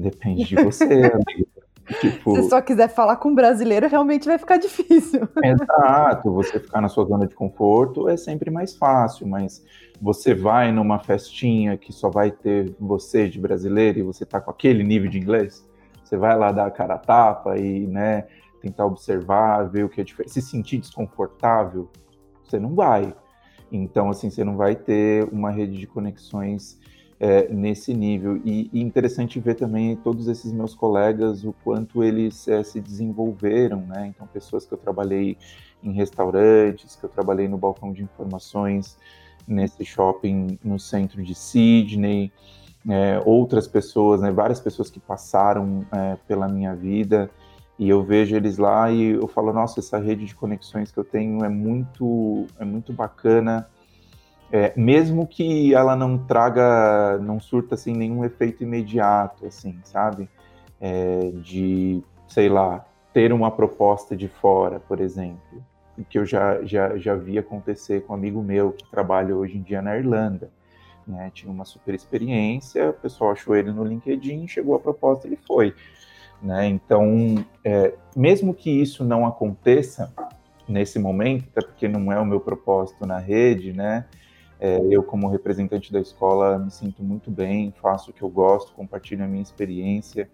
Depende 0.01 0.45
de 0.45 0.55
você, 0.55 0.85
amigo. 1.13 1.48
Tipo, 2.01 2.37
Se 2.37 2.49
só 2.51 2.61
quiser 2.61 2.89
falar 2.89 3.17
com 3.17 3.31
um 3.31 3.35
brasileiro, 3.35 3.89
realmente 3.89 4.27
vai 4.27 4.39
ficar 4.39 4.59
difícil. 4.59 5.29
Exato, 5.43 6.33
você 6.33 6.61
ficar 6.61 6.81
na 6.81 6.89
sua 6.89 7.07
zona 7.07 7.27
de 7.27 7.35
conforto 7.35 8.09
é 8.09 8.17
sempre 8.17 8.51
mais 8.51 8.77
fácil, 8.77 9.27
mas 9.27 9.65
você 10.01 10.35
vai 10.35 10.71
numa 10.71 10.99
festinha 10.99 11.77
que 11.77 11.93
só 11.93 12.11
vai 12.11 12.31
ter 12.31 12.75
você 12.79 13.29
de 13.29 13.41
brasileiro 13.41 13.99
e 13.99 14.03
você 14.03 14.25
tá 14.25 14.41
com 14.41 14.51
aquele 14.51 14.85
nível 14.85 15.11
de 15.11 15.19
inglês, 15.19 15.67
você 16.05 16.17
vai 16.17 16.37
lá 16.37 16.53
dar 16.53 16.67
a 16.67 16.71
cara 16.71 16.95
a 16.95 16.99
tapa 16.99 17.57
e, 17.57 17.87
né, 17.87 18.27
tentar 18.61 18.87
observar, 18.87 19.65
ver 19.65 19.85
o 19.85 19.89
que 19.89 20.01
é 20.01 20.05
diferente, 20.05 20.33
se 20.33 20.43
sentir 20.43 20.79
desconfortável, 20.79 21.89
você 22.45 22.59
não 22.59 22.75
vai. 22.75 23.15
Então, 23.71 24.09
assim, 24.09 24.31
você 24.31 24.45
não 24.45 24.57
vai 24.57 24.75
ter 24.75 25.29
uma 25.31 25.51
rede 25.51 25.79
de 25.79 25.87
conexões 25.87 26.79
é, 27.21 27.49
nesse 27.49 27.93
nível. 27.95 28.41
E, 28.45 28.71
e, 28.73 28.81
interessante 28.81 29.41
ver 29.41 29.55
também 29.55 29.97
todos 29.97 30.29
esses 30.29 30.53
meus 30.53 30.75
colegas, 30.75 31.45
o 31.45 31.53
quanto 31.65 32.03
eles 32.03 32.47
é, 32.49 32.63
se 32.63 32.81
desenvolveram, 32.81 33.81
né? 33.81 34.07
Então, 34.07 34.27
pessoas 34.27 34.65
que 34.65 34.73
eu 34.73 34.79
trabalhei 34.79 35.37
em 35.83 35.93
restaurantes, 35.93 36.97
que 36.97 37.05
eu 37.05 37.09
trabalhei 37.09 37.49
no 37.49 37.59
balcão 37.59 37.93
de 37.93 38.03
informações 38.03 38.97
nesse 39.47 39.85
shopping 39.85 40.59
no 40.63 40.79
centro 40.79 41.23
de 41.23 41.35
Sydney, 41.35 42.31
é, 42.89 43.21
outras 43.25 43.67
pessoas, 43.67 44.21
né? 44.21 44.31
Várias 44.31 44.61
pessoas 44.61 44.91
que 44.91 45.01
passaram 45.01 45.87
é, 45.93 46.17
pela 46.27 46.49
minha 46.49 46.75
vida 46.75 47.31
e 47.79 47.89
eu 47.89 48.03
vejo 48.03 48.35
eles 48.35 48.59
lá 48.59 48.91
e 48.91 49.11
eu 49.13 49.29
falo, 49.29 49.53
nossa, 49.53 49.79
essa 49.79 49.99
rede 49.99 50.25
de 50.27 50.35
conexões 50.35 50.91
que 50.91 50.99
eu 50.99 51.05
tenho 51.05 51.45
é 51.45 51.49
muito, 51.49 52.47
é 52.59 52.65
muito 52.65 52.93
bacana 52.93 53.69
é, 54.51 54.73
mesmo 54.77 55.27
que 55.27 55.75
ela 55.75 55.95
não 55.95 56.19
traga, 56.19 57.19
não 57.19 57.39
surta 57.39 57.75
assim 57.75 57.93
nenhum 57.93 58.25
efeito 58.25 58.63
imediato, 58.63 59.47
assim, 59.47 59.79
sabe? 59.85 60.29
É, 60.81 61.31
de, 61.35 62.03
sei 62.27 62.49
lá, 62.49 62.85
ter 63.13 63.33
uma 63.33 63.51
proposta 63.51 64.17
de 64.17 64.29
fora, 64.29 64.81
por 64.81 65.01
exemplo, 65.01 65.63
que 66.09 66.19
eu 66.19 66.25
já, 66.25 66.63
já, 66.65 66.97
já 66.97 67.15
vi 67.15 67.39
acontecer 67.39 68.03
com 68.03 68.13
um 68.13 68.17
amigo 68.17 68.43
meu 68.43 68.73
que 68.73 68.89
trabalha 68.91 69.37
hoje 69.37 69.59
em 69.59 69.63
dia 69.63 69.83
na 69.83 69.97
Irlanda. 69.97 70.51
Né? 71.07 71.31
Tinha 71.35 71.51
uma 71.51 71.65
super 71.65 71.95
experiência, 71.95 72.91
o 72.91 72.93
pessoal 72.93 73.33
achou 73.33 73.57
ele 73.57 73.73
no 73.73 73.83
LinkedIn, 73.83 74.47
chegou 74.47 74.77
a 74.77 74.79
proposta, 74.79 75.27
ele 75.27 75.37
foi. 75.37 75.75
Né? 76.41 76.67
Então, 76.67 77.45
é, 77.65 77.95
mesmo 78.15 78.55
que 78.55 78.71
isso 78.71 79.05
não 79.05 79.27
aconteça 79.27 80.13
nesse 80.69 80.99
momento, 80.99 81.49
até 81.51 81.67
porque 81.67 81.89
não 81.89 82.13
é 82.13 82.21
o 82.21 82.27
meu 82.27 82.41
propósito 82.41 83.07
na 83.07 83.19
rede, 83.19 83.73
né? 83.73 84.05
É, 84.61 84.81
eu, 84.91 85.03
como 85.03 85.29
representante 85.29 85.93
da 85.93 86.01
escola, 86.01 86.59
me 86.59 86.71
sinto 86.71 87.03
muito 87.03 87.31
bem, 87.31 87.73
faço 87.81 88.11
o 88.11 88.15
que 88.15 88.23
eu 88.23 88.29
gosto, 88.29 88.73
compartilho 88.73 89.25
a 89.25 89.29
minha 89.29 89.43
experiência. 89.43 90.29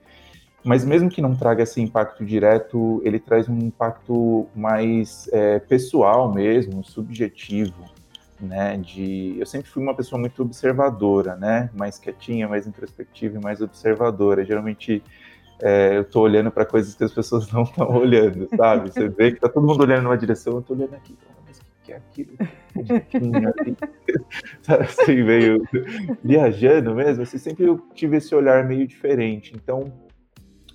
Mas 0.64 0.83
mesmo 0.83 1.11
que 1.11 1.20
não 1.20 1.37
traga 1.37 1.62
esse 1.62 1.81
impacto 1.81 2.25
direto, 2.25 3.03
ele 3.05 3.18
traz 3.20 3.49
um 3.51 3.59
impacto 3.59 4.47
mais 4.57 5.29
é, 5.31 5.59
pessoal 5.59 6.33
mesmo, 6.33 6.83
subjetivo, 6.83 7.85
né? 8.41 8.79
De, 8.79 9.37
eu 9.39 9.45
sempre 9.45 9.68
fui 9.68 9.83
uma 9.83 9.95
pessoa 9.95 10.18
muito 10.18 10.41
observadora, 10.41 11.37
né? 11.37 11.68
Mais 11.75 11.99
quietinha, 11.99 12.49
mais 12.49 12.66
introspectiva 12.66 13.37
e 13.39 13.43
mais 13.43 13.61
observadora. 13.61 14.43
Geralmente 14.43 15.03
é, 15.61 15.99
eu 15.99 16.03
estou 16.03 16.22
olhando 16.22 16.51
para 16.51 16.64
coisas 16.64 16.95
que 16.95 17.05
as 17.05 17.12
pessoas 17.12 17.47
não 17.53 17.64
estão 17.64 17.91
olhando, 17.95 18.49
sabe? 18.57 18.91
Você 18.91 19.07
vê 19.07 19.33
que 19.33 19.41
tá 19.41 19.51
todo 19.51 19.66
mundo 19.66 19.83
olhando 19.83 20.05
numa 20.05 20.16
direção, 20.16 20.55
eu 20.55 20.61
estou 20.61 20.75
olhando 20.75 20.95
aqui 20.95 21.14
que 21.85 21.93
é 21.93 21.97
aquilo, 21.97 22.32
assim, 23.61 23.76
assim, 24.66 25.22
meio 25.22 25.62
viajando 26.24 26.95
mesmo, 26.95 27.22
assim, 27.22 27.37
sempre 27.37 27.64
eu 27.66 27.78
tive 27.95 28.16
esse 28.16 28.35
olhar 28.35 28.66
meio 28.66 28.87
diferente. 28.87 29.53
Então, 29.55 29.93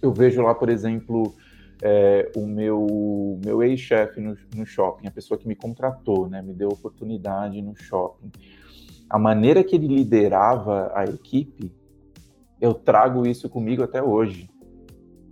eu 0.02 0.14
vejo 0.14 0.42
lá, 0.44 0.54
por 0.54 0.70
exemplo, 0.70 1.34
é, 1.82 2.32
o 2.36 2.46
meu, 2.46 3.40
meu 3.44 3.64
ex-chefe 3.64 4.22
no, 4.22 4.38
no, 4.56 4.66
shopping, 4.66 5.08
a 5.08 5.12
pessoa 5.12 5.38
que 5.38 5.48
me 5.48 5.56
contratou, 5.56 6.30
né, 6.30 6.42
me 6.42 6.54
deu 6.54 6.70
oportunidade 6.70 7.60
no 7.62 7.76
shopping. 7.76 8.32
A 9.10 9.18
maneira 9.18 9.64
que 9.64 9.76
ele 9.76 9.88
liderava 9.88 10.92
a 10.94 11.06
equipe, 11.06 11.74
eu 12.62 12.74
trago 12.74 13.26
isso 13.26 13.50
comigo 13.50 13.82
até 13.82 14.02
hoje. 14.04 14.48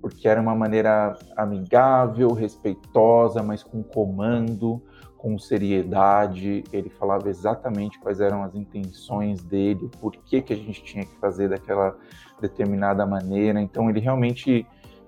Porque 0.02 0.28
era 0.28 0.42
uma 0.42 0.56
maneira 0.56 1.18
amigável, 1.36 2.32
respeitosa, 2.32 3.44
mas 3.44 3.62
com 3.62 3.84
comando, 3.84 4.82
com 5.18 5.38
seriedade, 5.38 6.64
ele 6.72 6.90
falava 6.90 7.30
exatamente 7.30 8.00
quais 8.00 8.20
eram 8.20 8.44
as 8.44 8.56
intenções 8.56 9.44
dele, 9.44 9.90
por 10.00 10.12
que, 10.12 10.42
que 10.42 10.54
a 10.54 10.56
gente 10.56 10.84
tinha 10.84 11.06
que 11.06 11.16
fazer 11.18 11.50
daquela 11.50 11.98
determinada 12.40 13.06
maneira. 13.06 13.60
Então 13.60 13.90
ele 13.90 14.00
realmente 14.00 14.66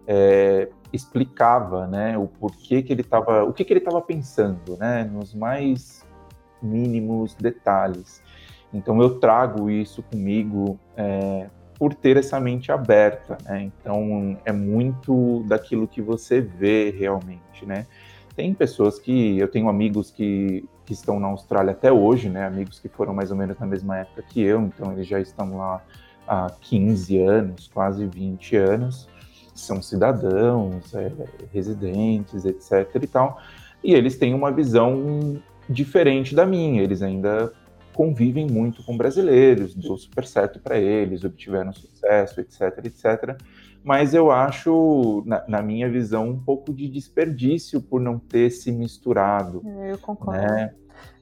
é, 0.07 0.69
explicava, 0.91 1.85
né, 1.87 2.17
o 2.17 2.27
porquê 2.27 2.81
que 2.81 2.91
ele 2.91 3.01
estava, 3.01 3.43
o 3.43 3.53
que, 3.53 3.63
que 3.63 3.71
ele 3.71 3.79
estava 3.79 4.01
pensando, 4.01 4.77
né, 4.77 5.03
nos 5.03 5.33
mais 5.33 6.05
mínimos 6.61 7.35
detalhes. 7.35 8.21
Então 8.73 9.01
eu 9.01 9.19
trago 9.19 9.69
isso 9.69 10.03
comigo 10.03 10.79
é, 10.95 11.47
por 11.79 11.93
ter 11.93 12.17
essa 12.17 12.39
mente 12.39 12.71
aberta, 12.71 13.37
né? 13.45 13.61
Então 13.63 14.37
é 14.43 14.51
muito 14.51 15.43
daquilo 15.47 15.87
que 15.87 16.01
você 16.01 16.41
vê 16.41 16.91
realmente, 16.91 17.65
né? 17.65 17.87
Tem 18.39 18.53
pessoas 18.53 18.97
que 18.97 19.37
eu 19.37 19.49
tenho 19.49 19.67
amigos 19.67 20.11
que, 20.11 20.63
que 20.85 20.93
estão 20.93 21.19
na 21.19 21.27
Austrália 21.27 21.73
até 21.73 21.91
hoje, 21.91 22.29
né? 22.29 22.45
Amigos 22.45 22.79
que 22.79 22.87
foram 22.87 23.13
mais 23.13 23.31
ou 23.31 23.37
menos 23.37 23.59
na 23.59 23.65
mesma 23.65 23.97
época 23.97 24.23
que 24.29 24.39
eu, 24.39 24.61
então 24.61 24.93
eles 24.93 25.05
já 25.05 25.19
estão 25.19 25.57
lá 25.57 25.83
há 26.25 26.49
15 26.61 27.19
anos, 27.19 27.67
quase 27.67 28.05
20 28.05 28.55
anos, 28.55 29.09
são 29.53 29.81
cidadãos, 29.81 30.95
é, 30.95 31.11
residentes, 31.51 32.45
etc. 32.45 33.03
e 33.03 33.07
tal, 33.07 33.41
e 33.83 33.93
eles 33.93 34.15
têm 34.17 34.33
uma 34.33 34.53
visão 34.53 35.37
diferente 35.69 36.33
da 36.33 36.45
minha, 36.45 36.81
eles 36.81 37.01
ainda 37.01 37.51
convivem 37.93 38.47
muito 38.47 38.81
com 38.83 38.95
brasileiros, 38.95 39.75
deu 39.75 39.97
super 39.97 40.25
certo 40.25 40.61
para 40.61 40.77
eles, 40.77 41.25
obtiveram 41.25 41.73
sucesso, 41.73 42.39
etc, 42.39 42.85
etc 42.85 43.37
mas 43.83 44.13
eu 44.13 44.29
acho, 44.31 45.23
na, 45.25 45.43
na, 45.47 45.61
minha 45.61 45.89
visão, 45.89 46.27
um 46.29 46.39
pouco 46.39 46.73
de 46.73 46.87
desperdício 46.89 47.81
por 47.81 47.99
não 47.99 48.19
ter 48.19 48.49
se 48.49 48.71
misturado. 48.71 49.61
Eu 49.87 49.97
concordo. 49.97 50.41
Né? 50.41 50.73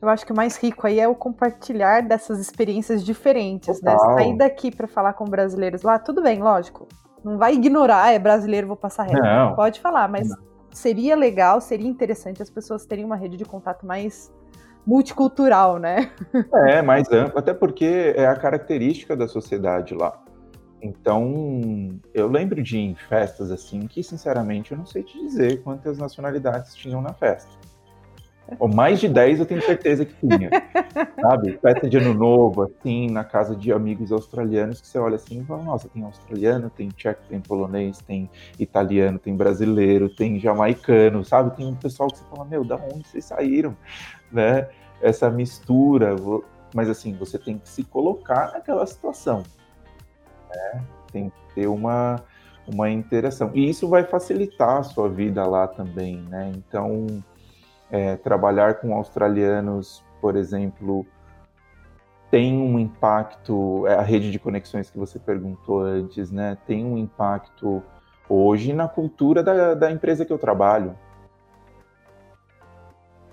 Eu 0.01 0.09
acho 0.09 0.25
que 0.25 0.31
o 0.31 0.35
mais 0.35 0.57
rico 0.57 0.85
aí 0.85 0.99
é 0.99 1.07
o 1.07 1.15
compartilhar 1.15 2.01
dessas 2.01 2.39
experiências 2.39 3.03
diferentes, 3.03 3.81
né? 3.81 3.91
Total. 3.91 4.15
né? 4.15 4.23
Sair 4.23 4.37
daqui 4.37 4.75
para 4.75 4.87
falar 4.87 5.13
com 5.13 5.25
brasileiros 5.25 5.81
lá, 5.81 5.97
tudo 5.97 6.21
bem, 6.21 6.41
lógico. 6.41 6.87
Não 7.23 7.37
vai 7.37 7.53
ignorar, 7.53 8.11
é 8.13 8.19
brasileiro, 8.19 8.67
vou 8.67 8.77
passar 8.77 9.03
reto. 9.03 9.21
Não. 9.21 9.55
Pode 9.55 9.79
falar, 9.79 10.07
mas 10.07 10.29
não. 10.29 10.37
seria 10.71 11.15
legal, 11.15 11.59
seria 11.59 11.87
interessante 11.87 12.41
as 12.41 12.49
pessoas 12.49 12.85
terem 12.85 13.05
uma 13.05 13.15
rede 13.15 13.37
de 13.37 13.45
contato 13.45 13.85
mais 13.85 14.31
multicultural, 14.85 15.77
né? 15.77 16.11
É, 16.67 16.81
mais 16.81 17.11
ampla, 17.11 17.39
até 17.39 17.53
porque 17.53 18.13
é 18.15 18.25
a 18.25 18.35
característica 18.35 19.15
da 19.15 19.27
sociedade 19.27 19.93
lá. 19.93 20.17
Então, 20.81 21.99
eu 22.13 22.27
lembro 22.27 22.61
de 22.61 22.77
em 22.77 22.95
festas 22.95 23.51
assim 23.51 23.87
que, 23.87 24.03
sinceramente, 24.03 24.71
eu 24.71 24.77
não 24.77 24.85
sei 24.85 25.03
te 25.03 25.17
dizer 25.19 25.61
quantas 25.63 25.97
nacionalidades 25.97 26.75
tinham 26.75 27.01
na 27.01 27.13
festa. 27.13 27.49
Ou 28.59 28.67
mais 28.69 28.99
de 28.99 29.09
10 29.09 29.39
eu 29.39 29.45
tenho 29.45 29.61
certeza 29.61 30.05
que 30.05 30.13
tinha. 30.15 30.49
sabe? 31.19 31.57
Festa 31.61 31.89
de 31.89 31.97
ano 31.97 32.13
novo, 32.13 32.63
assim, 32.63 33.09
na 33.09 33.23
casa 33.23 33.55
de 33.55 33.73
amigos 33.73 34.11
australianos, 34.11 34.79
que 34.79 34.87
você 34.87 34.97
olha 34.97 35.15
assim 35.15 35.41
e 35.41 35.45
fala, 35.45 35.63
nossa, 35.63 35.89
tem 35.89 36.03
australiano, 36.03 36.69
tem 36.69 36.89
tcheco, 36.89 37.21
tem 37.27 37.41
polonês, 37.41 37.97
tem 37.99 38.29
italiano, 38.57 39.19
tem 39.19 39.35
brasileiro, 39.35 40.07
tem 40.07 40.39
jamaicano, 40.39 41.25
sabe? 41.25 41.57
Tem 41.57 41.65
um 41.65 41.75
pessoal 41.75 42.09
que 42.09 42.19
você 42.19 42.23
fala, 42.29 42.45
meu, 42.45 42.63
da 42.63 42.75
onde 42.75 43.07
vocês 43.07 43.25
saíram? 43.25 43.75
Né? 44.31 44.69
Essa 45.01 45.29
mistura. 45.29 46.15
Mas 46.73 46.89
assim, 46.89 47.13
você 47.13 47.37
tem 47.37 47.57
que 47.57 47.67
se 47.67 47.83
colocar 47.83 48.53
naquela 48.53 48.85
situação 48.85 49.43
né? 50.49 50.83
Tem 51.11 51.29
que 51.29 51.55
ter 51.55 51.67
uma, 51.67 52.23
uma 52.67 52.89
interação. 52.89 53.51
E 53.53 53.69
isso 53.69 53.87
vai 53.87 54.03
facilitar 54.03 54.77
a 54.77 54.83
sua 54.83 55.09
vida 55.09 55.45
lá 55.45 55.67
também, 55.67 56.21
né? 56.23 56.51
Então, 56.55 57.07
é, 57.89 58.15
trabalhar 58.17 58.75
com 58.75 58.93
australianos, 58.93 60.03
por 60.21 60.35
exemplo, 60.35 61.05
tem 62.29 62.57
um 62.57 62.77
impacto, 62.77 63.87
é, 63.87 63.95
a 63.95 64.01
rede 64.01 64.31
de 64.31 64.39
conexões 64.39 64.89
que 64.89 64.97
você 64.97 65.17
perguntou 65.17 65.81
antes, 65.81 66.31
né? 66.31 66.57
Tem 66.67 66.85
um 66.85 66.97
impacto 66.97 67.81
hoje 68.29 68.73
na 68.73 68.87
cultura 68.87 69.41
da, 69.41 69.73
da 69.73 69.91
empresa 69.91 70.25
que 70.25 70.33
eu 70.33 70.37
trabalho. 70.37 70.95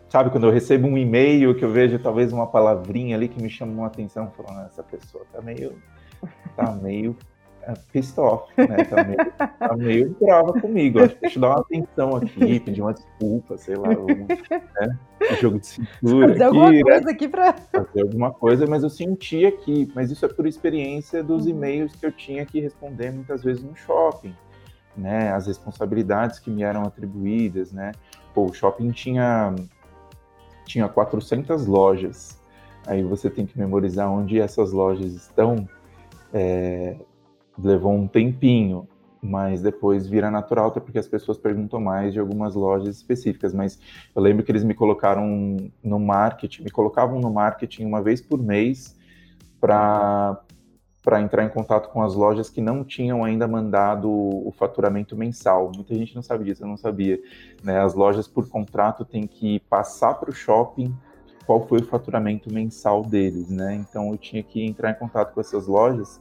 Sabe, 0.09 0.31
quando 0.31 0.47
eu 0.47 0.53
recebo 0.53 0.87
um 0.87 0.97
e-mail 0.97 1.57
que 1.57 1.65
eu 1.65 1.73
vejo 1.73 1.99
talvez 1.99 2.33
uma 2.33 2.47
palavrinha 2.47 3.17
ali 3.17 3.27
que 3.29 3.43
me 3.43 3.51
chama 3.51 3.73
uma 3.73 3.89
atenção, 3.89 4.31
falando, 4.31 4.61
ah, 4.61 4.67
essa 4.71 4.83
pessoa 4.85 5.25
tá 5.33 5.43
meio 5.43 5.77
tá 6.57 6.73
meio 6.73 7.17
é, 7.67 7.75
pissed 7.93 8.19
off, 8.21 8.53
né? 8.59 8.85
Tá 8.85 9.05
meio, 9.05 9.33
tá 9.59 9.77
meio 9.77 10.17
brava 10.21 10.61
comigo. 10.61 11.03
Acho 11.03 11.15
que 11.15 11.21
deixa 11.23 11.39
eu 11.39 11.41
dar 11.41 11.49
uma 11.49 11.61
atenção 11.61 12.17
aqui, 12.17 12.61
pedir 12.61 12.83
uma 12.83 12.93
desculpa, 12.93 13.57
sei 13.57 13.77
lá, 13.77 13.89
um, 13.89 14.07
né? 14.07 14.99
um 15.33 15.37
jogo 15.37 15.59
de 15.59 15.67
cintura. 15.67 16.29
Fazer 16.29 16.33
aqui, 16.35 16.43
alguma 16.43 16.71
né? 16.71 16.83
coisa 16.83 17.11
aqui 17.11 17.29
pra. 17.29 17.53
Fazer 17.55 18.03
alguma 18.03 18.31
coisa, 18.33 18.67
mas 18.67 18.83
eu 18.83 18.91
senti 18.91 19.47
aqui. 19.47 19.91
Mas 19.95 20.11
isso 20.11 20.27
é 20.27 20.29
por 20.29 20.47
experiência 20.47 21.23
dos 21.23 21.45
uhum. 21.45 21.51
e-mails 21.51 21.95
que 21.97 22.05
eu 22.05 22.13
tinha 22.13 22.45
que 22.45 22.61
responder 22.61 23.11
muitas 23.11 23.43
vezes 23.43 23.63
no 23.63 23.75
shopping, 23.75 24.35
né? 24.95 25.33
As 25.33 25.47
responsabilidades 25.47 26.39
que 26.39 26.51
me 26.51 26.63
eram 26.63 26.83
atribuídas, 26.83 27.73
né? 27.73 27.93
Pô, 28.35 28.45
o 28.45 28.53
shopping 28.53 28.91
tinha, 28.91 29.55
tinha 30.67 30.87
400 30.87 31.67
lojas. 31.67 32.39
Aí 32.87 33.03
você 33.03 33.31
tem 33.31 33.47
que 33.47 33.59
memorizar 33.59 34.11
onde 34.11 34.39
essas 34.39 34.71
lojas 34.71 35.15
estão 35.15 35.67
é, 36.35 36.97
levou 37.57 37.93
um 37.93 38.09
tempinho, 38.09 38.89
mas 39.23 39.63
depois 39.63 40.07
vira 40.07 40.31
natural, 40.31 40.69
até 40.69 40.81
porque 40.81 40.99
as 40.99 41.07
pessoas 41.07 41.39
perguntam 41.39 41.81
mais 41.81 42.13
de 42.13 42.19
algumas 42.19 42.55
lojas 42.55 42.97
específicas. 42.97 43.55
Mas 43.55 43.79
eu 44.15 44.21
lembro 44.21 44.45
que 44.45 44.51
eles 44.51 44.65
me 44.65 44.75
colocaram 44.75 45.57
no 45.83 45.99
marketing, 46.01 46.65
me 46.65 46.71
colocavam 46.71 47.21
no 47.21 47.33
marketing 47.33 47.85
uma 47.85 48.03
vez 48.03 48.21
por 48.21 48.43
mês 48.43 48.99
para 49.61 50.41
para 51.03 51.21
entrar 51.21 51.45
em 51.45 51.51
contato 51.51 51.91
com 51.91 52.03
as 52.03 52.15
lojas 52.15 52.49
que 52.49 52.63
não 52.63 52.83
tinham 52.83 53.23
ainda 53.23 53.47
mandado 53.47 54.11
o 54.11 54.51
faturamento 54.57 55.15
mensal. 55.15 55.71
Muita 55.75 55.95
gente 55.95 56.15
não 56.15 56.23
sabe 56.23 56.45
disso, 56.45 56.63
eu 56.63 56.67
não 56.67 56.79
sabia. 56.79 57.21
Né? 57.63 57.79
As 57.79 57.93
lojas, 57.93 58.27
por 58.27 58.49
contrato, 58.49 59.05
têm 59.05 59.27
que 59.27 59.61
passar 59.69 60.15
para 60.15 60.31
o 60.31 60.33
shopping 60.33 60.97
qual 61.47 61.67
foi 61.67 61.81
o 61.81 61.85
faturamento 61.85 62.53
mensal 62.53 63.03
deles, 63.03 63.49
né? 63.49 63.75
Então 63.75 64.11
eu 64.11 64.17
tinha 64.17 64.43
que 64.43 64.65
entrar 64.65 64.91
em 64.91 64.95
contato 64.95 65.33
com 65.35 65.41
essas 65.41 65.67
lojas 65.67 66.21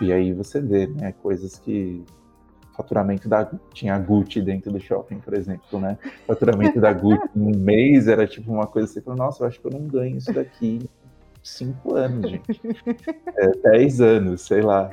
e 0.00 0.12
aí 0.12 0.32
você 0.32 0.60
vê, 0.60 0.86
né, 0.86 1.12
coisas 1.22 1.58
que 1.58 2.04
faturamento 2.76 3.28
da 3.28 3.50
tinha 3.72 3.96
a 3.96 3.98
Gucci 3.98 4.40
dentro 4.40 4.70
do 4.70 4.78
shopping, 4.78 5.18
por 5.18 5.34
exemplo, 5.34 5.80
né? 5.80 5.98
Faturamento 6.26 6.80
da 6.80 6.92
Gucci 6.92 7.28
um 7.34 7.50
mês 7.58 8.06
era 8.06 8.26
tipo 8.26 8.52
uma 8.52 8.66
coisa 8.66 8.88
assim, 8.88 9.02
nossa, 9.16 9.42
eu 9.42 9.48
acho 9.48 9.60
que 9.60 9.66
eu 9.66 9.72
não 9.72 9.86
ganho 9.86 10.16
isso 10.16 10.32
daqui 10.32 10.88
cinco 11.42 11.94
anos, 11.94 12.30
gente. 12.30 12.60
É, 13.36 13.50
dez 13.70 14.00
anos, 14.00 14.42
sei 14.42 14.60
lá. 14.62 14.90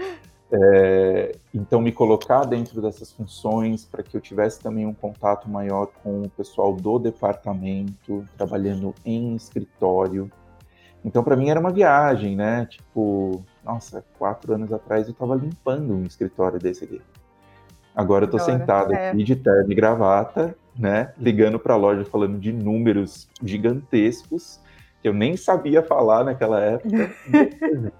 É, 0.52 1.36
então, 1.54 1.82
me 1.82 1.92
colocar 1.92 2.46
dentro 2.46 2.82
dessas 2.82 3.12
funções 3.12 3.86
para 3.86 4.04
que 4.04 4.16
eu 4.16 4.22
tivesse 4.22 4.60
também 4.60 4.86
um 4.86 4.94
contato 4.94 5.50
maior 5.50 5.88
com 6.04 6.22
o 6.22 6.30
pessoal 6.30 6.74
do 6.74 7.00
departamento, 7.00 8.26
trabalhando 8.38 8.94
em 9.04 9.36
escritório. 9.36 10.32
Então, 11.04 11.24
para 11.24 11.36
mim, 11.36 11.50
era 11.50 11.60
uma 11.60 11.72
viagem, 11.72 12.36
né? 12.36 12.66
Tipo, 12.68 13.44
nossa, 13.64 14.04
quatro 14.18 14.54
anos 14.54 14.72
atrás 14.72 15.08
eu 15.08 15.14
estava 15.14 15.36
limpando 15.36 15.94
um 15.94 16.04
escritório 16.04 16.60
desse 16.60 16.84
aqui. 16.84 17.02
Agora 17.96 18.26
eu 18.26 18.30
tô 18.30 18.38
sentado 18.38 18.94
é. 18.94 19.10
aqui 19.10 19.24
de 19.24 19.36
terno 19.36 19.72
e 19.72 19.76
gravata, 19.76 20.56
né? 20.78 21.14
Ligando 21.18 21.58
para 21.58 21.74
a 21.74 21.78
loja 21.78 22.04
falando 22.04 22.38
de 22.38 22.52
números 22.52 23.30
gigantescos 23.42 24.60
que 25.06 25.10
eu 25.10 25.14
nem 25.14 25.38
sabia 25.38 25.84
falar 25.84 26.24
naquela 26.24 26.60
época. 26.60 27.14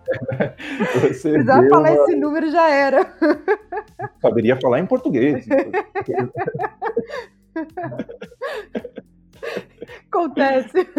Você 1.04 1.34
Precisava 1.34 1.70
falar 1.70 1.92
uma... 1.92 2.04
esse 2.04 2.16
número 2.16 2.50
já 2.50 2.68
era. 2.68 3.06
Saberia 4.20 4.60
falar 4.60 4.80
em 4.80 4.88
português. 4.88 5.46
Acontece. 10.12 10.90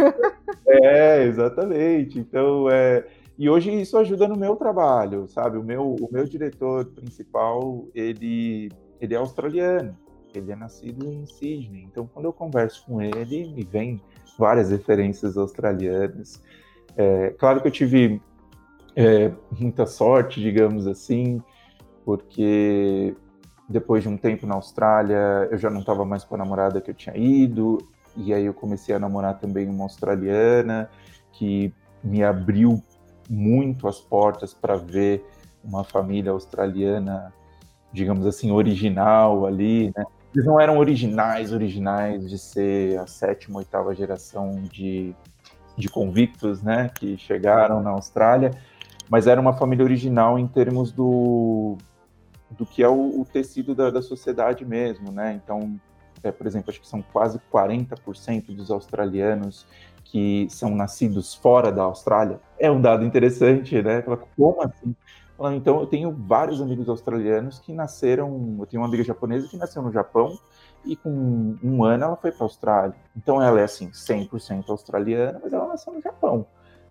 É, 0.68 1.24
exatamente. 1.24 2.20
Então, 2.20 2.70
é... 2.70 3.04
e 3.36 3.50
hoje 3.50 3.72
isso 3.72 3.98
ajuda 3.98 4.28
no 4.28 4.36
meu 4.36 4.54
trabalho, 4.54 5.26
sabe? 5.26 5.58
O 5.58 5.64
meu, 5.64 5.96
o 6.00 6.08
meu 6.08 6.24
diretor 6.24 6.84
principal, 6.84 7.84
ele, 7.92 8.70
ele 9.00 9.12
é 9.12 9.16
australiano. 9.16 9.98
Ele 10.38 10.52
é 10.52 10.56
nascido 10.56 11.06
em 11.06 11.26
Sydney. 11.26 11.84
Então, 11.84 12.08
quando 12.12 12.26
eu 12.26 12.32
converso 12.32 12.84
com 12.86 13.00
ele, 13.00 13.52
me 13.54 13.64
vem 13.64 14.00
várias 14.38 14.70
referências 14.70 15.36
australianas. 15.36 16.42
É, 16.96 17.30
claro 17.30 17.60
que 17.60 17.68
eu 17.68 17.72
tive 17.72 18.20
é, 18.94 19.30
muita 19.58 19.86
sorte, 19.86 20.40
digamos 20.40 20.86
assim, 20.86 21.42
porque 22.04 23.14
depois 23.68 24.02
de 24.02 24.08
um 24.08 24.16
tempo 24.16 24.46
na 24.46 24.54
Austrália, 24.54 25.48
eu 25.50 25.58
já 25.58 25.68
não 25.68 25.80
estava 25.80 26.04
mais 26.04 26.24
com 26.24 26.34
a 26.34 26.38
namorada 26.38 26.80
que 26.80 26.90
eu 26.90 26.94
tinha 26.94 27.16
ido, 27.16 27.78
e 28.16 28.32
aí 28.32 28.46
eu 28.46 28.54
comecei 28.54 28.94
a 28.94 28.98
namorar 28.98 29.38
também 29.38 29.68
uma 29.68 29.84
australiana, 29.84 30.88
que 31.32 31.72
me 32.02 32.22
abriu 32.22 32.82
muito 33.28 33.88
as 33.88 34.00
portas 34.00 34.54
para 34.54 34.76
ver 34.76 35.24
uma 35.62 35.82
família 35.82 36.30
australiana, 36.30 37.32
digamos 37.92 38.24
assim, 38.24 38.52
original 38.52 39.44
ali, 39.44 39.92
né? 39.96 40.04
Eles 40.36 40.44
não 40.44 40.60
eram 40.60 40.76
originais, 40.76 41.50
originais 41.50 42.28
de 42.28 42.38
ser 42.38 43.00
a 43.00 43.06
sétima, 43.06 43.56
oitava 43.56 43.94
geração 43.94 44.60
de, 44.70 45.14
de 45.78 45.88
convictos, 45.88 46.60
né, 46.62 46.90
que 46.94 47.16
chegaram 47.16 47.82
na 47.82 47.88
Austrália, 47.88 48.50
mas 49.08 49.26
era 49.26 49.40
uma 49.40 49.54
família 49.54 49.82
original 49.82 50.38
em 50.38 50.46
termos 50.46 50.92
do, 50.92 51.78
do 52.50 52.66
que 52.66 52.82
é 52.82 52.88
o, 52.88 53.22
o 53.22 53.24
tecido 53.24 53.74
da, 53.74 53.88
da, 53.88 54.02
sociedade 54.02 54.62
mesmo, 54.62 55.10
né? 55.10 55.40
Então, 55.42 55.80
é, 56.22 56.30
por 56.30 56.46
exemplo, 56.46 56.68
acho 56.68 56.82
que 56.82 56.86
são 56.86 57.00
quase 57.00 57.40
40% 57.50 58.54
dos 58.54 58.70
australianos 58.70 59.66
que 60.04 60.46
são 60.50 60.74
nascidos 60.74 61.34
fora 61.34 61.72
da 61.72 61.84
Austrália. 61.84 62.40
É 62.58 62.70
um 62.70 62.82
dado 62.82 63.06
interessante, 63.06 63.80
né? 63.80 64.02
Como 64.36 64.60
assim? 64.60 64.94
Falando, 65.36 65.56
então, 65.56 65.80
eu 65.80 65.86
tenho 65.86 66.10
vários 66.12 66.62
amigos 66.62 66.88
australianos 66.88 67.58
que 67.58 67.72
nasceram. 67.72 68.56
Eu 68.58 68.66
tenho 68.66 68.80
uma 68.82 68.88
amiga 68.88 69.04
japonesa 69.04 69.46
que 69.46 69.56
nasceu 69.56 69.82
no 69.82 69.92
Japão 69.92 70.38
e 70.84 70.96
com 70.96 71.56
um 71.62 71.84
ano 71.84 72.04
ela 72.04 72.16
foi 72.16 72.32
para 72.32 72.42
a 72.42 72.46
Austrália. 72.46 72.94
Então, 73.14 73.42
ela 73.42 73.60
é 73.60 73.64
assim, 73.64 73.90
100% 73.90 74.70
australiana, 74.70 75.38
mas 75.42 75.52
ela 75.52 75.68
nasceu 75.68 75.92
no 75.92 76.00
Japão, 76.00 76.46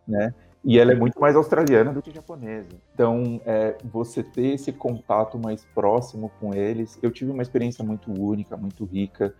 né? 0.07 0.33
E 0.63 0.79
ela 0.79 0.91
é 0.91 0.95
muito 0.95 1.19
mais 1.19 1.35
australiana 1.35 1.93
do 1.93 2.01
que 2.01 2.11
japonesa. 2.11 2.69
Então, 2.93 3.39
é, 3.45 3.77
você 3.83 4.23
ter 4.23 4.55
esse 4.55 4.71
contato 4.71 5.37
mais 5.37 5.63
próximo 5.75 6.31
com 6.39 6.53
eles, 6.55 6.97
eu 7.03 7.11
tive 7.11 7.31
uma 7.31 7.43
experiência 7.43 7.83
muito 7.83 8.11
única, 8.11 8.57
muito 8.57 8.83
rica, 8.83 9.33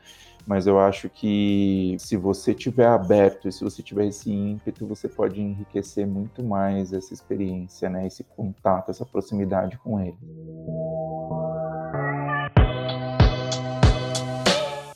mas 0.46 0.68
eu 0.68 0.80
acho 0.80 1.10
que 1.10 1.96
se 2.00 2.16
você 2.16 2.54
tiver 2.54 2.88
aberto 2.88 3.48
e 3.48 3.52
se 3.52 3.64
você 3.64 3.82
tiver 3.82 4.08
esse 4.08 4.32
ímpeto, 4.32 4.86
você 4.86 5.10
pode 5.10 5.42
enriquecer 5.42 6.06
muito 6.06 6.44
mais 6.44 6.94
essa 6.94 7.14
experiência, 7.14 7.90
né? 7.90 8.06
Esse 8.06 8.24
contato, 8.24 8.92
essa 8.92 9.06
proximidade 9.06 9.78
com 9.80 10.00
eles. 10.00 10.20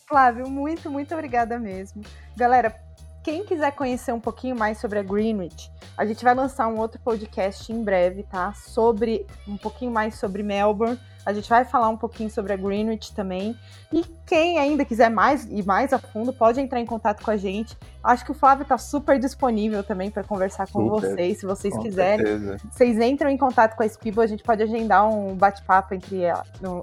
Flávio, 0.07 0.49
muito, 0.49 0.89
muito 0.89 1.13
obrigada 1.13 1.59
mesmo. 1.59 2.01
Galera, 2.35 2.75
quem 3.23 3.43
quiser 3.43 3.71
conhecer 3.71 4.11
um 4.11 4.19
pouquinho 4.19 4.55
mais 4.55 4.79
sobre 4.79 4.99
a 4.99 5.03
Greenwich, 5.03 5.71
a 5.97 6.05
gente 6.05 6.23
vai 6.23 6.33
lançar 6.33 6.67
um 6.67 6.79
outro 6.79 6.99
podcast 7.01 7.71
em 7.71 7.83
breve, 7.83 8.23
tá? 8.23 8.53
Sobre 8.53 9.25
um 9.47 9.57
pouquinho 9.57 9.91
mais 9.91 10.15
sobre 10.15 10.41
Melbourne. 10.41 10.99
A 11.29 11.33
gente 11.33 11.47
vai 11.47 11.63
falar 11.63 11.89
um 11.89 11.97
pouquinho 11.97 12.29
sobre 12.29 12.53
a 12.53 12.55
Greenwich 12.55 13.13
também. 13.13 13.55
E 13.93 14.03
quem 14.25 14.57
ainda 14.57 14.83
quiser 14.83 15.09
mais 15.09 15.45
e 15.45 15.61
mais 15.61 15.93
a 15.93 15.99
fundo, 15.99 16.33
pode 16.33 16.59
entrar 16.59 16.79
em 16.79 16.85
contato 16.85 17.23
com 17.23 17.29
a 17.29 17.37
gente. 17.37 17.77
Acho 18.03 18.25
que 18.25 18.31
o 18.31 18.33
Flávio 18.33 18.63
está 18.63 18.79
super 18.79 19.19
disponível 19.19 19.83
também 19.83 20.09
para 20.09 20.23
conversar 20.23 20.67
com 20.71 20.87
super, 20.87 21.11
vocês, 21.11 21.39
se 21.39 21.45
vocês 21.45 21.77
quiserem. 21.77 22.25
Certeza. 22.25 22.57
Vocês 22.71 22.99
entram 22.99 23.29
em 23.29 23.37
contato 23.37 23.75
com 23.75 23.83
a 23.83 23.87
Spibo, 23.87 24.21
a 24.21 24.27
gente 24.27 24.41
pode 24.41 24.63
agendar 24.63 25.07
um 25.07 25.35
bate-papo 25.35 25.93
entre 25.93 26.23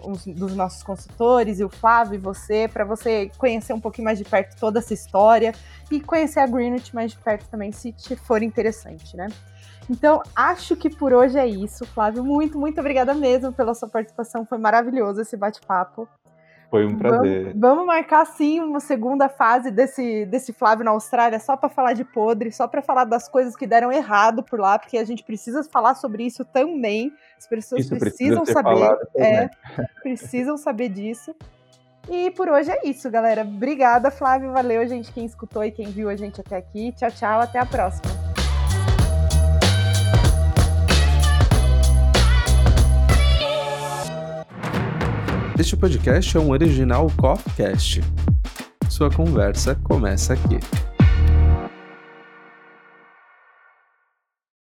uns 0.05 0.24
dos 0.26 0.55
nossos 0.55 0.82
consultores 0.82 1.59
e 1.59 1.64
o 1.64 1.68
Flávio 1.68 2.14
e 2.14 2.18
você, 2.18 2.68
para 2.68 2.84
você 2.84 3.30
conhecer 3.38 3.72
um 3.72 3.80
pouquinho 3.80 4.05
mais 4.05 4.18
de 4.18 4.24
perto 4.24 4.57
toda 4.61 4.78
essa 4.78 4.94
história 4.94 5.53
e 5.90 6.01
conhecer 6.01 6.38
a 6.38 6.47
Greenwich 6.47 6.94
mais 6.94 7.11
de 7.11 7.18
perto 7.18 7.49
também, 7.49 7.72
se 7.72 7.90
te 7.92 8.14
for 8.14 8.42
interessante, 8.42 9.16
né? 9.16 9.26
Então, 9.89 10.22
acho 10.34 10.74
que 10.76 10.91
por 10.91 11.12
hoje 11.12 11.39
é 11.39 11.47
isso, 11.47 11.87
Flávio. 11.87 12.24
Muito, 12.24 12.59
muito 12.59 12.80
obrigada 12.80 13.14
mesmo 13.14 13.53
pela 13.53 13.74
sua 13.74 13.89
participação. 13.89 14.45
Foi 14.45 14.59
maravilhoso 14.59 15.20
esse 15.20 15.37
bate-papo. 15.37 16.09
Foi 16.68 16.84
um 16.84 16.97
prazer. 16.97 17.45
Vamos, 17.45 17.61
vamos, 17.61 17.87
marcar 17.87 18.26
sim 18.26 18.61
uma 18.61 18.80
segunda 18.80 19.28
fase 19.28 19.70
desse, 19.70 20.26
desse 20.26 20.53
Flávio 20.53 20.84
na 20.84 20.91
Austrália, 20.91 21.39
só 21.39 21.57
para 21.57 21.68
falar 21.68 21.93
de 21.93 22.05
podre, 22.05 22.51
só 22.51 22.66
para 22.66 22.82
falar 22.82 23.05
das 23.05 23.28
coisas 23.28 23.55
que 23.55 23.66
deram 23.66 23.93
errado 23.93 24.43
por 24.43 24.59
lá, 24.59 24.78
porque 24.78 24.99
a 24.99 25.05
gente 25.05 25.22
precisa 25.22 25.62
falar 25.62 25.95
sobre 25.95 26.24
isso 26.24 26.45
também. 26.45 27.12
As 27.39 27.47
pessoas 27.47 27.82
isso 27.82 27.97
precisam 27.97 28.45
saber. 28.45 28.99
É, 29.14 29.49
precisam 30.03 30.57
saber 30.57 30.89
disso. 30.89 31.34
E 32.09 32.30
por 32.32 32.49
hoje 32.49 32.70
é 32.70 32.87
isso, 32.87 33.11
galera. 33.11 33.43
Obrigada, 33.43 34.11
Flávio. 34.11 34.53
Valeu, 34.53 34.87
gente, 34.87 35.12
quem 35.12 35.24
escutou 35.24 35.64
e 35.64 35.70
quem 35.70 35.87
viu 35.87 36.09
a 36.09 36.16
gente 36.16 36.41
até 36.41 36.57
aqui. 36.57 36.93
Tchau, 36.93 37.11
tchau. 37.11 37.41
Até 37.41 37.59
a 37.59 37.66
próxima. 37.66 38.26
Este 45.59 45.74
podcast 45.74 46.36
é 46.36 46.40
um 46.40 46.50
original 46.50 47.11
Coffcast. 47.16 48.02
Sua 48.90 49.11
conversa 49.11 49.74
começa 49.74 50.34
aqui. 50.34 50.59